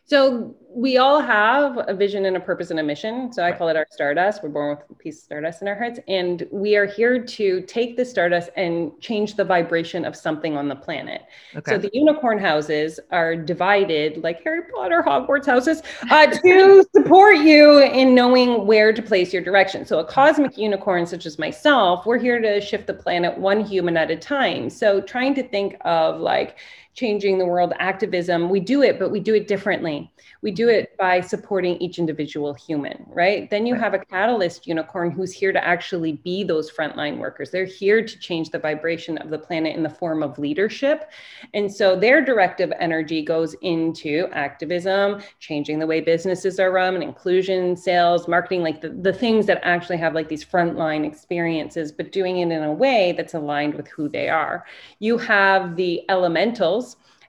So 0.07 0.55
we 0.73 0.99
all 0.99 1.21
have 1.21 1.89
a 1.89 1.95
vision 1.95 2.27
and 2.27 2.37
a 2.37 2.41
purpose 2.41 2.71
and 2.71 2.79
a 2.79 2.83
mission. 2.83 3.33
So 3.33 3.43
I 3.43 3.51
call 3.51 3.69
it 3.69 3.77
our 3.77 3.87
stardust. 3.91 4.43
We're 4.43 4.51
born 4.51 4.77
with 4.77 4.85
a 4.91 4.95
piece 4.95 5.19
of 5.19 5.25
stardust 5.25 5.63
in 5.63 5.69
our 5.69 5.75
hearts. 5.75 5.99
And 6.07 6.47
we 6.53 6.77
are 6.77 6.87
here 6.87 7.25
to 7.25 7.63
take 7.63 7.97
the 7.97 8.05
stardust 8.05 8.51
and 8.57 8.93
change 9.01 9.35
the 9.35 9.45
vibration 9.45 10.05
of 10.05 10.15
something 10.15 10.57
on 10.57 10.69
the 10.69 10.77
planet. 10.77 11.23
Okay. 11.57 11.73
So 11.73 11.79
the 11.79 11.91
unicorn 11.93 12.39
houses 12.39 13.01
are 13.11 13.35
divided 13.35 14.23
like 14.23 14.45
Harry 14.45 14.63
Potter 14.73 15.03
Hogwarts 15.05 15.47
houses 15.47 15.83
uh, 16.11 16.27
to 16.27 16.87
support 16.95 17.39
you 17.39 17.79
in 17.79 18.15
knowing 18.15 18.67
where 18.67 18.93
to 18.93 19.03
place 19.03 19.33
your 19.33 19.43
direction. 19.43 19.87
So 19.87 19.99
a 19.99 20.05
cosmic 20.05 20.57
unicorn, 20.57 21.07
such 21.07 21.27
as 21.27 21.39
myself, 21.39 22.07
we're 22.07 22.19
here 22.19 22.41
to 22.41 22.61
shift 22.61 22.87
the 22.87 22.95
planet 22.95 23.37
one 23.39 23.65
human 23.65 23.97
at 23.97 24.11
a 24.11 24.17
time. 24.17 24.71
So 24.71 25.01
trying 25.01 25.35
to 25.35 25.43
think 25.43 25.79
of 25.81 26.21
like, 26.21 26.59
changing 26.97 27.39
the 27.39 27.47
world 27.47 27.73
activism 27.79 28.49
we 28.49 28.59
do 28.59 28.83
it 28.83 28.99
but 28.99 29.11
we 29.11 29.21
do 29.21 29.35
it 29.35 29.47
differently. 29.47 30.11
We 30.43 30.51
do 30.51 30.69
it 30.69 30.97
by 30.97 31.21
supporting 31.21 31.77
each 31.77 31.99
individual 31.99 32.55
human 32.55 33.05
right? 33.09 33.49
Then 33.51 33.67
you 33.67 33.75
have 33.75 33.95
a 33.95 33.99
catalyst 33.99 34.67
unicorn 34.67 35.11
who's 35.11 35.33
here 35.33 35.53
to 35.53 35.65
actually 35.65 36.13
be 36.25 36.45
those 36.45 36.71
frontline 36.71 37.19
workers. 37.19 37.51
They're 37.51 37.65
here 37.65 38.05
to 38.05 38.19
change 38.19 38.51
the 38.51 38.59
vibration 38.59 39.19
of 39.19 39.31
the 39.31 39.39
planet 39.39 39.77
in 39.77 39.83
the 39.83 39.91
form 39.91 40.23
of 40.23 40.39
leadership. 40.39 41.11
And 41.55 41.73
so 41.73 41.97
their 41.97 42.25
directive 42.25 42.73
energy 42.79 43.23
goes 43.23 43.55
into 43.63 44.29
activism 44.33 45.23
changing 45.39 45.79
the 45.79 45.87
way 45.87 46.01
businesses 46.01 46.61
are 46.61 46.71
run 46.71 46.95
and 46.95 47.03
inclusion 47.03 47.77
sales 47.77 48.29
marketing 48.29 48.63
like 48.63 48.81
the, 48.81 48.91
the 48.91 49.13
things 49.13 49.47
that 49.47 49.61
actually 49.63 49.97
have 49.97 50.15
like 50.15 50.29
these 50.29 50.45
frontline 50.45 51.07
experiences 51.07 51.91
but 51.93 52.13
doing 52.13 52.39
it 52.39 52.51
in 52.51 52.63
a 52.63 52.73
way 52.73 53.13
that's 53.17 53.35
aligned 53.35 53.75
with 53.75 53.89
who 53.89 54.09
they 54.09 54.29
are. 54.29 54.65
You 54.99 55.19
have 55.19 55.77
the 55.77 56.03
elementals 56.09 56.86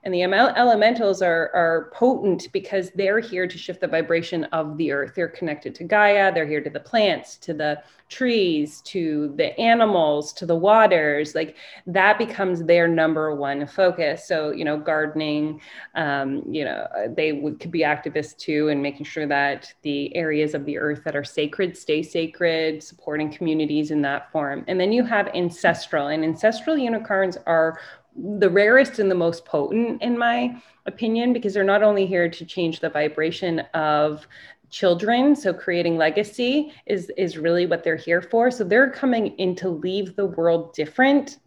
and 0.07 0.13
the 0.13 0.23
elementals 0.23 1.21
are, 1.21 1.51
are 1.53 1.91
potent 1.93 2.47
because 2.53 2.91
they're 2.91 3.19
here 3.19 3.45
to 3.45 3.57
shift 3.57 3.81
the 3.81 3.87
vibration 3.87 4.45
of 4.45 4.77
the 4.77 4.89
earth. 4.89 5.15
They're 5.15 5.27
connected 5.27 5.75
to 5.75 5.83
Gaia, 5.83 6.33
they're 6.33 6.47
here 6.47 6.61
to 6.61 6.69
the 6.69 6.79
plants, 6.79 7.35
to 7.39 7.53
the 7.53 7.83
trees, 8.07 8.79
to 8.83 9.33
the 9.35 9.59
animals, 9.59 10.31
to 10.31 10.45
the 10.45 10.55
waters. 10.55 11.35
Like 11.35 11.57
that 11.87 12.17
becomes 12.17 12.63
their 12.63 12.87
number 12.87 13.35
one 13.35 13.67
focus. 13.67 14.25
So, 14.25 14.51
you 14.51 14.63
know, 14.63 14.77
gardening, 14.77 15.59
um, 15.95 16.41
you 16.49 16.63
know, 16.63 16.87
they 17.09 17.33
would, 17.33 17.59
could 17.59 17.71
be 17.71 17.81
activists 17.81 18.37
too, 18.37 18.69
and 18.69 18.81
making 18.81 19.07
sure 19.07 19.27
that 19.27 19.73
the 19.81 20.15
areas 20.15 20.53
of 20.53 20.63
the 20.63 20.77
earth 20.77 21.03
that 21.03 21.17
are 21.17 21.25
sacred 21.25 21.75
stay 21.75 22.01
sacred, 22.01 22.81
supporting 22.81 23.29
communities 23.29 23.91
in 23.91 24.01
that 24.03 24.31
form. 24.31 24.63
And 24.69 24.79
then 24.79 24.93
you 24.93 25.03
have 25.03 25.27
ancestral, 25.35 26.07
and 26.07 26.23
ancestral 26.23 26.77
unicorns 26.77 27.37
are 27.45 27.77
the 28.17 28.49
rarest 28.49 28.99
and 28.99 29.09
the 29.11 29.15
most 29.15 29.45
potent, 29.45 30.01
in 30.01 30.17
my 30.17 30.61
opinion, 30.85 31.33
because 31.33 31.53
they're 31.53 31.63
not 31.63 31.83
only 31.83 32.05
here 32.05 32.29
to 32.29 32.45
change 32.45 32.79
the 32.79 32.89
vibration 32.89 33.59
of 33.73 34.27
children 34.69 35.35
so 35.35 35.53
creating 35.53 35.97
legacy 35.97 36.73
is 36.85 37.09
is 37.17 37.37
really 37.37 37.65
what 37.65 37.83
they're 37.83 37.95
here 37.95 38.21
for. 38.21 38.51
So 38.51 38.63
they're 38.63 38.89
coming 38.89 39.27
in 39.37 39.55
to 39.55 39.69
leave 39.69 40.15
the 40.15 40.25
world 40.25 40.73
different 40.73 41.37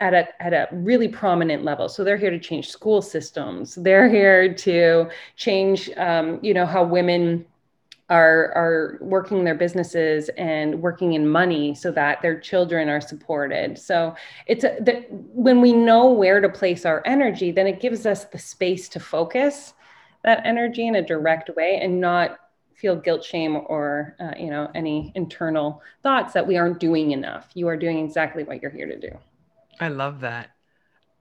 at 0.00 0.14
a 0.14 0.42
at 0.42 0.52
a 0.52 0.68
really 0.72 1.08
prominent 1.08 1.64
level. 1.64 1.88
So 1.88 2.04
they're 2.04 2.16
here 2.16 2.30
to 2.30 2.38
change 2.38 2.70
school 2.70 3.02
systems. 3.02 3.74
They're 3.74 4.08
here 4.08 4.54
to 4.54 5.08
change 5.36 5.90
um, 5.96 6.38
you 6.42 6.54
know 6.54 6.66
how 6.66 6.84
women 6.84 7.46
are 8.10 8.52
are 8.54 8.98
working 9.00 9.44
their 9.44 9.54
businesses 9.54 10.28
and 10.36 10.82
working 10.82 11.14
in 11.14 11.26
money 11.26 11.74
so 11.74 11.90
that 11.90 12.20
their 12.20 12.38
children 12.38 12.88
are 12.88 13.00
supported. 13.00 13.78
So 13.78 14.14
it's 14.46 14.64
a, 14.64 14.76
that 14.80 15.06
when 15.10 15.60
we 15.60 15.72
know 15.72 16.10
where 16.10 16.40
to 16.40 16.48
place 16.48 16.84
our 16.84 17.02
energy 17.06 17.50
then 17.50 17.66
it 17.66 17.80
gives 17.80 18.04
us 18.04 18.26
the 18.26 18.38
space 18.38 18.88
to 18.90 19.00
focus 19.00 19.72
that 20.22 20.44
energy 20.44 20.86
in 20.86 20.96
a 20.96 21.02
direct 21.02 21.50
way 21.56 21.78
and 21.82 22.00
not 22.00 22.38
feel 22.74 22.96
guilt 22.96 23.24
shame 23.24 23.56
or 23.66 24.16
uh, 24.20 24.32
you 24.38 24.50
know 24.50 24.70
any 24.74 25.12
internal 25.14 25.82
thoughts 26.02 26.32
that 26.34 26.46
we 26.46 26.56
aren't 26.56 26.80
doing 26.80 27.12
enough. 27.12 27.48
You 27.54 27.68
are 27.68 27.76
doing 27.76 28.04
exactly 28.04 28.44
what 28.44 28.60
you're 28.60 28.70
here 28.70 28.86
to 28.86 28.98
do. 28.98 29.16
I 29.80 29.88
love 29.88 30.20
that. 30.20 30.50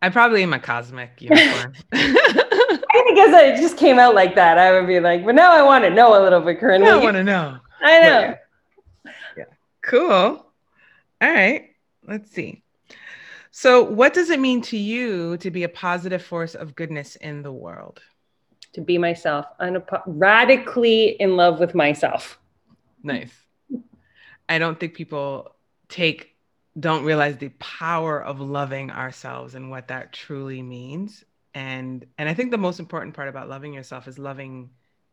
I 0.01 0.09
probably 0.09 0.43
am 0.43 0.53
a 0.53 0.59
cosmic 0.59 1.21
unicorn 1.21 1.75
I 2.93 3.11
guess 3.15 3.33
it 3.33 3.61
just 3.61 3.77
came 3.77 3.97
out 3.97 4.13
like 4.13 4.35
that. 4.35 4.57
I 4.57 4.71
would 4.71 4.87
be 4.87 4.99
like, 4.99 5.25
but 5.25 5.33
now 5.33 5.51
I 5.51 5.63
want 5.63 5.83
to 5.83 5.89
know 5.89 6.19
a 6.19 6.21
little 6.21 6.41
bit, 6.41 6.59
Corinne. 6.59 6.83
I 6.83 6.97
want 6.97 7.15
to 7.17 7.23
know. 7.23 7.57
I 7.81 8.01
know. 8.01 8.35
Yeah. 9.05 9.11
yeah. 9.37 9.43
Cool. 9.81 10.45
All 11.21 11.31
right. 11.31 11.71
Let's 12.07 12.31
see. 12.31 12.61
So, 13.49 13.83
what 13.83 14.13
does 14.13 14.29
it 14.29 14.39
mean 14.39 14.61
to 14.63 14.77
you 14.77 15.37
to 15.37 15.51
be 15.51 15.63
a 15.63 15.69
positive 15.69 16.23
force 16.23 16.55
of 16.55 16.75
goodness 16.75 17.15
in 17.17 17.41
the 17.41 17.51
world? 17.51 18.01
To 18.73 18.81
be 18.81 18.97
myself, 18.97 19.45
unap- 19.59 20.03
radically 20.05 21.09
in 21.09 21.35
love 21.35 21.59
with 21.59 21.75
myself. 21.75 22.39
Nice. 23.03 23.33
I 24.49 24.59
don't 24.59 24.79
think 24.79 24.93
people 24.93 25.55
take, 25.87 26.35
don't 26.79 27.03
realize 27.03 27.37
the 27.37 27.49
power 27.59 28.23
of 28.23 28.39
loving 28.39 28.91
ourselves 28.91 29.55
and 29.55 29.69
what 29.69 29.87
that 29.89 30.13
truly 30.13 30.61
means 30.61 31.23
and 31.53 32.05
and 32.17 32.27
i 32.29 32.33
think 32.33 32.51
the 32.51 32.57
most 32.57 32.79
important 32.79 33.15
part 33.15 33.29
about 33.29 33.49
loving 33.49 33.73
yourself 33.73 34.07
is 34.07 34.17
loving 34.17 34.69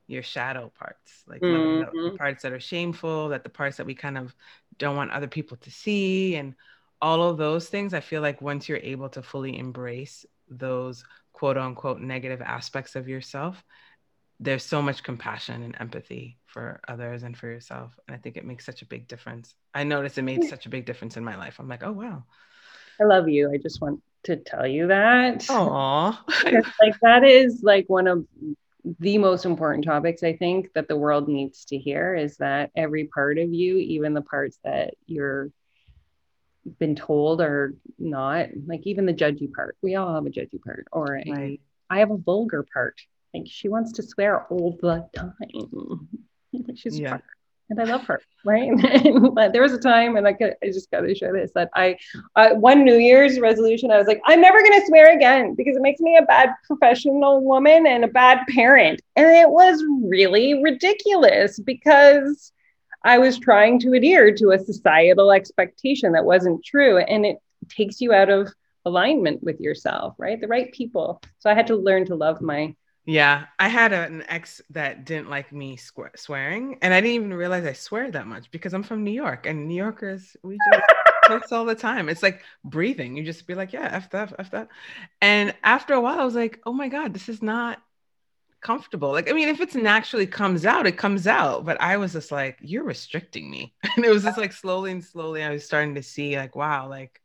your 0.07 0.22
shadow 0.22 0.72
parts 0.78 1.22
like 1.28 1.41
mm-hmm. 1.41 2.11
the 2.11 2.16
parts 2.16 2.43
that 2.43 2.53
are 2.53 2.61
shameful 2.61 3.28
that 3.28 3.45
the 3.45 3.51
parts 3.51 3.76
that 3.76 3.86
we 3.86 3.95
kind 3.95 4.18
of 4.18 4.34
don't 4.78 4.97
want 4.97 5.11
other 5.12 5.28
people 5.28 5.57
to 5.57 5.70
see 5.70 6.36
and 6.36 6.55
all 7.01 7.22
of 7.22 7.36
those 7.36 7.68
things 7.68 7.95
i 7.95 8.01
feel 8.01 8.22
like 8.22 8.43
once 8.43 8.68
you're 8.68 8.78
able 8.78 9.09
to 9.09 9.22
fully 9.22 9.59
embrace 9.59 10.26
those 10.49 11.05
quote 11.32 11.57
unquote 11.57 12.01
negative 12.01 12.43
aspects 12.43 12.97
of 12.97 13.09
yourself 13.09 13.64
there's 14.41 14.64
so 14.64 14.80
much 14.80 15.03
compassion 15.03 15.62
and 15.62 15.76
empathy 15.78 16.38
for 16.47 16.80
others 16.88 17.22
and 17.22 17.36
for 17.36 17.47
yourself 17.47 17.93
and 18.09 18.14
i 18.14 18.18
think 18.18 18.36
it 18.36 18.45
makes 18.45 18.64
such 18.64 18.82
a 18.82 18.86
big 18.86 19.07
difference. 19.07 19.55
I 19.74 19.84
noticed 19.84 20.18
it 20.18 20.22
made 20.22 20.45
such 20.45 20.66
a 20.66 20.70
big 20.70 20.86
difference 20.86 21.16
in 21.16 21.24
my 21.24 21.36
life. 21.36 21.59
I'm 21.61 21.68
like 21.68 21.84
oh 21.84 21.93
wow. 21.93 22.24
I 23.01 23.05
love 23.05 23.28
you. 23.28 23.51
I 23.53 23.57
just 23.57 23.80
want 23.80 24.03
to 24.25 24.37
tell 24.37 24.66
you 24.66 24.89
that. 24.89 25.49
Like 26.81 26.99
that 27.03 27.25
is 27.25 27.62
like 27.62 27.89
one 27.89 28.07
of 28.07 28.27
the 28.99 29.18
most 29.18 29.45
important 29.45 29.85
topics 29.85 30.23
I 30.23 30.35
think 30.37 30.73
that 30.75 30.89
the 30.89 30.97
world 30.97 31.29
needs 31.29 31.64
to 31.66 31.79
hear 31.79 32.14
is 32.14 32.39
that 32.39 32.71
every 32.75 33.05
part 33.05 33.39
of 33.39 33.53
you, 33.53 33.77
even 33.77 34.14
the 34.14 34.23
parts 34.23 34.59
that 34.64 34.95
you're 35.07 35.51
been 36.79 36.95
told 36.95 37.41
or 37.41 37.75
not, 37.99 38.49
like 38.66 38.87
even 38.87 39.07
the 39.07 39.14
judgy 39.14 39.53
part, 39.53 39.77
we 39.83 39.97
all 39.97 40.14
have 40.14 40.27
a 40.27 40.31
judgy 40.31 40.61
part, 40.62 40.87
or 40.93 41.16
a, 41.16 41.31
right. 41.31 41.61
I 41.89 41.99
have 41.99 42.11
a 42.11 42.16
vulgar 42.16 42.66
part. 42.73 43.01
Like 43.35 43.45
she 43.47 43.68
wants 43.68 43.93
to 43.93 44.03
swear 44.03 44.45
all 44.47 44.79
the 44.81 45.09
time. 45.14 46.09
She's 46.77 46.99
yeah 46.99 47.18
and 47.71 47.81
I 47.81 47.85
love 47.85 48.03
her, 48.05 48.21
right? 48.45 48.71
but 49.33 49.53
there 49.53 49.62
was 49.62 49.73
a 49.73 49.79
time, 49.79 50.16
and 50.16 50.27
I, 50.27 50.33
could, 50.33 50.57
I 50.62 50.66
just 50.66 50.91
got 50.91 51.01
to 51.01 51.14
share 51.14 51.33
this 51.33 51.53
that 51.55 51.71
I, 51.75 51.97
one 52.55 52.85
New 52.85 52.99
Year's 52.99 53.39
resolution, 53.39 53.91
I 53.91 53.99
was 53.99 54.09
like, 54.09 54.21
I'm 54.27 54.41
never 54.41 54.61
going 54.61 54.79
to 54.81 54.87
swear 54.87 55.14
again 55.14 55.55
because 55.55 55.77
it 55.77 55.83
makes 55.83 56.01
me 56.01 56.16
a 56.16 56.23
bad 56.23 56.51
professional 56.66 57.43
woman 57.43 57.87
and 57.87 58.05
a 58.05 58.09
bad 58.09 58.41
parent. 58.49 59.01
And 59.14 59.27
it 59.27 59.49
was 59.49 59.83
really 60.03 60.62
ridiculous 60.62 61.61
because 61.61 62.53
I 63.05 63.18
was 63.18 63.39
trying 63.39 63.79
to 63.81 63.93
adhere 63.93 64.35
to 64.35 64.51
a 64.51 64.59
societal 64.59 65.31
expectation 65.31 66.12
that 66.12 66.25
wasn't 66.25 66.64
true. 66.64 66.99
And 66.99 67.25
it 67.25 67.39
takes 67.68 68.01
you 68.01 68.12
out 68.12 68.31
of 68.31 68.53
alignment 68.85 69.43
with 69.43 69.61
yourself, 69.61 70.14
right? 70.18 70.41
The 70.41 70.49
right 70.49 70.73
people. 70.73 71.23
So 71.39 71.51
I 71.51 71.55
had 71.55 71.68
to 71.68 71.77
learn 71.77 72.05
to 72.07 72.16
love 72.16 72.41
my 72.41 72.75
yeah, 73.11 73.46
I 73.58 73.68
had 73.68 73.92
an 73.92 74.24
ex 74.28 74.62
that 74.70 75.04
didn't 75.04 75.30
like 75.30 75.52
me 75.52 75.76
swear, 75.76 76.12
swearing, 76.14 76.78
and 76.80 76.94
I 76.94 77.00
didn't 77.00 77.16
even 77.16 77.34
realize 77.34 77.64
I 77.64 77.72
swear 77.72 78.08
that 78.11 78.26
much 78.28 78.50
because 78.52 78.72
I'm 78.72 78.84
from 78.84 79.02
New 79.02 79.11
York, 79.11 79.46
and 79.46 79.66
New 79.66 79.74
Yorkers 79.74 80.36
we 80.44 80.58
just 80.72 80.84
curse 81.24 81.52
all 81.52 81.64
the 81.64 81.74
time. 81.74 82.08
It's 82.08 82.22
like 82.22 82.42
breathing. 82.64 83.16
You 83.16 83.24
just 83.24 83.46
be 83.48 83.54
like, 83.56 83.72
yeah, 83.72 83.88
f 83.90 84.11
that, 84.11 84.34
f 84.38 84.52
that, 84.52 84.68
and 85.20 85.54
after 85.64 85.94
a 85.94 86.00
while, 86.00 86.20
I 86.20 86.24
was 86.24 86.36
like, 86.36 86.61
oh 86.66 86.72
my 86.72 86.88
god, 86.88 87.12
this 87.12 87.28
is 87.28 87.42
not 87.42 87.82
comfortable. 88.61 89.12
Like, 89.12 89.30
I 89.30 89.32
mean, 89.32 89.48
if 89.48 89.61
it's 89.61 89.74
naturally 89.74 90.26
comes 90.26 90.66
out, 90.66 90.86
it 90.86 90.96
comes 90.98 91.26
out. 91.26 91.64
But 91.64 91.80
I 91.80 91.96
was 91.96 92.12
just 92.12 92.30
like, 92.32 92.58
you're 92.61 92.84
restricting 92.84 93.50
me, 93.50 93.74
and 93.96 94.04
it 94.04 94.11
was 94.11 94.22
just 94.24 94.38
like 94.38 94.52
slowly 94.52 94.92
and 94.92 95.04
slowly, 95.04 95.42
I 95.42 95.50
was 95.50 95.64
starting 95.64 95.96
to 95.96 96.02
see 96.02 96.36
like, 96.36 96.56
wow, 96.56 96.88
like 96.88 97.20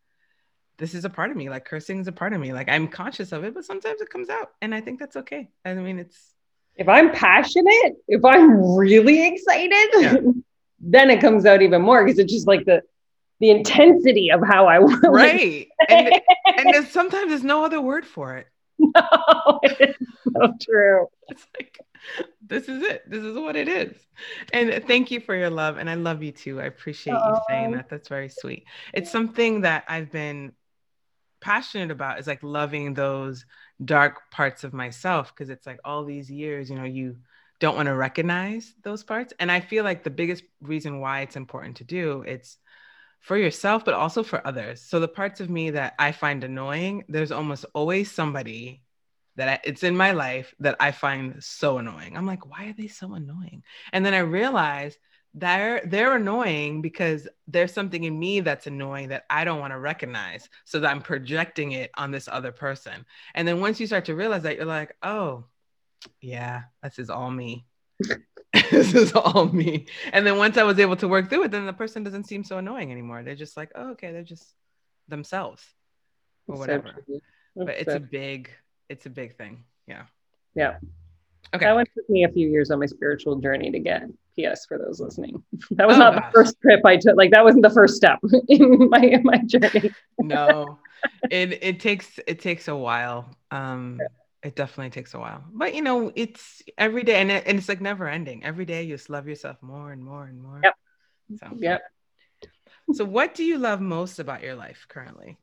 this 0.77 0.93
is 0.93 1.05
a 1.05 1.09
part 1.09 1.31
of 1.31 1.37
me. 1.37 1.49
Like 1.49 1.65
cursing 1.65 1.99
is 1.99 2.07
a 2.07 2.11
part 2.11 2.33
of 2.33 2.39
me. 2.39 2.53
Like 2.53 2.69
I'm 2.69 2.87
conscious 2.87 3.31
of 3.31 3.43
it, 3.43 3.53
but 3.53 3.65
sometimes 3.65 4.01
it 4.01 4.09
comes 4.09 4.29
out, 4.29 4.51
and 4.61 4.73
I 4.73 4.81
think 4.81 4.99
that's 4.99 5.15
okay. 5.17 5.49
I 5.63 5.73
mean, 5.73 5.99
it's 5.99 6.33
if 6.75 6.89
I'm 6.89 7.11
passionate, 7.11 7.95
if 8.07 8.23
I'm 8.25 8.75
really 8.75 9.27
excited, 9.27 9.89
yeah. 9.93 10.15
then 10.79 11.09
it 11.09 11.21
comes 11.21 11.45
out 11.45 11.61
even 11.61 11.81
more 11.81 12.03
because 12.03 12.19
it's 12.19 12.33
just 12.33 12.47
like 12.47 12.65
the 12.65 12.81
the 13.39 13.51
intensity 13.51 14.31
of 14.31 14.41
how 14.45 14.67
I 14.67 14.79
want. 14.79 15.03
Right, 15.03 15.67
and, 15.89 16.09
and 16.45 16.73
there's, 16.73 16.89
sometimes 16.89 17.29
there's 17.29 17.43
no 17.43 17.65
other 17.65 17.81
word 17.81 18.05
for 18.05 18.37
it. 18.37 18.47
No, 18.77 18.91
it's 19.63 19.97
so 20.23 20.53
true. 20.61 21.07
It's 21.29 21.47
like 21.57 21.79
this 22.45 22.67
is 22.69 22.83
it. 22.83 23.09
This 23.09 23.23
is 23.23 23.37
what 23.37 23.55
it 23.55 23.67
is. 23.67 23.95
And 24.53 24.85
thank 24.85 25.11
you 25.11 25.19
for 25.19 25.35
your 25.35 25.49
love. 25.49 25.77
And 25.77 25.89
I 25.89 25.95
love 25.95 26.21
you 26.23 26.31
too. 26.31 26.61
I 26.61 26.65
appreciate 26.65 27.13
you 27.13 27.35
saying 27.49 27.71
that. 27.71 27.89
That's 27.89 28.07
very 28.07 28.29
sweet. 28.29 28.65
It's 28.93 29.11
something 29.11 29.61
that 29.61 29.85
I've 29.87 30.11
been 30.11 30.53
passionate 31.45 31.91
about 31.91 32.19
is 32.19 32.25
like 32.25 32.41
loving 32.41 32.95
those 32.95 33.45
dark 33.83 34.31
parts 34.31 34.63
of 34.63 34.73
myself 34.73 35.31
because 35.31 35.51
it's 35.51 35.67
like 35.67 35.79
all 35.85 36.03
these 36.03 36.31
years, 36.31 36.71
you 36.71 36.75
know, 36.75 36.85
you 36.85 37.17
don't 37.59 37.75
want 37.75 37.85
to 37.85 37.93
recognize 37.93 38.73
those 38.81 39.03
parts. 39.03 39.31
And 39.39 39.51
I 39.51 39.59
feel 39.59 39.83
like 39.83 40.03
the 40.03 40.09
biggest 40.09 40.43
reason 40.59 40.99
why 40.99 41.21
it's 41.21 41.35
important 41.35 41.77
to 41.77 41.83
do 41.83 42.23
it's 42.25 42.57
for 43.19 43.37
yourself 43.37 43.85
but 43.85 43.93
also 43.93 44.23
for 44.23 44.45
others. 44.45 44.81
So 44.81 44.99
the 44.99 45.07
parts 45.07 45.39
of 45.39 45.51
me 45.51 45.69
that 45.69 45.93
I 45.99 46.13
find 46.13 46.43
annoying, 46.43 47.03
there's 47.09 47.31
almost 47.31 47.63
always 47.75 48.11
somebody 48.11 48.81
that 49.35 49.47
I, 49.47 49.59
it's 49.63 49.83
in 49.83 49.95
my 49.95 50.13
life 50.13 50.51
that 50.61 50.77
I 50.79 50.93
find 50.93 51.43
so 51.43 51.77
annoying. 51.77 52.17
I'm 52.17 52.25
like, 52.25 52.49
why 52.49 52.69
are 52.69 52.75
they 52.75 52.87
so 52.87 53.13
annoying? 53.13 53.61
And 53.93 54.03
then 54.03 54.15
I 54.15 54.19
realize 54.19 54.97
they're 55.37 55.81
they're 55.85 56.15
annoying 56.15 56.81
because 56.81 57.27
there's 57.47 57.73
something 57.73 58.05
in 58.05 58.17
me 58.17 58.39
that's 58.39 58.67
annoying 58.67 59.09
that 59.09 59.25
I 59.29 59.43
don't 59.43 59.59
want 59.59 59.73
to 59.73 59.79
recognize 59.79 60.49
so 60.63 60.79
that 60.79 60.89
I'm 60.89 61.01
projecting 61.01 61.73
it 61.73 61.91
on 61.95 62.09
this 62.09 62.29
other 62.31 62.53
person. 62.53 63.05
And 63.35 63.45
then 63.45 63.59
once 63.59 63.79
you 63.79 63.85
start 63.85 64.05
to 64.05 64.15
realize 64.15 64.43
that 64.43 64.55
you're 64.55 64.65
like, 64.65 64.95
"Oh, 65.03 65.43
yeah, 66.21 66.63
this 66.81 66.99
is 66.99 67.09
all 67.09 67.29
me." 67.29 67.65
this 68.71 68.95
is 68.95 69.11
all 69.13 69.47
me. 69.47 69.87
And 70.13 70.25
then 70.25 70.37
once 70.37 70.57
I 70.57 70.63
was 70.63 70.79
able 70.79 70.95
to 70.97 71.07
work 71.07 71.29
through 71.29 71.43
it, 71.43 71.51
then 71.51 71.65
the 71.65 71.73
person 71.73 72.03
doesn't 72.03 72.27
seem 72.27 72.45
so 72.45 72.57
annoying 72.57 72.91
anymore. 72.91 73.21
They're 73.21 73.35
just 73.35 73.57
like, 73.57 73.71
"Oh, 73.75 73.91
okay, 73.91 74.13
they're 74.13 74.23
just 74.23 74.55
themselves." 75.09 75.63
Or 76.47 76.57
whatever. 76.57 77.03
So 77.07 77.19
but 77.65 77.75
it's 77.75 77.93
a 77.93 77.99
big 77.99 78.51
it's 78.89 79.05
a 79.05 79.09
big 79.09 79.35
thing. 79.35 79.65
Yeah. 79.85 80.03
Yeah. 80.55 80.77
Okay. 81.53 81.65
That 81.65 81.75
one 81.75 81.85
took 81.93 82.09
me 82.09 82.23
a 82.23 82.29
few 82.29 82.47
years 82.47 82.71
on 82.71 82.79
my 82.79 82.85
spiritual 82.85 83.35
journey 83.37 83.71
to 83.71 83.79
get. 83.79 84.03
PS 84.37 84.65
for 84.65 84.77
those 84.77 84.99
listening. 84.99 85.43
That 85.71 85.87
was 85.87 85.95
oh, 85.97 85.99
not 85.99 86.13
gosh. 86.15 86.23
the 86.23 86.31
first 86.33 86.61
trip 86.61 86.81
I 86.85 86.97
took. 86.97 87.15
Like 87.17 87.31
that 87.31 87.43
wasn't 87.43 87.63
the 87.63 87.69
first 87.69 87.95
step 87.95 88.19
in 88.47 88.89
my 88.89 88.99
in 88.99 89.23
my 89.23 89.37
journey. 89.45 89.91
no, 90.19 90.79
it 91.29 91.63
it 91.63 91.79
takes 91.79 92.19
it 92.27 92.39
takes 92.39 92.67
a 92.67 92.75
while. 92.75 93.29
Um, 93.51 93.99
it 94.43 94.55
definitely 94.55 94.91
takes 94.91 95.13
a 95.13 95.19
while. 95.19 95.43
But 95.51 95.73
you 95.73 95.81
know, 95.81 96.11
it's 96.15 96.61
every 96.77 97.03
day, 97.03 97.15
and, 97.15 97.31
it, 97.31 97.43
and 97.47 97.57
it's 97.57 97.67
like 97.67 97.81
never 97.81 98.07
ending. 98.07 98.43
Every 98.43 98.65
day, 98.65 98.83
you 98.83 98.95
just 98.95 99.09
love 99.09 99.27
yourself 99.27 99.57
more 99.61 99.91
and 99.91 100.03
more 100.03 100.25
and 100.25 100.41
more. 100.41 100.61
Yep. 100.63 100.75
So. 101.39 101.47
Yep. 101.57 101.81
So, 102.93 103.05
what 103.05 103.33
do 103.33 103.43
you 103.43 103.57
love 103.57 103.81
most 103.81 104.19
about 104.19 104.43
your 104.43 104.55
life 104.55 104.85
currently? 104.87 105.37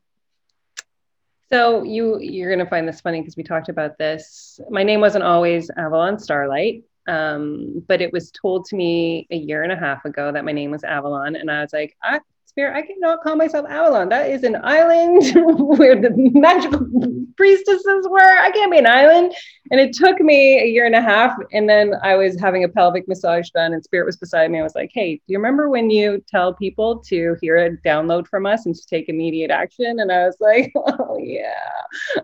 So 1.51 1.83
you 1.83 2.17
you're 2.19 2.49
gonna 2.49 2.67
find 2.67 2.87
this 2.87 3.01
funny 3.01 3.21
because 3.21 3.37
we 3.37 3.43
talked 3.43 3.69
about 3.69 3.97
this. 3.99 4.59
My 4.71 4.81
name 4.81 5.01
wasn't 5.01 5.23
always 5.23 5.69
Avalon 5.77 6.17
Starlight. 6.17 6.83
Um, 7.07 7.83
but 7.87 8.01
it 8.01 8.13
was 8.13 8.31
told 8.31 8.65
to 8.65 8.75
me 8.75 9.27
a 9.31 9.35
year 9.35 9.63
and 9.63 9.71
a 9.71 9.77
half 9.77 10.05
ago 10.05 10.31
that 10.31 10.45
my 10.45 10.51
name 10.51 10.71
was 10.71 10.83
Avalon, 10.83 11.35
and 11.35 11.51
I 11.51 11.61
was 11.61 11.73
like, 11.73 11.95
I, 12.01 12.19
Spirit, 12.53 12.75
I 12.77 12.83
cannot 12.83 13.23
call 13.23 13.35
myself 13.35 13.65
Avalon. 13.67 14.09
That 14.09 14.29
is 14.29 14.43
an 14.43 14.57
island 14.63 15.23
where 15.79 15.99
the 15.99 16.11
magical 16.15 16.87
priestesses 17.35 18.07
were. 18.07 18.19
I 18.19 18.51
can't 18.51 18.71
be 18.71 18.77
an 18.77 18.85
island. 18.85 19.33
And 19.71 19.79
it 19.79 19.93
took 19.93 20.19
me 20.19 20.61
a 20.61 20.67
year 20.67 20.85
and 20.85 20.93
a 20.93 21.01
half. 21.01 21.35
And 21.51 21.67
then 21.67 21.95
I 22.03 22.15
was 22.15 22.39
having 22.39 22.63
a 22.63 22.69
pelvic 22.69 23.07
massage 23.07 23.49
done, 23.49 23.73
and 23.73 23.83
Spirit 23.83 24.05
was 24.05 24.17
beside 24.17 24.51
me. 24.51 24.59
I 24.59 24.61
was 24.63 24.75
like, 24.75 24.91
Hey, 24.93 25.15
do 25.15 25.21
you 25.33 25.39
remember 25.39 25.67
when 25.67 25.89
you 25.89 26.23
tell 26.27 26.53
people 26.53 26.99
to 27.05 27.35
hear 27.41 27.57
a 27.57 27.75
download 27.77 28.27
from 28.27 28.45
us 28.45 28.67
and 28.67 28.75
to 28.75 28.85
take 28.85 29.09
immediate 29.09 29.49
action? 29.49 29.99
And 29.99 30.11
I 30.11 30.27
was 30.27 30.37
like, 30.39 30.71
Oh, 30.75 31.17
yeah. 31.19 31.53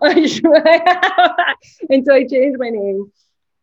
and 1.90 2.06
so 2.06 2.14
I 2.14 2.24
changed 2.24 2.60
my 2.60 2.70
name 2.70 3.10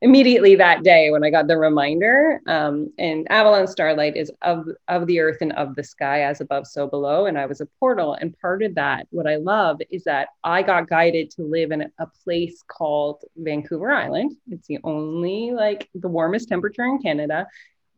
immediately 0.01 0.55
that 0.55 0.83
day 0.83 1.09
when 1.09 1.23
I 1.23 1.29
got 1.29 1.47
the 1.47 1.57
reminder. 1.57 2.39
Um, 2.45 2.91
and 2.99 3.29
Avalon 3.31 3.67
Starlight 3.67 4.15
is 4.15 4.31
of 4.41 4.67
of 4.87 5.07
the 5.07 5.19
earth 5.19 5.37
and 5.41 5.53
of 5.53 5.75
the 5.75 5.83
sky, 5.83 6.23
as 6.23 6.41
above, 6.41 6.67
so 6.67 6.87
below. 6.87 7.25
And 7.25 7.37
I 7.37 7.45
was 7.45 7.61
a 7.61 7.67
portal. 7.79 8.13
And 8.13 8.37
part 8.39 8.61
of 8.61 8.75
that, 8.75 9.07
what 9.09 9.27
I 9.27 9.37
love 9.37 9.79
is 9.89 10.03
that 10.03 10.29
I 10.43 10.61
got 10.61 10.87
guided 10.87 11.31
to 11.31 11.43
live 11.43 11.71
in 11.71 11.91
a 11.99 12.07
place 12.23 12.63
called 12.67 13.23
Vancouver 13.35 13.91
Island. 13.91 14.35
It's 14.51 14.67
the 14.67 14.79
only 14.83 15.51
like 15.51 15.89
the 15.95 16.09
warmest 16.09 16.49
temperature 16.49 16.85
in 16.85 17.01
Canada. 17.01 17.47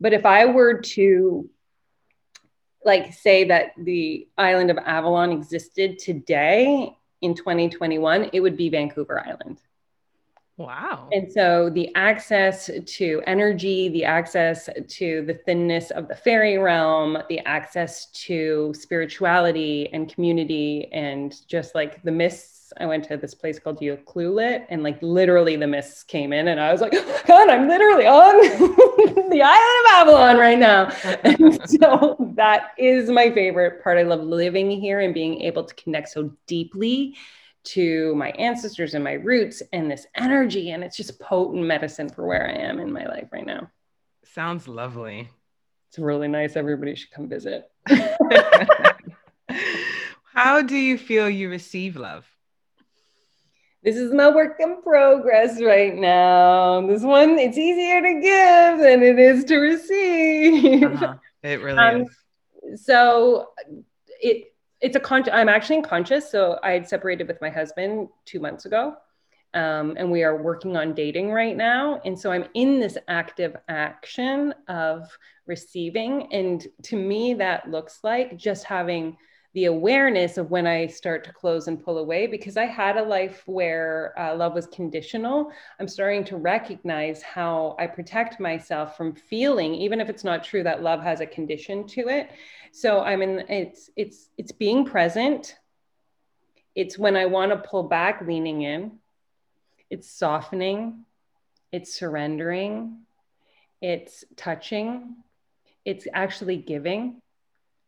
But 0.00 0.14
if 0.14 0.24
I 0.24 0.46
were 0.46 0.80
to 0.80 1.50
like 2.82 3.12
say 3.12 3.44
that 3.44 3.72
the 3.76 4.26
island 4.38 4.70
of 4.70 4.78
Avalon 4.78 5.32
existed 5.32 5.98
today 5.98 6.96
in 7.20 7.34
2021, 7.34 8.30
it 8.32 8.40
would 8.40 8.56
be 8.56 8.70
Vancouver 8.70 9.20
Island. 9.20 9.60
Wow. 10.60 11.08
And 11.10 11.32
so 11.32 11.70
the 11.70 11.90
access 11.94 12.68
to 12.84 13.22
energy, 13.26 13.88
the 13.88 14.04
access 14.04 14.68
to 14.88 15.24
the 15.26 15.32
thinness 15.32 15.90
of 15.90 16.06
the 16.06 16.14
fairy 16.14 16.58
realm, 16.58 17.16
the 17.30 17.38
access 17.46 18.10
to 18.26 18.74
spirituality 18.76 19.88
and 19.94 20.12
community, 20.12 20.86
and 20.92 21.34
just 21.48 21.74
like 21.74 22.02
the 22.02 22.12
mists. 22.12 22.74
I 22.78 22.84
went 22.84 23.04
to 23.04 23.16
this 23.16 23.34
place 23.34 23.58
called 23.58 23.80
Ucluelet, 23.80 24.66
and 24.68 24.82
like 24.82 24.98
literally 25.00 25.56
the 25.56 25.66
mists 25.66 26.02
came 26.02 26.30
in, 26.34 26.48
and 26.48 26.60
I 26.60 26.70
was 26.72 26.82
like, 26.82 26.92
oh 26.94 27.22
God, 27.26 27.48
I'm 27.48 27.66
literally 27.66 28.06
on 28.06 28.36
the 29.30 29.40
island 29.42 29.86
of 29.86 30.08
Avalon 30.08 30.36
right 30.36 30.58
now. 30.58 30.90
and 31.24 31.58
so 31.80 32.34
that 32.36 32.72
is 32.76 33.08
my 33.08 33.30
favorite 33.30 33.82
part. 33.82 33.96
I 33.96 34.02
love 34.02 34.20
living 34.20 34.70
here 34.70 35.00
and 35.00 35.14
being 35.14 35.40
able 35.40 35.64
to 35.64 35.74
connect 35.74 36.10
so 36.10 36.30
deeply 36.46 37.16
to 37.62 38.14
my 38.14 38.30
ancestors 38.30 38.94
and 38.94 39.04
my 39.04 39.12
roots 39.14 39.62
and 39.72 39.90
this 39.90 40.06
energy. 40.14 40.70
And 40.70 40.82
it's 40.82 40.96
just 40.96 41.18
potent 41.20 41.64
medicine 41.64 42.08
for 42.08 42.26
where 42.26 42.48
I 42.48 42.52
am 42.52 42.80
in 42.80 42.92
my 42.92 43.06
life 43.06 43.28
right 43.32 43.46
now. 43.46 43.70
Sounds 44.24 44.68
lovely. 44.68 45.28
It's 45.88 45.98
really 45.98 46.28
nice. 46.28 46.56
Everybody 46.56 46.94
should 46.94 47.10
come 47.10 47.28
visit. 47.28 47.70
How 50.32 50.62
do 50.62 50.76
you 50.76 50.96
feel 50.96 51.28
you 51.28 51.50
receive 51.50 51.96
love? 51.96 52.24
This 53.82 53.96
is 53.96 54.12
my 54.12 54.28
work 54.28 54.56
in 54.60 54.82
progress 54.82 55.60
right 55.62 55.94
now. 55.94 56.86
This 56.86 57.02
one, 57.02 57.38
it's 57.38 57.56
easier 57.56 58.02
to 58.02 58.12
give 58.20 58.78
than 58.78 59.02
it 59.02 59.18
is 59.18 59.44
to 59.44 59.56
receive. 59.56 60.84
Uh-huh. 60.84 61.14
It 61.42 61.62
really 61.62 61.78
um, 61.78 62.04
is. 62.62 62.84
So 62.84 63.48
it 64.20 64.49
it's 64.80 64.96
a 64.96 65.00
con 65.00 65.24
i'm 65.32 65.48
actually 65.48 65.76
unconscious 65.76 66.30
so 66.30 66.58
i 66.62 66.72
had 66.72 66.88
separated 66.88 67.26
with 67.28 67.40
my 67.40 67.50
husband 67.50 68.08
two 68.24 68.40
months 68.40 68.64
ago 68.64 68.94
um, 69.52 69.94
and 69.96 70.08
we 70.08 70.22
are 70.22 70.40
working 70.40 70.76
on 70.76 70.94
dating 70.94 71.30
right 71.30 71.56
now 71.56 72.00
and 72.04 72.18
so 72.18 72.30
i'm 72.30 72.44
in 72.54 72.80
this 72.80 72.96
active 73.08 73.56
action 73.68 74.54
of 74.68 75.08
receiving 75.46 76.32
and 76.32 76.68
to 76.82 76.96
me 76.96 77.34
that 77.34 77.70
looks 77.70 78.00
like 78.02 78.36
just 78.36 78.64
having 78.64 79.16
the 79.52 79.64
awareness 79.64 80.38
of 80.38 80.50
when 80.50 80.66
I 80.66 80.86
start 80.86 81.24
to 81.24 81.32
close 81.32 81.66
and 81.66 81.82
pull 81.82 81.98
away 81.98 82.28
because 82.28 82.56
I 82.56 82.66
had 82.66 82.96
a 82.96 83.02
life 83.02 83.42
where 83.46 84.14
uh, 84.16 84.36
love 84.36 84.54
was 84.54 84.68
conditional. 84.68 85.50
I'm 85.80 85.88
starting 85.88 86.22
to 86.26 86.36
recognize 86.36 87.20
how 87.20 87.74
I 87.78 87.88
protect 87.88 88.38
myself 88.38 88.96
from 88.96 89.12
feeling, 89.12 89.74
even 89.74 90.00
if 90.00 90.08
it's 90.08 90.22
not 90.22 90.44
true, 90.44 90.62
that 90.62 90.84
love 90.84 91.02
has 91.02 91.20
a 91.20 91.26
condition 91.26 91.84
to 91.88 92.08
it. 92.08 92.30
So 92.72 93.00
I'm 93.00 93.22
in 93.22 93.44
it's 93.48 93.90
it's 93.96 94.28
it's 94.38 94.52
being 94.52 94.84
present. 94.84 95.56
It's 96.74 96.98
when 96.98 97.16
I 97.16 97.26
want 97.26 97.50
to 97.52 97.68
pull 97.68 97.84
back, 97.84 98.22
leaning 98.22 98.62
in. 98.62 98.98
It's 99.90 100.08
softening. 100.10 101.04
It's 101.72 101.94
surrendering. 101.94 103.00
It's 103.82 104.24
touching. 104.36 105.16
It's 105.84 106.06
actually 106.12 106.58
giving 106.58 107.20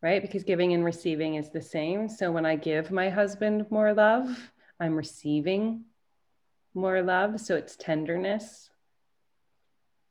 right? 0.03 0.21
Because 0.21 0.43
giving 0.43 0.73
and 0.73 0.83
receiving 0.83 1.35
is 1.35 1.49
the 1.49 1.61
same. 1.61 2.09
So 2.09 2.29
when 2.29 2.45
I 2.45 2.57
give 2.57 2.91
my 2.91 3.09
husband 3.09 3.65
more 3.71 3.93
love, 3.93 4.51
I'm 4.79 4.95
receiving 4.95 5.85
more 6.73 7.01
love. 7.01 7.39
So 7.39 7.55
it's 7.55 7.77
tenderness. 7.77 8.69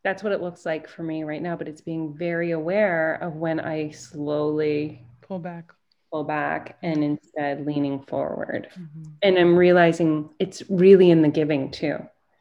That's 0.05 0.23
what 0.23 0.33
it 0.33 0.43
looks 0.43 0.67
like 0.67 0.89
for 0.89 1.03
me 1.03 1.23
right 1.25 1.43
now. 1.43 1.57
But 1.57 1.69
it's 1.69 1.81
being 1.81 2.15
very 2.15 2.51
aware 2.51 3.15
of 3.23 3.37
when 3.37 3.61
I 3.61 3.91
slowly 3.91 5.07
pull 5.21 5.39
back, 5.39 5.73
pull 6.11 6.25
back, 6.25 6.77
and 6.83 7.05
instead 7.05 7.65
leaning 7.67 8.01
forward. 8.01 8.69
Mm-hmm. 8.73 9.03
And 9.23 9.39
I'm 9.39 9.57
realizing 9.57 10.31
it's 10.39 10.63
really 10.69 11.11
in 11.11 11.23
the 11.23 11.29
giving 11.29 11.71
too. 11.71 11.99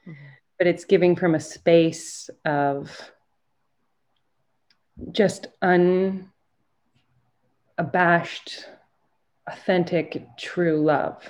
Mm-hmm. 0.08 0.14
But 0.58 0.68
it's 0.68 0.86
giving 0.86 1.16
from 1.16 1.36
a 1.36 1.40
space 1.40 2.30
of 2.46 3.12
just 5.12 5.48
unabashed 5.62 6.30
authentic, 9.48 10.26
true 10.38 10.82
love. 10.82 11.30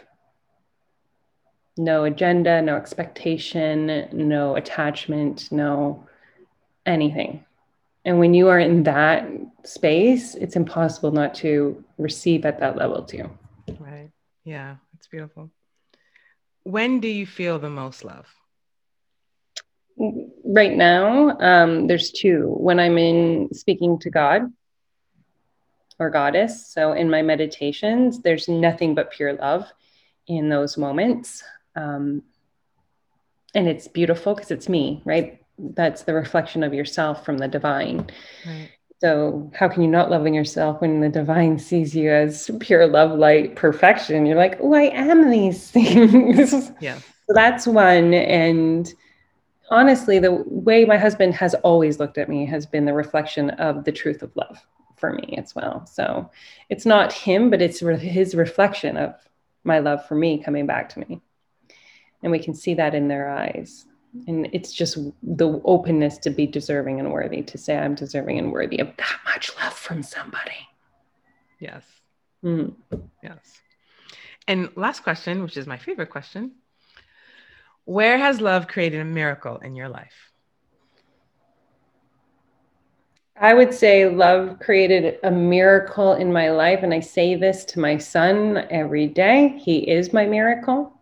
No 1.77 2.03
agenda, 2.03 2.61
no 2.61 2.75
expectation, 2.75 4.07
no 4.11 4.55
attachment, 4.55 5.51
no 5.51 6.05
anything. 6.86 7.45
And 8.05 8.19
when 8.19 8.34
you 8.34 8.47
are 8.49 8.59
in 8.59 8.84
that 8.84 9.27
space, 9.63 10.36
it's 10.36 10.55
impossible 10.55 11.11
not 11.11 11.36
to 11.36 11.84
receive 11.97 12.45
at 12.45 12.59
that 12.59 12.75
level 12.75 13.03
too. 13.03 13.29
Right. 13.79 14.09
Yeah, 14.43 14.77
it's 14.95 15.07
beautiful. 15.07 15.51
When 16.63 16.99
do 16.99 17.07
you 17.07 17.25
feel 17.25 17.59
the 17.59 17.69
most 17.69 18.03
love? 18.03 18.27
Right 19.97 20.75
now, 20.75 21.38
um, 21.39 21.88
there's 21.88 22.11
two. 22.11 22.55
When 22.57 22.79
I'm 22.79 22.97
in 22.97 23.53
speaking 23.53 23.99
to 23.99 24.09
God, 24.09 24.51
or 26.01 26.09
goddess. 26.09 26.67
So 26.67 26.93
in 26.93 27.11
my 27.11 27.21
meditations, 27.21 28.21
there's 28.21 28.47
nothing 28.49 28.95
but 28.95 29.11
pure 29.11 29.34
love 29.34 29.71
in 30.27 30.49
those 30.49 30.75
moments. 30.75 31.43
Um, 31.75 32.23
and 33.53 33.67
it's 33.67 33.88
beautiful 33.88 34.34
because 34.34 34.49
it's 34.49 34.67
me, 34.67 35.03
right? 35.05 35.40
That's 35.76 36.03
the 36.03 36.14
reflection 36.14 36.64
of 36.64 36.74
yourself 36.74 37.24
from 37.24 37.38
the 37.38 37.47
divine. 37.47 38.09
Right. 38.45 38.70
So 38.99 39.51
how 39.55 39.68
can 39.68 39.82
you 39.82 39.88
not 39.88 40.12
loving 40.12 40.36
yourself 40.36 40.80
when 40.82 40.99
the 40.99 41.09
divine 41.09 41.57
sees 41.57 41.95
you 41.95 42.12
as 42.12 42.51
pure 42.59 42.86
love, 42.86 43.18
light, 43.18 43.55
perfection? 43.55 44.28
You're 44.28 44.38
like, 44.38 44.59
oh, 44.62 44.74
I 44.74 44.84
am 44.84 45.32
these 45.32 45.72
things. 45.72 46.72
Yeah. 46.80 46.97
so 46.97 47.34
that's 47.34 47.66
one. 47.66 48.14
And 48.14 48.93
honestly, 49.72 50.20
the 50.20 50.43
way 50.45 50.86
my 50.86 50.97
husband 50.97 51.34
has 51.34 51.55
always 51.55 51.99
looked 51.99 52.20
at 52.20 52.30
me 52.30 52.45
has 52.45 52.68
been 52.68 52.86
the 52.86 52.93
reflection 52.93 53.49
of 53.51 53.86
the 53.86 53.91
truth 53.91 54.22
of 54.22 54.36
love 54.36 54.64
for 54.97 55.14
me 55.14 55.36
as 55.38 55.55
well. 55.55 55.86
So 55.88 56.30
it's 56.70 56.86
not 56.86 57.12
him, 57.12 57.49
but 57.49 57.62
it's 57.62 57.82
re- 57.82 57.97
his 57.97 58.36
reflection 58.36 58.97
of 58.97 59.16
my 59.64 59.80
love 59.80 60.07
for 60.07 60.14
me 60.16 60.43
coming 60.43 60.68
back 60.68 60.89
to 60.89 60.99
me. 60.99 61.22
And 62.22 62.32
we 62.32 62.38
can 62.38 62.53
see 62.53 62.76
that 62.76 62.93
in 62.93 63.07
their 63.07 63.30
eyes. 63.30 63.86
And 64.28 64.49
it's 64.51 64.74
just 64.74 64.97
the 65.24 65.62
openness 65.64 66.18
to 66.20 66.30
be 66.30 66.45
deserving 66.45 66.99
and 66.99 67.12
worthy, 67.12 67.41
to 67.43 67.57
say 67.57 67.78
I'm 67.78 67.95
deserving 67.95 68.39
and 68.39 68.51
worthy 68.51 68.80
of 68.80 68.89
that 68.97 69.20
much 69.26 69.51
love 69.57 69.74
from 69.74 70.03
somebody. 70.03 70.68
Yes. 71.59 71.84
Mm. 72.43 72.74
Yes. 73.24 73.62
And 74.47 74.70
last 74.76 75.03
question, 75.03 75.43
which 75.43 75.55
is 75.55 75.68
my 75.68 75.78
favorite 75.78 76.09
question 76.09 76.51
Where 77.86 78.18
has 78.18 78.41
love 78.41 78.68
created 78.68 78.99
a 78.99 79.05
miracle 79.05 79.57
in 79.57 79.76
your 79.76 79.88
life? 79.88 80.32
I 83.38 83.53
would 83.53 83.74
say 83.74 84.07
love 84.07 84.59
created 84.59 85.18
a 85.24 85.32
miracle 85.32 86.14
in 86.14 86.32
my 86.32 86.51
life. 86.51 86.84
And 86.84 86.93
I 86.93 86.99
say 86.99 87.36
this 87.36 87.66
to 87.66 87.80
my 87.80 87.97
son 87.97 88.68
every 88.70 89.07
day. 89.07 89.57
He 89.57 89.89
is 89.89 90.14
my 90.14 90.26
miracle. 90.26 90.93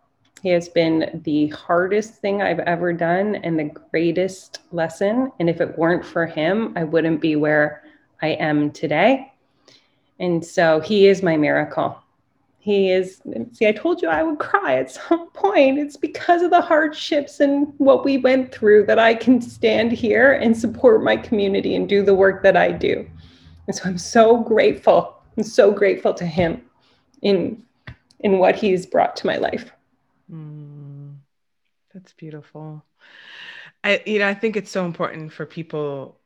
He 0.42 0.48
has 0.50 0.68
been 0.68 1.20
the 1.24 1.48
hardest 1.48 2.14
thing 2.14 2.40
I've 2.40 2.60
ever 2.60 2.92
done 2.92 3.36
and 3.36 3.58
the 3.58 3.70
greatest 3.90 4.60
lesson. 4.72 5.30
And 5.38 5.50
if 5.50 5.60
it 5.60 5.76
weren't 5.76 6.04
for 6.04 6.24
him, 6.24 6.72
I 6.76 6.84
wouldn't 6.84 7.20
be 7.20 7.36
where 7.36 7.84
I 8.22 8.28
am 8.28 8.70
today. 8.70 9.32
And 10.18 10.44
so 10.44 10.80
he 10.80 11.06
is 11.06 11.22
my 11.22 11.36
miracle. 11.36 11.98
He 12.58 12.90
is 12.90 13.22
see 13.52 13.66
i 13.66 13.72
told 13.72 14.02
you 14.02 14.08
i 14.08 14.22
would 14.22 14.38
cry 14.38 14.74
at 14.74 14.90
some 14.90 15.30
point. 15.34 15.78
It's 15.78 15.96
because 15.96 16.42
of 16.42 16.50
the 16.50 16.60
hardships 16.60 17.40
and 17.40 17.72
what 17.78 18.04
we 18.04 18.18
went 18.18 18.52
through 18.52 18.84
that 18.84 18.98
i 18.98 19.14
can 19.14 19.40
stand 19.40 19.92
here 19.92 20.32
and 20.32 20.54
support 20.54 21.02
my 21.02 21.16
community 21.16 21.74
and 21.74 21.88
do 21.88 22.02
the 22.02 22.14
work 22.14 22.42
that 22.42 22.58
i 22.58 22.70
do. 22.70 23.08
And 23.66 23.74
so 23.74 23.84
i'm 23.88 23.96
so 23.96 24.42
grateful. 24.42 25.16
I'm 25.38 25.42
so 25.42 25.72
grateful 25.72 26.12
to 26.12 26.26
him 26.26 26.62
in 27.22 27.62
in 28.20 28.38
what 28.38 28.56
he's 28.56 28.84
brought 28.84 29.16
to 29.16 29.26
my 29.26 29.36
life 29.36 29.72
mm, 30.30 31.16
that's 31.92 32.12
beautiful 32.14 32.84
i 33.84 34.02
you 34.06 34.18
know 34.18 34.28
i 34.28 34.34
think 34.34 34.56
it's 34.56 34.70
so 34.70 34.84
important 34.84 35.32
for 35.32 35.46
people 35.46 36.18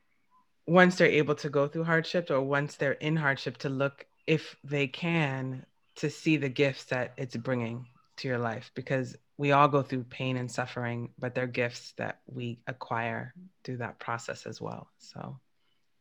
once 0.66 0.96
they're 0.96 1.08
able 1.08 1.34
to 1.34 1.48
go 1.48 1.68
through 1.68 1.84
hardship 1.84 2.30
or 2.30 2.40
once 2.40 2.76
they're 2.76 2.92
in 2.92 3.16
hardship 3.16 3.56
to 3.58 3.68
look 3.68 4.06
if 4.26 4.56
they 4.64 4.86
can 4.86 5.64
to 5.96 6.10
see 6.10 6.36
the 6.36 6.48
gifts 6.48 6.84
that 6.84 7.12
it's 7.16 7.36
bringing 7.36 7.86
to 8.16 8.28
your 8.28 8.38
life 8.38 8.70
because 8.74 9.16
we 9.36 9.52
all 9.52 9.68
go 9.68 9.82
through 9.82 10.04
pain 10.04 10.36
and 10.36 10.50
suffering, 10.50 11.10
but 11.18 11.34
they're 11.34 11.46
gifts 11.46 11.92
that 11.98 12.20
we 12.26 12.60
acquire 12.66 13.34
through 13.64 13.78
that 13.78 13.98
process 13.98 14.46
as 14.46 14.60
well. 14.60 14.88
So 14.98 15.38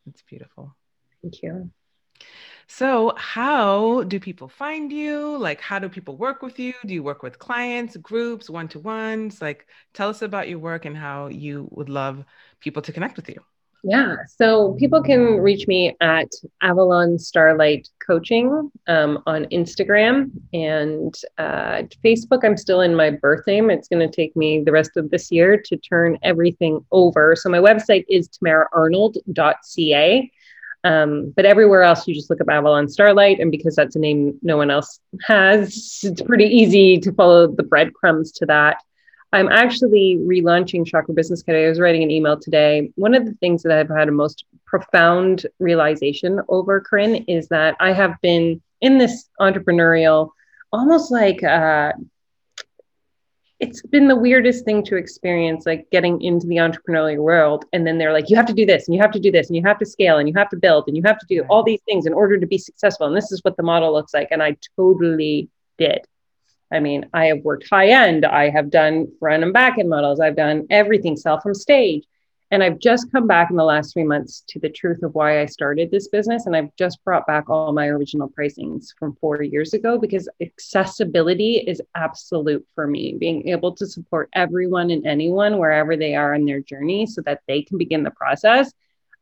it's 0.06 0.22
beautiful. 0.22 0.76
Thank 1.22 1.42
you. 1.42 1.72
So, 2.68 3.14
how 3.18 4.04
do 4.04 4.20
people 4.20 4.48
find 4.48 4.92
you? 4.92 5.38
Like, 5.38 5.62
how 5.62 5.80
do 5.80 5.90
people 5.90 6.18
work 6.18 6.42
with 6.42 6.60
you? 6.60 6.74
Do 6.86 6.94
you 6.94 7.04
work 7.04 7.22
with 7.22 7.38
clients, 7.38 7.98
groups, 7.98 8.50
one 8.50 8.68
to 8.70 8.80
ones? 8.80 9.42
Like, 9.42 9.68
tell 9.94 10.10
us 10.10 10.22
about 10.22 10.50
your 10.50 10.60
work 10.60 10.86
and 10.86 10.98
how 10.98 11.28
you 11.28 11.68
would 11.72 11.90
love 11.90 12.24
people 12.60 12.82
to 12.84 12.92
connect 12.92 13.18
with 13.18 13.30
you. 13.30 13.42
Yeah. 13.86 14.16
So 14.28 14.78
people 14.80 15.04
can 15.04 15.40
reach 15.40 15.68
me 15.68 15.94
at 16.00 16.30
Avalon 16.62 17.20
Starlight 17.20 17.90
Coaching 18.06 18.72
um, 18.88 19.22
on 19.28 19.44
Instagram 19.46 20.32
and 20.54 21.14
uh, 21.38 21.84
Facebook. 22.04 22.46
I'm 22.46 22.56
still 22.56 22.80
in 22.80 22.96
my 22.96 23.10
birth 23.10 23.46
name. 23.46 23.70
It's 23.70 23.90
going 23.90 24.10
to 24.10 24.16
take 24.16 24.38
me 24.38 24.64
the 24.64 24.72
rest 24.72 24.92
of 24.96 25.12
this 25.12 25.34
year 25.34 25.62
to 25.66 25.76
turn 25.76 26.18
everything 26.24 26.86
over. 26.94 27.36
So 27.36 27.50
my 27.50 27.60
website 27.60 28.06
is 28.08 28.30
tamaraarnold.ca. 28.30 30.32
Um, 30.84 31.34
but 31.36 31.46
everywhere 31.46 31.84
else, 31.84 32.08
you 32.08 32.14
just 32.14 32.30
look 32.30 32.42
up 32.42 32.50
Avalon 32.50 32.90
Starlight. 32.90 33.40
And 33.40 33.52
because 33.52 33.76
that's 33.76 33.96
a 33.96 34.00
name 34.00 34.38
no 34.42 34.58
one 34.58 34.70
else 34.70 35.00
has, 35.26 36.00
it's 36.04 36.22
pretty 36.22 36.46
easy 36.46 37.00
to 37.00 37.12
follow 37.14 37.48
the 37.48 37.64
breadcrumbs 37.64 38.32
to 38.34 38.46
that. 38.48 38.78
I'm 39.32 39.50
actually 39.50 40.18
relaunching 40.18 40.86
Chakra 40.86 41.14
Business 41.14 41.42
Academy. 41.42 41.66
I 41.66 41.70
was 41.70 41.80
writing 41.80 42.04
an 42.04 42.12
email 42.12 42.40
today. 42.40 42.92
One 42.96 43.16
of 43.16 43.26
the 43.26 43.34
things 43.34 43.64
that 43.64 43.72
I've 43.72 43.90
had 43.90 44.08
a 44.08 44.12
most 44.12 44.46
profound 44.66 45.48
realization 45.60 46.40
over, 46.50 46.80
Corinne, 46.80 47.16
is 47.28 47.48
that 47.48 47.76
I 47.80 47.94
have 47.94 48.22
been 48.22 48.62
in 48.82 49.00
this 49.00 49.30
entrepreneurial, 49.40 50.30
almost 50.72 51.12
like 51.12 51.42
uh, 51.42 51.94
it's 53.60 53.82
been 53.82 54.08
the 54.08 54.16
weirdest 54.16 54.66
thing 54.66 54.84
to 54.86 54.98
experience, 54.98 55.66
like 55.66 55.90
getting 55.92 56.22
into 56.22 56.48
the 56.48 56.58
entrepreneurial 56.58 57.20
world. 57.20 57.66
And 57.72 57.86
then 57.88 57.98
they're 57.98 58.12
like, 58.12 58.30
you 58.30 58.36
have 58.36 58.46
to 58.48 58.54
do 58.54 58.66
this, 58.66 58.88
and 58.88 58.96
you 58.96 59.02
have 59.02 59.12
to 59.12 59.20
do 59.20 59.32
this, 59.32 59.48
and 59.48 59.56
you 59.56 59.64
have 59.64 59.80
to 59.80 59.86
scale, 59.86 60.18
and 60.18 60.28
you 60.28 60.34
have 60.36 60.50
to 60.50 60.58
build, 60.58 60.86
and 60.88 60.98
you 60.98 61.04
have 61.06 61.20
to 61.20 61.26
do 61.28 61.44
all 61.50 61.64
these 61.64 61.82
things 61.86 62.06
in 62.06 62.14
order 62.14 62.40
to 62.40 62.46
be 62.46 62.58
successful. 62.58 63.08
And 63.08 63.16
this 63.16 63.32
is 63.32 63.44
what 63.44 63.56
the 63.56 63.64
model 63.64 63.94
looks 63.94 64.14
like. 64.14 64.30
And 64.32 64.44
I 64.44 64.58
totally 64.76 65.50
did. 65.78 66.02
I 66.72 66.80
mean, 66.80 67.08
I 67.14 67.26
have 67.26 67.40
worked 67.44 67.70
high 67.70 67.90
end, 67.90 68.26
I 68.26 68.50
have 68.50 68.72
done 68.72 69.08
front 69.20 69.44
and 69.44 69.54
back 69.54 69.78
end 69.78 69.90
models, 69.90 70.20
I've 70.20 70.36
done 70.36 70.66
everything 70.72 71.16
sell 71.16 71.40
from 71.40 71.54
stage. 71.54 72.04
And 72.54 72.62
I've 72.62 72.78
just 72.78 73.12
come 73.12 73.26
back 73.26 73.50
in 73.50 73.56
the 73.56 73.64
last 73.64 73.94
three 73.94 74.04
months 74.04 74.44
to 74.50 74.60
the 74.60 74.70
truth 74.70 75.02
of 75.02 75.16
why 75.16 75.42
I 75.42 75.48
started 75.48 75.90
this 75.90 76.08
business. 76.10 76.46
And 76.46 76.56
I've 76.56 76.70
just 76.78 77.04
brought 77.04 77.26
back 77.26 77.50
all 77.50 77.74
my 77.74 77.88
original 77.88 78.30
pricings 78.30 78.90
from 79.00 79.16
four 79.16 79.42
years 79.42 79.74
ago 79.74 79.98
because 79.98 80.30
accessibility 80.40 81.56
is 81.56 81.82
absolute 81.96 82.64
for 82.76 82.86
me. 82.86 83.16
Being 83.20 83.48
able 83.48 83.74
to 83.74 83.88
support 83.88 84.30
everyone 84.34 84.92
and 84.92 85.04
anyone 85.08 85.58
wherever 85.58 85.98
they 85.98 86.14
are 86.14 86.36
in 86.36 86.46
their 86.46 86.62
journey 86.62 87.08
so 87.08 87.24
that 87.24 87.42
they 87.48 87.64
can 87.64 87.80
begin 87.80 88.04
the 88.04 88.12
process 88.12 88.72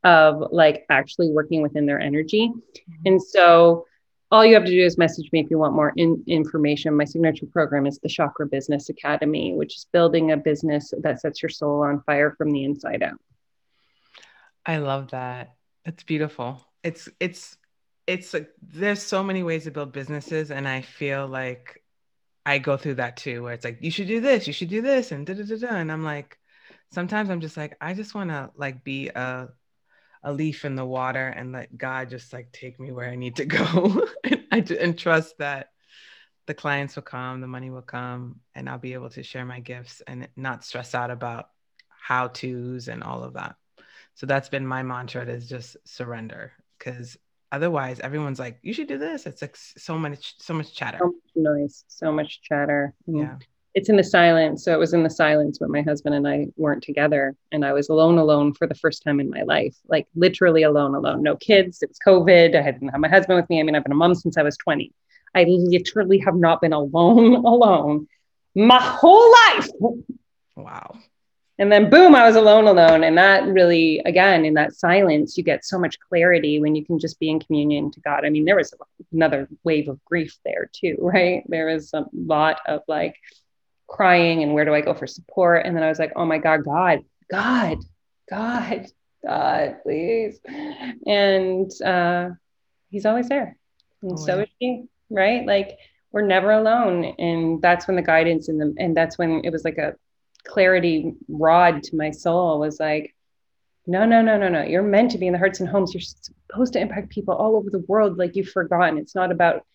of 0.03 0.51
like 0.51 0.85
actually 0.89 1.29
working 1.29 1.61
within 1.61 1.85
their 1.85 2.01
energy. 2.01 2.49
Mm-hmm. 2.49 2.93
And 3.05 3.23
so 3.23 3.85
all 4.31 4.45
you 4.45 4.53
have 4.53 4.65
to 4.65 4.71
do 4.71 4.81
is 4.81 4.97
message 4.97 5.29
me 5.33 5.41
if 5.41 5.51
you 5.51 5.57
want 5.57 5.75
more 5.75 5.93
in, 5.97 6.23
information. 6.25 6.95
My 6.95 7.03
signature 7.03 7.45
program 7.45 7.85
is 7.85 7.99
the 7.99 8.07
Chakra 8.07 8.47
Business 8.47 8.89
Academy, 8.89 9.53
which 9.53 9.75
is 9.75 9.87
building 9.91 10.31
a 10.31 10.37
business 10.37 10.93
that 10.99 11.19
sets 11.19 11.41
your 11.43 11.49
soul 11.49 11.81
on 11.81 12.01
fire 12.03 12.31
from 12.37 12.51
the 12.51 12.63
inside 12.63 13.03
out. 13.03 13.19
I 14.65 14.77
love 14.77 15.11
that. 15.11 15.55
It's 15.85 16.03
beautiful. 16.03 16.65
It's 16.83 17.09
it's 17.19 17.57
it's 18.07 18.33
like 18.33 18.49
there's 18.61 19.01
so 19.01 19.23
many 19.23 19.43
ways 19.43 19.65
to 19.65 19.71
build 19.71 19.91
businesses, 19.91 20.49
and 20.49 20.67
I 20.67 20.81
feel 20.81 21.27
like 21.27 21.83
I 22.45 22.59
go 22.59 22.77
through 22.77 22.95
that 22.95 23.17
too, 23.17 23.43
where 23.43 23.53
it's 23.53 23.65
like 23.65 23.79
you 23.81 23.91
should 23.91 24.07
do 24.07 24.21
this, 24.21 24.47
you 24.47 24.53
should 24.53 24.69
do 24.69 24.81
this, 24.81 25.11
and 25.11 25.25
da 25.25 25.33
da 25.33 25.43
da 25.43 25.57
da, 25.57 25.75
and 25.75 25.91
I'm 25.91 26.03
like, 26.03 26.37
sometimes 26.91 27.29
I'm 27.29 27.41
just 27.41 27.57
like, 27.57 27.75
I 27.81 27.93
just 27.93 28.15
want 28.15 28.29
to 28.29 28.51
like 28.55 28.83
be 28.83 29.09
a 29.09 29.49
a 30.23 30.31
leaf 30.31 30.65
in 30.65 30.75
the 30.75 30.85
water 30.85 31.27
and 31.27 31.51
let 31.51 31.75
God 31.77 32.09
just 32.09 32.31
like 32.33 32.51
take 32.51 32.79
me 32.79 32.91
where 32.91 33.09
I 33.09 33.15
need 33.15 33.37
to 33.37 33.45
go 33.59 34.07
and, 34.23 34.43
I, 34.51 34.57
and 34.79 34.97
trust 34.97 35.37
that 35.39 35.69
the 36.47 36.53
clients 36.53 36.95
will 36.95 37.03
come, 37.03 37.41
the 37.41 37.47
money 37.47 37.69
will 37.69 37.81
come, 37.81 38.39
and 38.55 38.67
I'll 38.69 38.77
be 38.77 38.93
able 38.93 39.09
to 39.11 39.23
share 39.23 39.45
my 39.45 39.59
gifts 39.59 40.01
and 40.07 40.27
not 40.35 40.65
stress 40.65 40.95
out 40.95 41.11
about 41.11 41.49
how 41.87 42.27
to's 42.27 42.87
and 42.87 43.03
all 43.03 43.23
of 43.23 43.33
that. 43.33 43.55
So 44.15 44.25
that's 44.25 44.49
been 44.49 44.65
my 44.67 44.83
mantra 44.83 45.25
is 45.25 45.47
just 45.47 45.77
surrender 45.85 46.51
because 46.77 47.17
otherwise 47.51 47.99
everyone's 47.99 48.39
like, 48.39 48.59
you 48.63 48.73
should 48.73 48.87
do 48.87 48.97
this. 48.97 49.25
It's 49.25 49.41
like 49.41 49.55
so 49.55 49.97
much, 49.97 50.35
so 50.39 50.53
much 50.53 50.75
chatter. 50.75 50.97
So 50.99 51.05
much 51.05 51.13
noise, 51.35 51.83
so 51.87 52.11
much 52.11 52.41
chatter. 52.41 52.93
Mm. 53.07 53.19
Yeah 53.19 53.35
it's 53.73 53.89
in 53.89 53.95
the 53.95 54.03
silence. 54.03 54.65
So 54.65 54.73
it 54.73 54.79
was 54.79 54.93
in 54.93 55.03
the 55.03 55.09
silence 55.09 55.59
when 55.59 55.71
my 55.71 55.81
husband 55.81 56.15
and 56.15 56.27
I 56.27 56.47
weren't 56.57 56.83
together. 56.83 57.35
And 57.51 57.63
I 57.63 57.73
was 57.73 57.89
alone, 57.89 58.17
alone 58.17 58.53
for 58.53 58.67
the 58.67 58.75
first 58.75 59.03
time 59.03 59.19
in 59.19 59.29
my 59.29 59.43
life, 59.43 59.75
like 59.87 60.07
literally 60.15 60.63
alone, 60.63 60.95
alone. 60.95 61.23
No 61.23 61.37
kids. 61.37 61.81
It 61.81 61.89
was 61.89 61.99
COVID. 62.05 62.55
I 62.55 62.71
didn't 62.71 62.89
have 62.89 62.99
my 62.99 63.07
husband 63.07 63.37
with 63.37 63.49
me. 63.49 63.59
I 63.59 63.63
mean, 63.63 63.75
I've 63.75 63.83
been 63.83 63.93
a 63.93 63.95
mom 63.95 64.15
since 64.15 64.37
I 64.37 64.43
was 64.43 64.57
20. 64.57 64.91
I 65.33 65.45
literally 65.47 66.19
have 66.19 66.35
not 66.35 66.61
been 66.61 66.73
alone, 66.73 67.35
alone 67.45 68.07
my 68.55 68.81
whole 68.81 69.31
life. 69.31 69.69
Wow. 70.55 70.97
And 71.57 71.71
then 71.71 71.89
boom, 71.89 72.15
I 72.15 72.25
was 72.25 72.35
alone, 72.35 72.65
alone. 72.65 73.03
And 73.03 73.17
that 73.17 73.45
really, 73.45 73.99
again, 74.05 74.45
in 74.45 74.55
that 74.55 74.73
silence, 74.73 75.37
you 75.37 75.43
get 75.43 75.63
so 75.63 75.77
much 75.77 75.99
clarity 75.99 76.59
when 76.59 76.75
you 76.75 76.83
can 76.83 76.97
just 76.97 77.19
be 77.19 77.29
in 77.29 77.39
communion 77.39 77.91
to 77.91 77.99
God. 78.01 78.25
I 78.25 78.29
mean, 78.29 78.45
there 78.45 78.55
was 78.55 78.73
another 79.11 79.47
wave 79.63 79.87
of 79.87 80.03
grief 80.03 80.37
there 80.43 80.69
too, 80.73 80.95
right? 80.99 81.43
There 81.47 81.67
was 81.67 81.93
a 81.93 82.05
lot 82.13 82.59
of 82.65 82.81
like, 82.87 83.15
crying 83.91 84.41
and 84.41 84.53
where 84.53 84.65
do 84.65 84.73
I 84.73 84.81
go 84.81 84.93
for 84.93 85.05
support? 85.05 85.65
And 85.65 85.75
then 85.75 85.83
I 85.83 85.89
was 85.89 85.99
like, 85.99 86.13
oh 86.15 86.25
my 86.25 86.37
God, 86.37 86.63
God, 86.63 86.99
God, 87.29 87.77
God, 88.29 88.87
God, 89.23 89.75
please. 89.83 90.39
And 91.05 91.69
uh, 91.83 92.29
he's 92.89 93.05
always 93.05 93.27
there. 93.27 93.57
And 94.01 94.17
so 94.17 94.39
is 94.39 94.47
she, 94.59 94.85
right? 95.09 95.45
Like 95.45 95.77
we're 96.11 96.21
never 96.25 96.51
alone. 96.51 97.03
And 97.19 97.61
that's 97.61 97.85
when 97.85 97.97
the 97.97 98.01
guidance 98.01 98.47
and 98.47 98.59
the 98.59 98.73
and 98.79 98.95
that's 98.95 99.17
when 99.17 99.41
it 99.43 99.51
was 99.51 99.65
like 99.65 99.77
a 99.77 99.95
clarity 100.45 101.13
rod 101.27 101.83
to 101.83 101.95
my 101.95 102.11
soul 102.11 102.59
was 102.59 102.79
like, 102.79 103.13
no, 103.85 104.05
no, 104.05 104.21
no, 104.21 104.37
no, 104.37 104.47
no. 104.47 104.63
You're 104.63 104.83
meant 104.83 105.11
to 105.11 105.17
be 105.17 105.27
in 105.27 105.33
the 105.33 105.39
hearts 105.39 105.59
and 105.59 105.69
homes. 105.69 105.93
You're 105.93 106.01
supposed 106.01 106.73
to 106.73 106.79
impact 106.79 107.09
people 107.09 107.33
all 107.33 107.55
over 107.55 107.69
the 107.69 107.85
world 107.87 108.17
like 108.17 108.35
you've 108.35 108.49
forgotten. 108.49 108.97
It's 108.97 109.15
not 109.15 109.31
about 109.31 109.65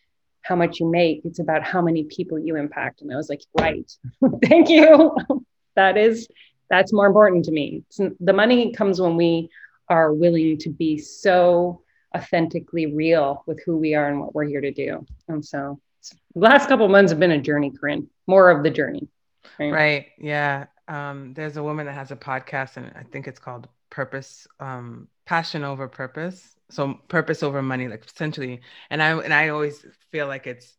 how 0.46 0.56
much 0.56 0.80
you 0.80 0.88
make 0.90 1.22
it's 1.24 1.38
about 1.38 1.62
how 1.62 1.82
many 1.82 2.04
people 2.04 2.38
you 2.38 2.56
impact. 2.56 3.02
And 3.02 3.12
i 3.12 3.16
was 3.16 3.28
like 3.28 3.42
right. 3.58 3.90
Thank 4.44 4.68
you. 4.68 5.16
That 5.74 5.98
is 5.98 6.26
that's 6.70 6.90
more 6.90 7.06
important 7.06 7.44
to 7.44 7.52
me. 7.52 7.82
It's, 7.86 8.00
the 8.18 8.32
money 8.32 8.72
comes 8.72 8.98
when 8.98 9.14
we 9.14 9.50
are 9.90 10.10
willing 10.14 10.56
to 10.60 10.70
be 10.70 10.96
so 10.96 11.82
authentically 12.16 12.86
real 12.86 13.44
with 13.46 13.62
who 13.66 13.76
we 13.76 13.94
are 13.94 14.08
and 14.08 14.18
what 14.18 14.34
we're 14.34 14.46
here 14.46 14.62
to 14.62 14.72
do. 14.72 15.04
And 15.28 15.44
so 15.44 15.78
the 16.34 16.40
last 16.40 16.66
couple 16.70 16.88
months 16.88 17.12
have 17.12 17.20
been 17.20 17.32
a 17.32 17.42
journey 17.42 17.70
corinne. 17.78 18.08
More 18.26 18.48
of 18.48 18.62
the 18.62 18.70
journey. 18.70 19.06
Right, 19.58 19.70
right. 19.70 20.06
yeah 20.16 20.64
um, 20.88 21.34
there's 21.34 21.56
a 21.56 21.62
woman 21.62 21.86
that 21.86 21.94
has 21.94 22.10
a 22.10 22.16
podcast 22.16 22.76
and 22.76 22.92
i 22.96 23.02
think 23.02 23.26
it's 23.26 23.40
called 23.40 23.68
purpose 23.90 24.46
um, 24.60 25.08
passion 25.24 25.64
over 25.64 25.88
purpose. 25.88 26.56
So 26.70 26.94
purpose 27.08 27.42
over 27.42 27.62
money 27.62 27.88
like 27.88 28.04
essentially. 28.06 28.60
And 28.90 29.02
i 29.02 29.10
and 29.18 29.34
i 29.34 29.48
always 29.48 29.84
feel 30.10 30.26
like 30.26 30.46
it's 30.46 30.76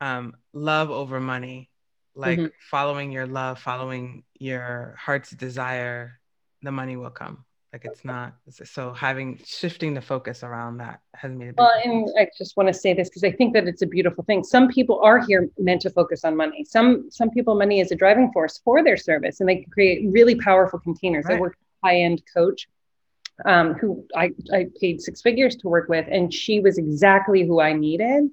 um 0.00 0.36
love 0.52 0.90
over 0.90 1.20
money 1.20 1.70
like 2.14 2.38
mm-hmm. 2.38 2.46
following 2.70 3.12
your 3.12 3.26
love 3.26 3.58
following 3.58 4.24
your 4.38 4.94
heart's 4.98 5.30
desire 5.30 6.20
the 6.62 6.72
money 6.72 6.96
will 6.96 7.10
come 7.10 7.44
like 7.72 7.84
it's 7.84 8.04
not 8.04 8.34
so 8.64 8.92
having 8.92 9.38
shifting 9.44 9.92
the 9.92 10.00
focus 10.00 10.42
around 10.42 10.78
that 10.78 11.00
has 11.14 11.32
made 11.32 11.50
a 11.50 11.54
well 11.58 11.72
and 11.84 12.08
i 12.18 12.26
just 12.36 12.56
want 12.56 12.66
to 12.66 12.72
say 12.72 12.94
this 12.94 13.08
because 13.08 13.24
i 13.24 13.30
think 13.30 13.52
that 13.52 13.68
it's 13.68 13.82
a 13.82 13.86
beautiful 13.86 14.24
thing 14.24 14.42
some 14.42 14.68
people 14.68 15.00
are 15.02 15.24
here 15.26 15.48
meant 15.58 15.80
to 15.80 15.90
focus 15.90 16.24
on 16.24 16.36
money 16.36 16.64
some 16.64 17.10
some 17.10 17.30
people 17.30 17.54
money 17.54 17.80
is 17.80 17.92
a 17.92 17.96
driving 17.96 18.32
force 18.32 18.60
for 18.64 18.82
their 18.82 18.96
service 18.96 19.40
and 19.40 19.48
they 19.48 19.56
can 19.56 19.70
create 19.70 20.06
really 20.10 20.34
powerful 20.36 20.78
containers 20.78 21.24
right. 21.26 21.36
i 21.36 21.40
work 21.40 21.56
high-end 21.84 22.22
coach 22.34 22.68
um, 23.44 23.74
who 23.74 24.04
I, 24.16 24.32
I 24.52 24.66
paid 24.80 25.00
six 25.00 25.22
figures 25.22 25.56
to 25.56 25.68
work 25.68 25.88
with, 25.88 26.06
and 26.10 26.32
she 26.32 26.60
was 26.60 26.78
exactly 26.78 27.46
who 27.46 27.60
I 27.60 27.72
needed 27.72 28.30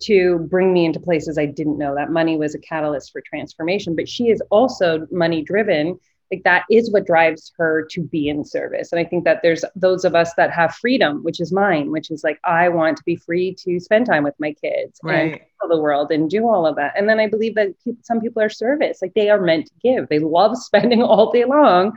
to 0.00 0.38
bring 0.50 0.72
me 0.72 0.84
into 0.84 1.00
places 1.00 1.38
I 1.38 1.46
didn't 1.46 1.78
know. 1.78 1.94
That 1.94 2.10
money 2.10 2.36
was 2.36 2.54
a 2.54 2.58
catalyst 2.58 3.12
for 3.12 3.20
transformation, 3.20 3.96
but 3.96 4.08
she 4.08 4.30
is 4.30 4.40
also 4.50 5.06
money 5.10 5.42
driven. 5.42 5.98
Like 6.30 6.42
that 6.44 6.64
is 6.70 6.90
what 6.90 7.06
drives 7.06 7.52
her 7.56 7.86
to 7.90 8.02
be 8.02 8.28
in 8.28 8.44
service. 8.44 8.92
And 8.92 9.00
I 9.00 9.04
think 9.04 9.24
that 9.24 9.40
there's 9.42 9.64
those 9.74 10.04
of 10.04 10.14
us 10.14 10.34
that 10.34 10.50
have 10.50 10.74
freedom, 10.74 11.22
which 11.22 11.40
is 11.40 11.52
mine, 11.52 11.90
which 11.90 12.10
is 12.10 12.22
like, 12.22 12.38
I 12.44 12.68
want 12.68 12.96
to 12.98 13.02
be 13.04 13.16
free 13.16 13.54
to 13.64 13.80
spend 13.80 14.06
time 14.06 14.24
with 14.24 14.34
my 14.38 14.52
kids 14.52 15.00
right. 15.02 15.40
and 15.62 15.70
the 15.70 15.78
world 15.78 16.10
and 16.12 16.30
do 16.30 16.46
all 16.46 16.66
of 16.66 16.76
that. 16.76 16.94
And 16.96 17.08
then 17.08 17.18
I 17.20 17.26
believe 17.26 17.54
that 17.56 17.78
people, 17.82 18.00
some 18.02 18.20
people 18.20 18.42
are 18.42 18.48
service, 18.48 19.00
like 19.02 19.14
they 19.14 19.30
are 19.30 19.40
meant 19.40 19.66
to 19.66 19.72
give. 19.82 20.08
They 20.08 20.18
love 20.18 20.56
spending 20.62 21.02
all 21.02 21.32
day 21.32 21.44
long 21.44 21.96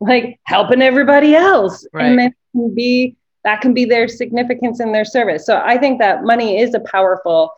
like 0.00 0.40
helping 0.44 0.82
everybody 0.82 1.34
else 1.34 1.86
right. 1.92 2.06
and 2.06 2.18
then 2.18 2.34
can 2.52 2.74
be 2.74 3.16
that 3.44 3.60
can 3.60 3.74
be 3.74 3.84
their 3.84 4.08
significance 4.08 4.80
in 4.80 4.92
their 4.92 5.04
service 5.04 5.44
so 5.44 5.60
i 5.64 5.76
think 5.76 5.98
that 5.98 6.24
money 6.24 6.58
is 6.60 6.74
a 6.74 6.80
powerful 6.80 7.52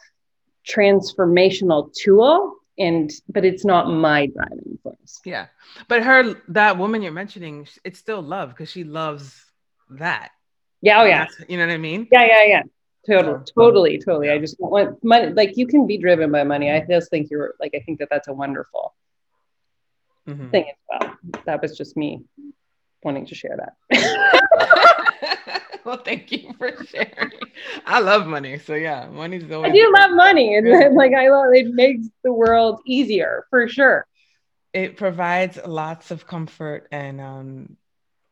transformational 0.66 1.92
tool 1.94 2.54
and 2.78 3.10
but 3.28 3.44
it's 3.44 3.64
not 3.64 3.88
my 3.88 4.26
driving 4.26 4.78
force. 4.82 5.20
Yeah, 5.24 5.46
but 5.88 6.02
her 6.02 6.34
that 6.48 6.78
woman 6.78 7.02
you're 7.02 7.12
mentioning, 7.12 7.66
it's 7.84 7.98
still 7.98 8.22
love 8.22 8.50
because 8.50 8.70
she 8.70 8.84
loves 8.84 9.44
that. 9.90 10.30
Yeah, 10.82 11.02
oh 11.02 11.04
yeah. 11.04 11.26
you 11.48 11.56
know 11.56 11.66
what 11.66 11.72
I 11.72 11.78
mean? 11.78 12.06
Yeah, 12.12 12.24
yeah, 12.24 12.44
yeah. 12.44 12.62
Totally, 13.06 13.44
totally, 13.54 13.98
totally. 13.98 14.30
I 14.30 14.38
just 14.38 14.56
want 14.58 15.02
money. 15.04 15.32
Like 15.32 15.56
you 15.56 15.66
can 15.66 15.86
be 15.86 15.96
driven 15.96 16.30
by 16.32 16.42
money. 16.44 16.70
I 16.70 16.84
just 16.88 17.08
think 17.10 17.30
you're 17.30 17.54
like 17.60 17.72
I 17.74 17.80
think 17.80 18.00
that 18.00 18.08
that's 18.10 18.28
a 18.28 18.32
wonderful 18.32 18.94
mm-hmm. 20.28 20.50
thing 20.50 20.64
as 20.70 20.76
well. 20.88 21.16
That 21.44 21.62
was 21.62 21.76
just 21.76 21.96
me 21.96 22.24
wanting 23.02 23.26
to 23.26 23.34
share 23.34 23.56
that. 23.90 24.32
well, 25.96 25.98
thank 25.98 26.32
you 26.32 26.52
for 26.58 26.72
sharing. 26.84 27.30
I 27.86 28.00
love 28.00 28.26
money, 28.26 28.58
so 28.58 28.74
yeah, 28.74 29.08
money's 29.08 29.48
always. 29.52 29.70
I 29.70 29.72
do 29.72 29.92
love 29.96 30.10
money, 30.16 30.56
and 30.56 30.66
like 30.96 31.12
I 31.14 31.28
love 31.28 31.54
it 31.54 31.72
makes 31.72 32.08
the 32.24 32.32
world 32.32 32.80
easier 32.84 33.46
for 33.50 33.68
sure. 33.68 34.04
It 34.72 34.96
provides 34.96 35.58
lots 35.64 36.10
of 36.10 36.26
comfort 36.26 36.88
and 36.90 37.20
um, 37.20 37.76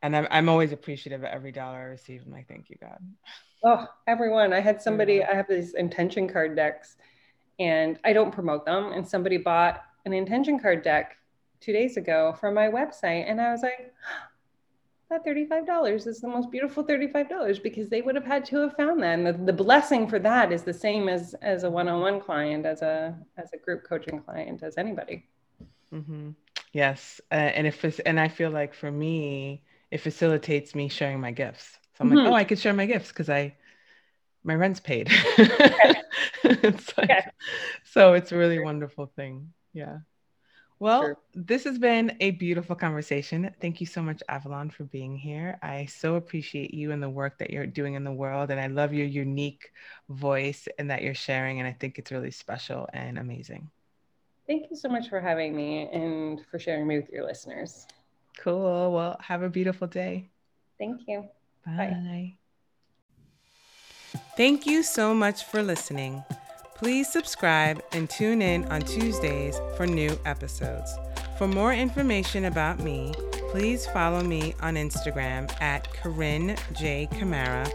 and 0.01 0.17
I'm 0.17 0.27
I'm 0.29 0.49
always 0.49 0.73
appreciative 0.73 1.21
of 1.21 1.29
every 1.29 1.53
dollar 1.53 1.77
I 1.77 1.83
receive. 1.83 2.23
I'm 2.25 2.33
like, 2.33 2.49
thank 2.49 2.69
you, 2.69 2.75
God. 2.81 2.99
Oh, 3.63 3.87
everyone! 4.05 4.51
I 4.51 4.59
had 4.59 4.81
somebody. 4.81 5.23
I 5.23 5.33
have 5.33 5.47
these 5.47 5.75
intention 5.75 6.27
card 6.27 6.57
decks, 6.57 6.97
and 7.57 7.97
I 8.03 8.11
don't 8.11 8.31
promote 8.31 8.65
them. 8.65 8.91
And 8.91 9.07
somebody 9.07 9.37
bought 9.37 9.81
an 10.03 10.11
intention 10.11 10.59
card 10.59 10.83
deck 10.83 11.15
two 11.61 11.71
days 11.71 11.95
ago 11.95 12.35
from 12.37 12.53
my 12.53 12.67
website, 12.67 13.29
and 13.29 13.39
I 13.39 13.53
was 13.53 13.63
like 13.63 13.93
that 15.09 15.25
$35 15.25 16.07
is 16.07 16.19
the 16.19 16.27
most 16.27 16.49
beautiful 16.49 16.83
$35 16.83 17.61
because 17.61 17.89
they 17.89 18.01
would 18.01 18.15
have 18.15 18.25
had 18.25 18.43
to 18.45 18.57
have 18.57 18.75
found 18.75 19.03
that. 19.03 19.19
And 19.19 19.27
the, 19.27 19.33
the 19.33 19.53
blessing 19.53 20.07
for 20.07 20.19
that 20.19 20.51
is 20.51 20.63
the 20.63 20.73
same 20.73 21.07
as 21.09 21.35
as 21.41 21.63
a 21.63 21.69
one-on-one 21.69 22.21
client 22.21 22.65
as 22.65 22.81
a 22.81 23.15
as 23.37 23.53
a 23.53 23.57
group 23.57 23.83
coaching 23.87 24.19
client 24.19 24.63
as 24.63 24.77
anybody. 24.77 25.27
Mm-hmm. 25.93 26.31
yes. 26.73 27.21
Uh, 27.31 27.35
and 27.35 27.67
if 27.67 27.85
it's 27.85 27.99
and 27.99 28.19
i 28.19 28.27
feel 28.27 28.49
like 28.49 28.73
for 28.73 28.91
me 28.91 29.63
it 29.91 29.99
facilitates 29.99 30.73
me 30.73 30.89
sharing 30.89 31.19
my 31.19 31.31
gifts. 31.31 31.77
So 31.97 32.03
i'm 32.03 32.09
mm-hmm. 32.09 32.17
like 32.17 32.27
oh 32.27 32.33
i 32.33 32.43
could 32.43 32.59
share 32.59 32.73
my 32.73 32.87
gifts 32.87 33.09
because 33.09 33.29
i 33.29 33.55
my 34.43 34.55
rent's 34.55 34.79
paid. 34.79 35.09
It's 36.47 36.95
like, 36.95 37.09
okay. 37.09 37.25
so 37.85 38.13
it's 38.13 38.31
a 38.31 38.37
really 38.37 38.59
wonderful 38.59 39.07
thing. 39.07 39.51
Yeah 39.73 39.97
well, 40.79 41.01
sure. 41.01 41.17
this 41.33 41.63
has 41.63 41.77
been 41.77 42.17
a 42.19 42.31
beautiful 42.31 42.75
conversation. 42.75 43.49
Thank 43.61 43.79
you 43.79 43.87
so 43.87 44.01
much, 44.01 44.21
Avalon, 44.27 44.69
for 44.69 44.83
being 44.83 45.15
here. 45.15 45.57
I 45.61 45.85
so 45.85 46.15
appreciate 46.15 46.73
you 46.73 46.91
and 46.91 47.01
the 47.01 47.09
work 47.09 47.37
that 47.39 47.49
you're 47.49 47.65
doing 47.65 47.93
in 47.93 48.03
the 48.03 48.11
world. 48.11 48.51
And 48.51 48.59
I 48.59 48.67
love 48.67 48.93
your 48.93 49.07
unique 49.07 49.71
voice 50.09 50.67
and 50.77 50.89
that 50.91 51.01
you're 51.01 51.15
sharing. 51.15 51.59
And 51.59 51.67
I 51.67 51.71
think 51.71 51.97
it's 51.97 52.11
really 52.11 52.31
special 52.31 52.89
and 52.93 53.17
amazing. 53.17 53.69
Thank 54.47 54.69
you 54.69 54.75
so 54.75 54.89
much 54.89 55.09
for 55.09 55.19
having 55.19 55.55
me 55.55 55.89
and 55.91 56.41
for 56.51 56.59
sharing 56.59 56.85
me 56.85 56.97
with 56.97 57.09
your 57.09 57.25
listeners. 57.25 57.87
Cool. 58.37 58.91
Well, 58.93 59.17
have 59.21 59.41
a 59.41 59.49
beautiful 59.49 59.87
day. 59.87 60.29
Thank 60.77 61.01
you. 61.07 61.27
Bye. 61.65 61.95
Bye. 62.03 62.37
Thank 64.35 64.65
you 64.65 64.83
so 64.83 65.15
much 65.15 65.45
for 65.45 65.63
listening. 65.63 66.23
Please 66.75 67.11
subscribe 67.11 67.83
and 67.93 68.09
tune 68.09 68.41
in 68.41 68.65
on 68.65 68.81
Tuesdays 68.81 69.57
for 69.77 69.87
new 69.87 70.19
episodes. 70.25 70.93
For 71.37 71.47
more 71.47 71.71
information 71.73 72.43
about 72.45 72.79
me, 72.79 73.13
please 73.51 73.85
follow 73.87 74.21
me 74.21 74.53
on 74.61 74.75
Instagram 74.75 75.49
at 75.61 75.91
Corinne 75.93 76.57
J. 76.73 77.07
Camara 77.13 77.65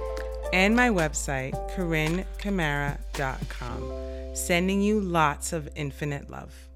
and 0.53 0.77
my 0.77 0.91
website, 0.91 1.55
CorinneCamara.com. 1.75 4.35
Sending 4.35 4.83
you 4.83 5.01
lots 5.01 5.55
of 5.55 5.71
infinite 5.77 6.29
love. 6.31 6.70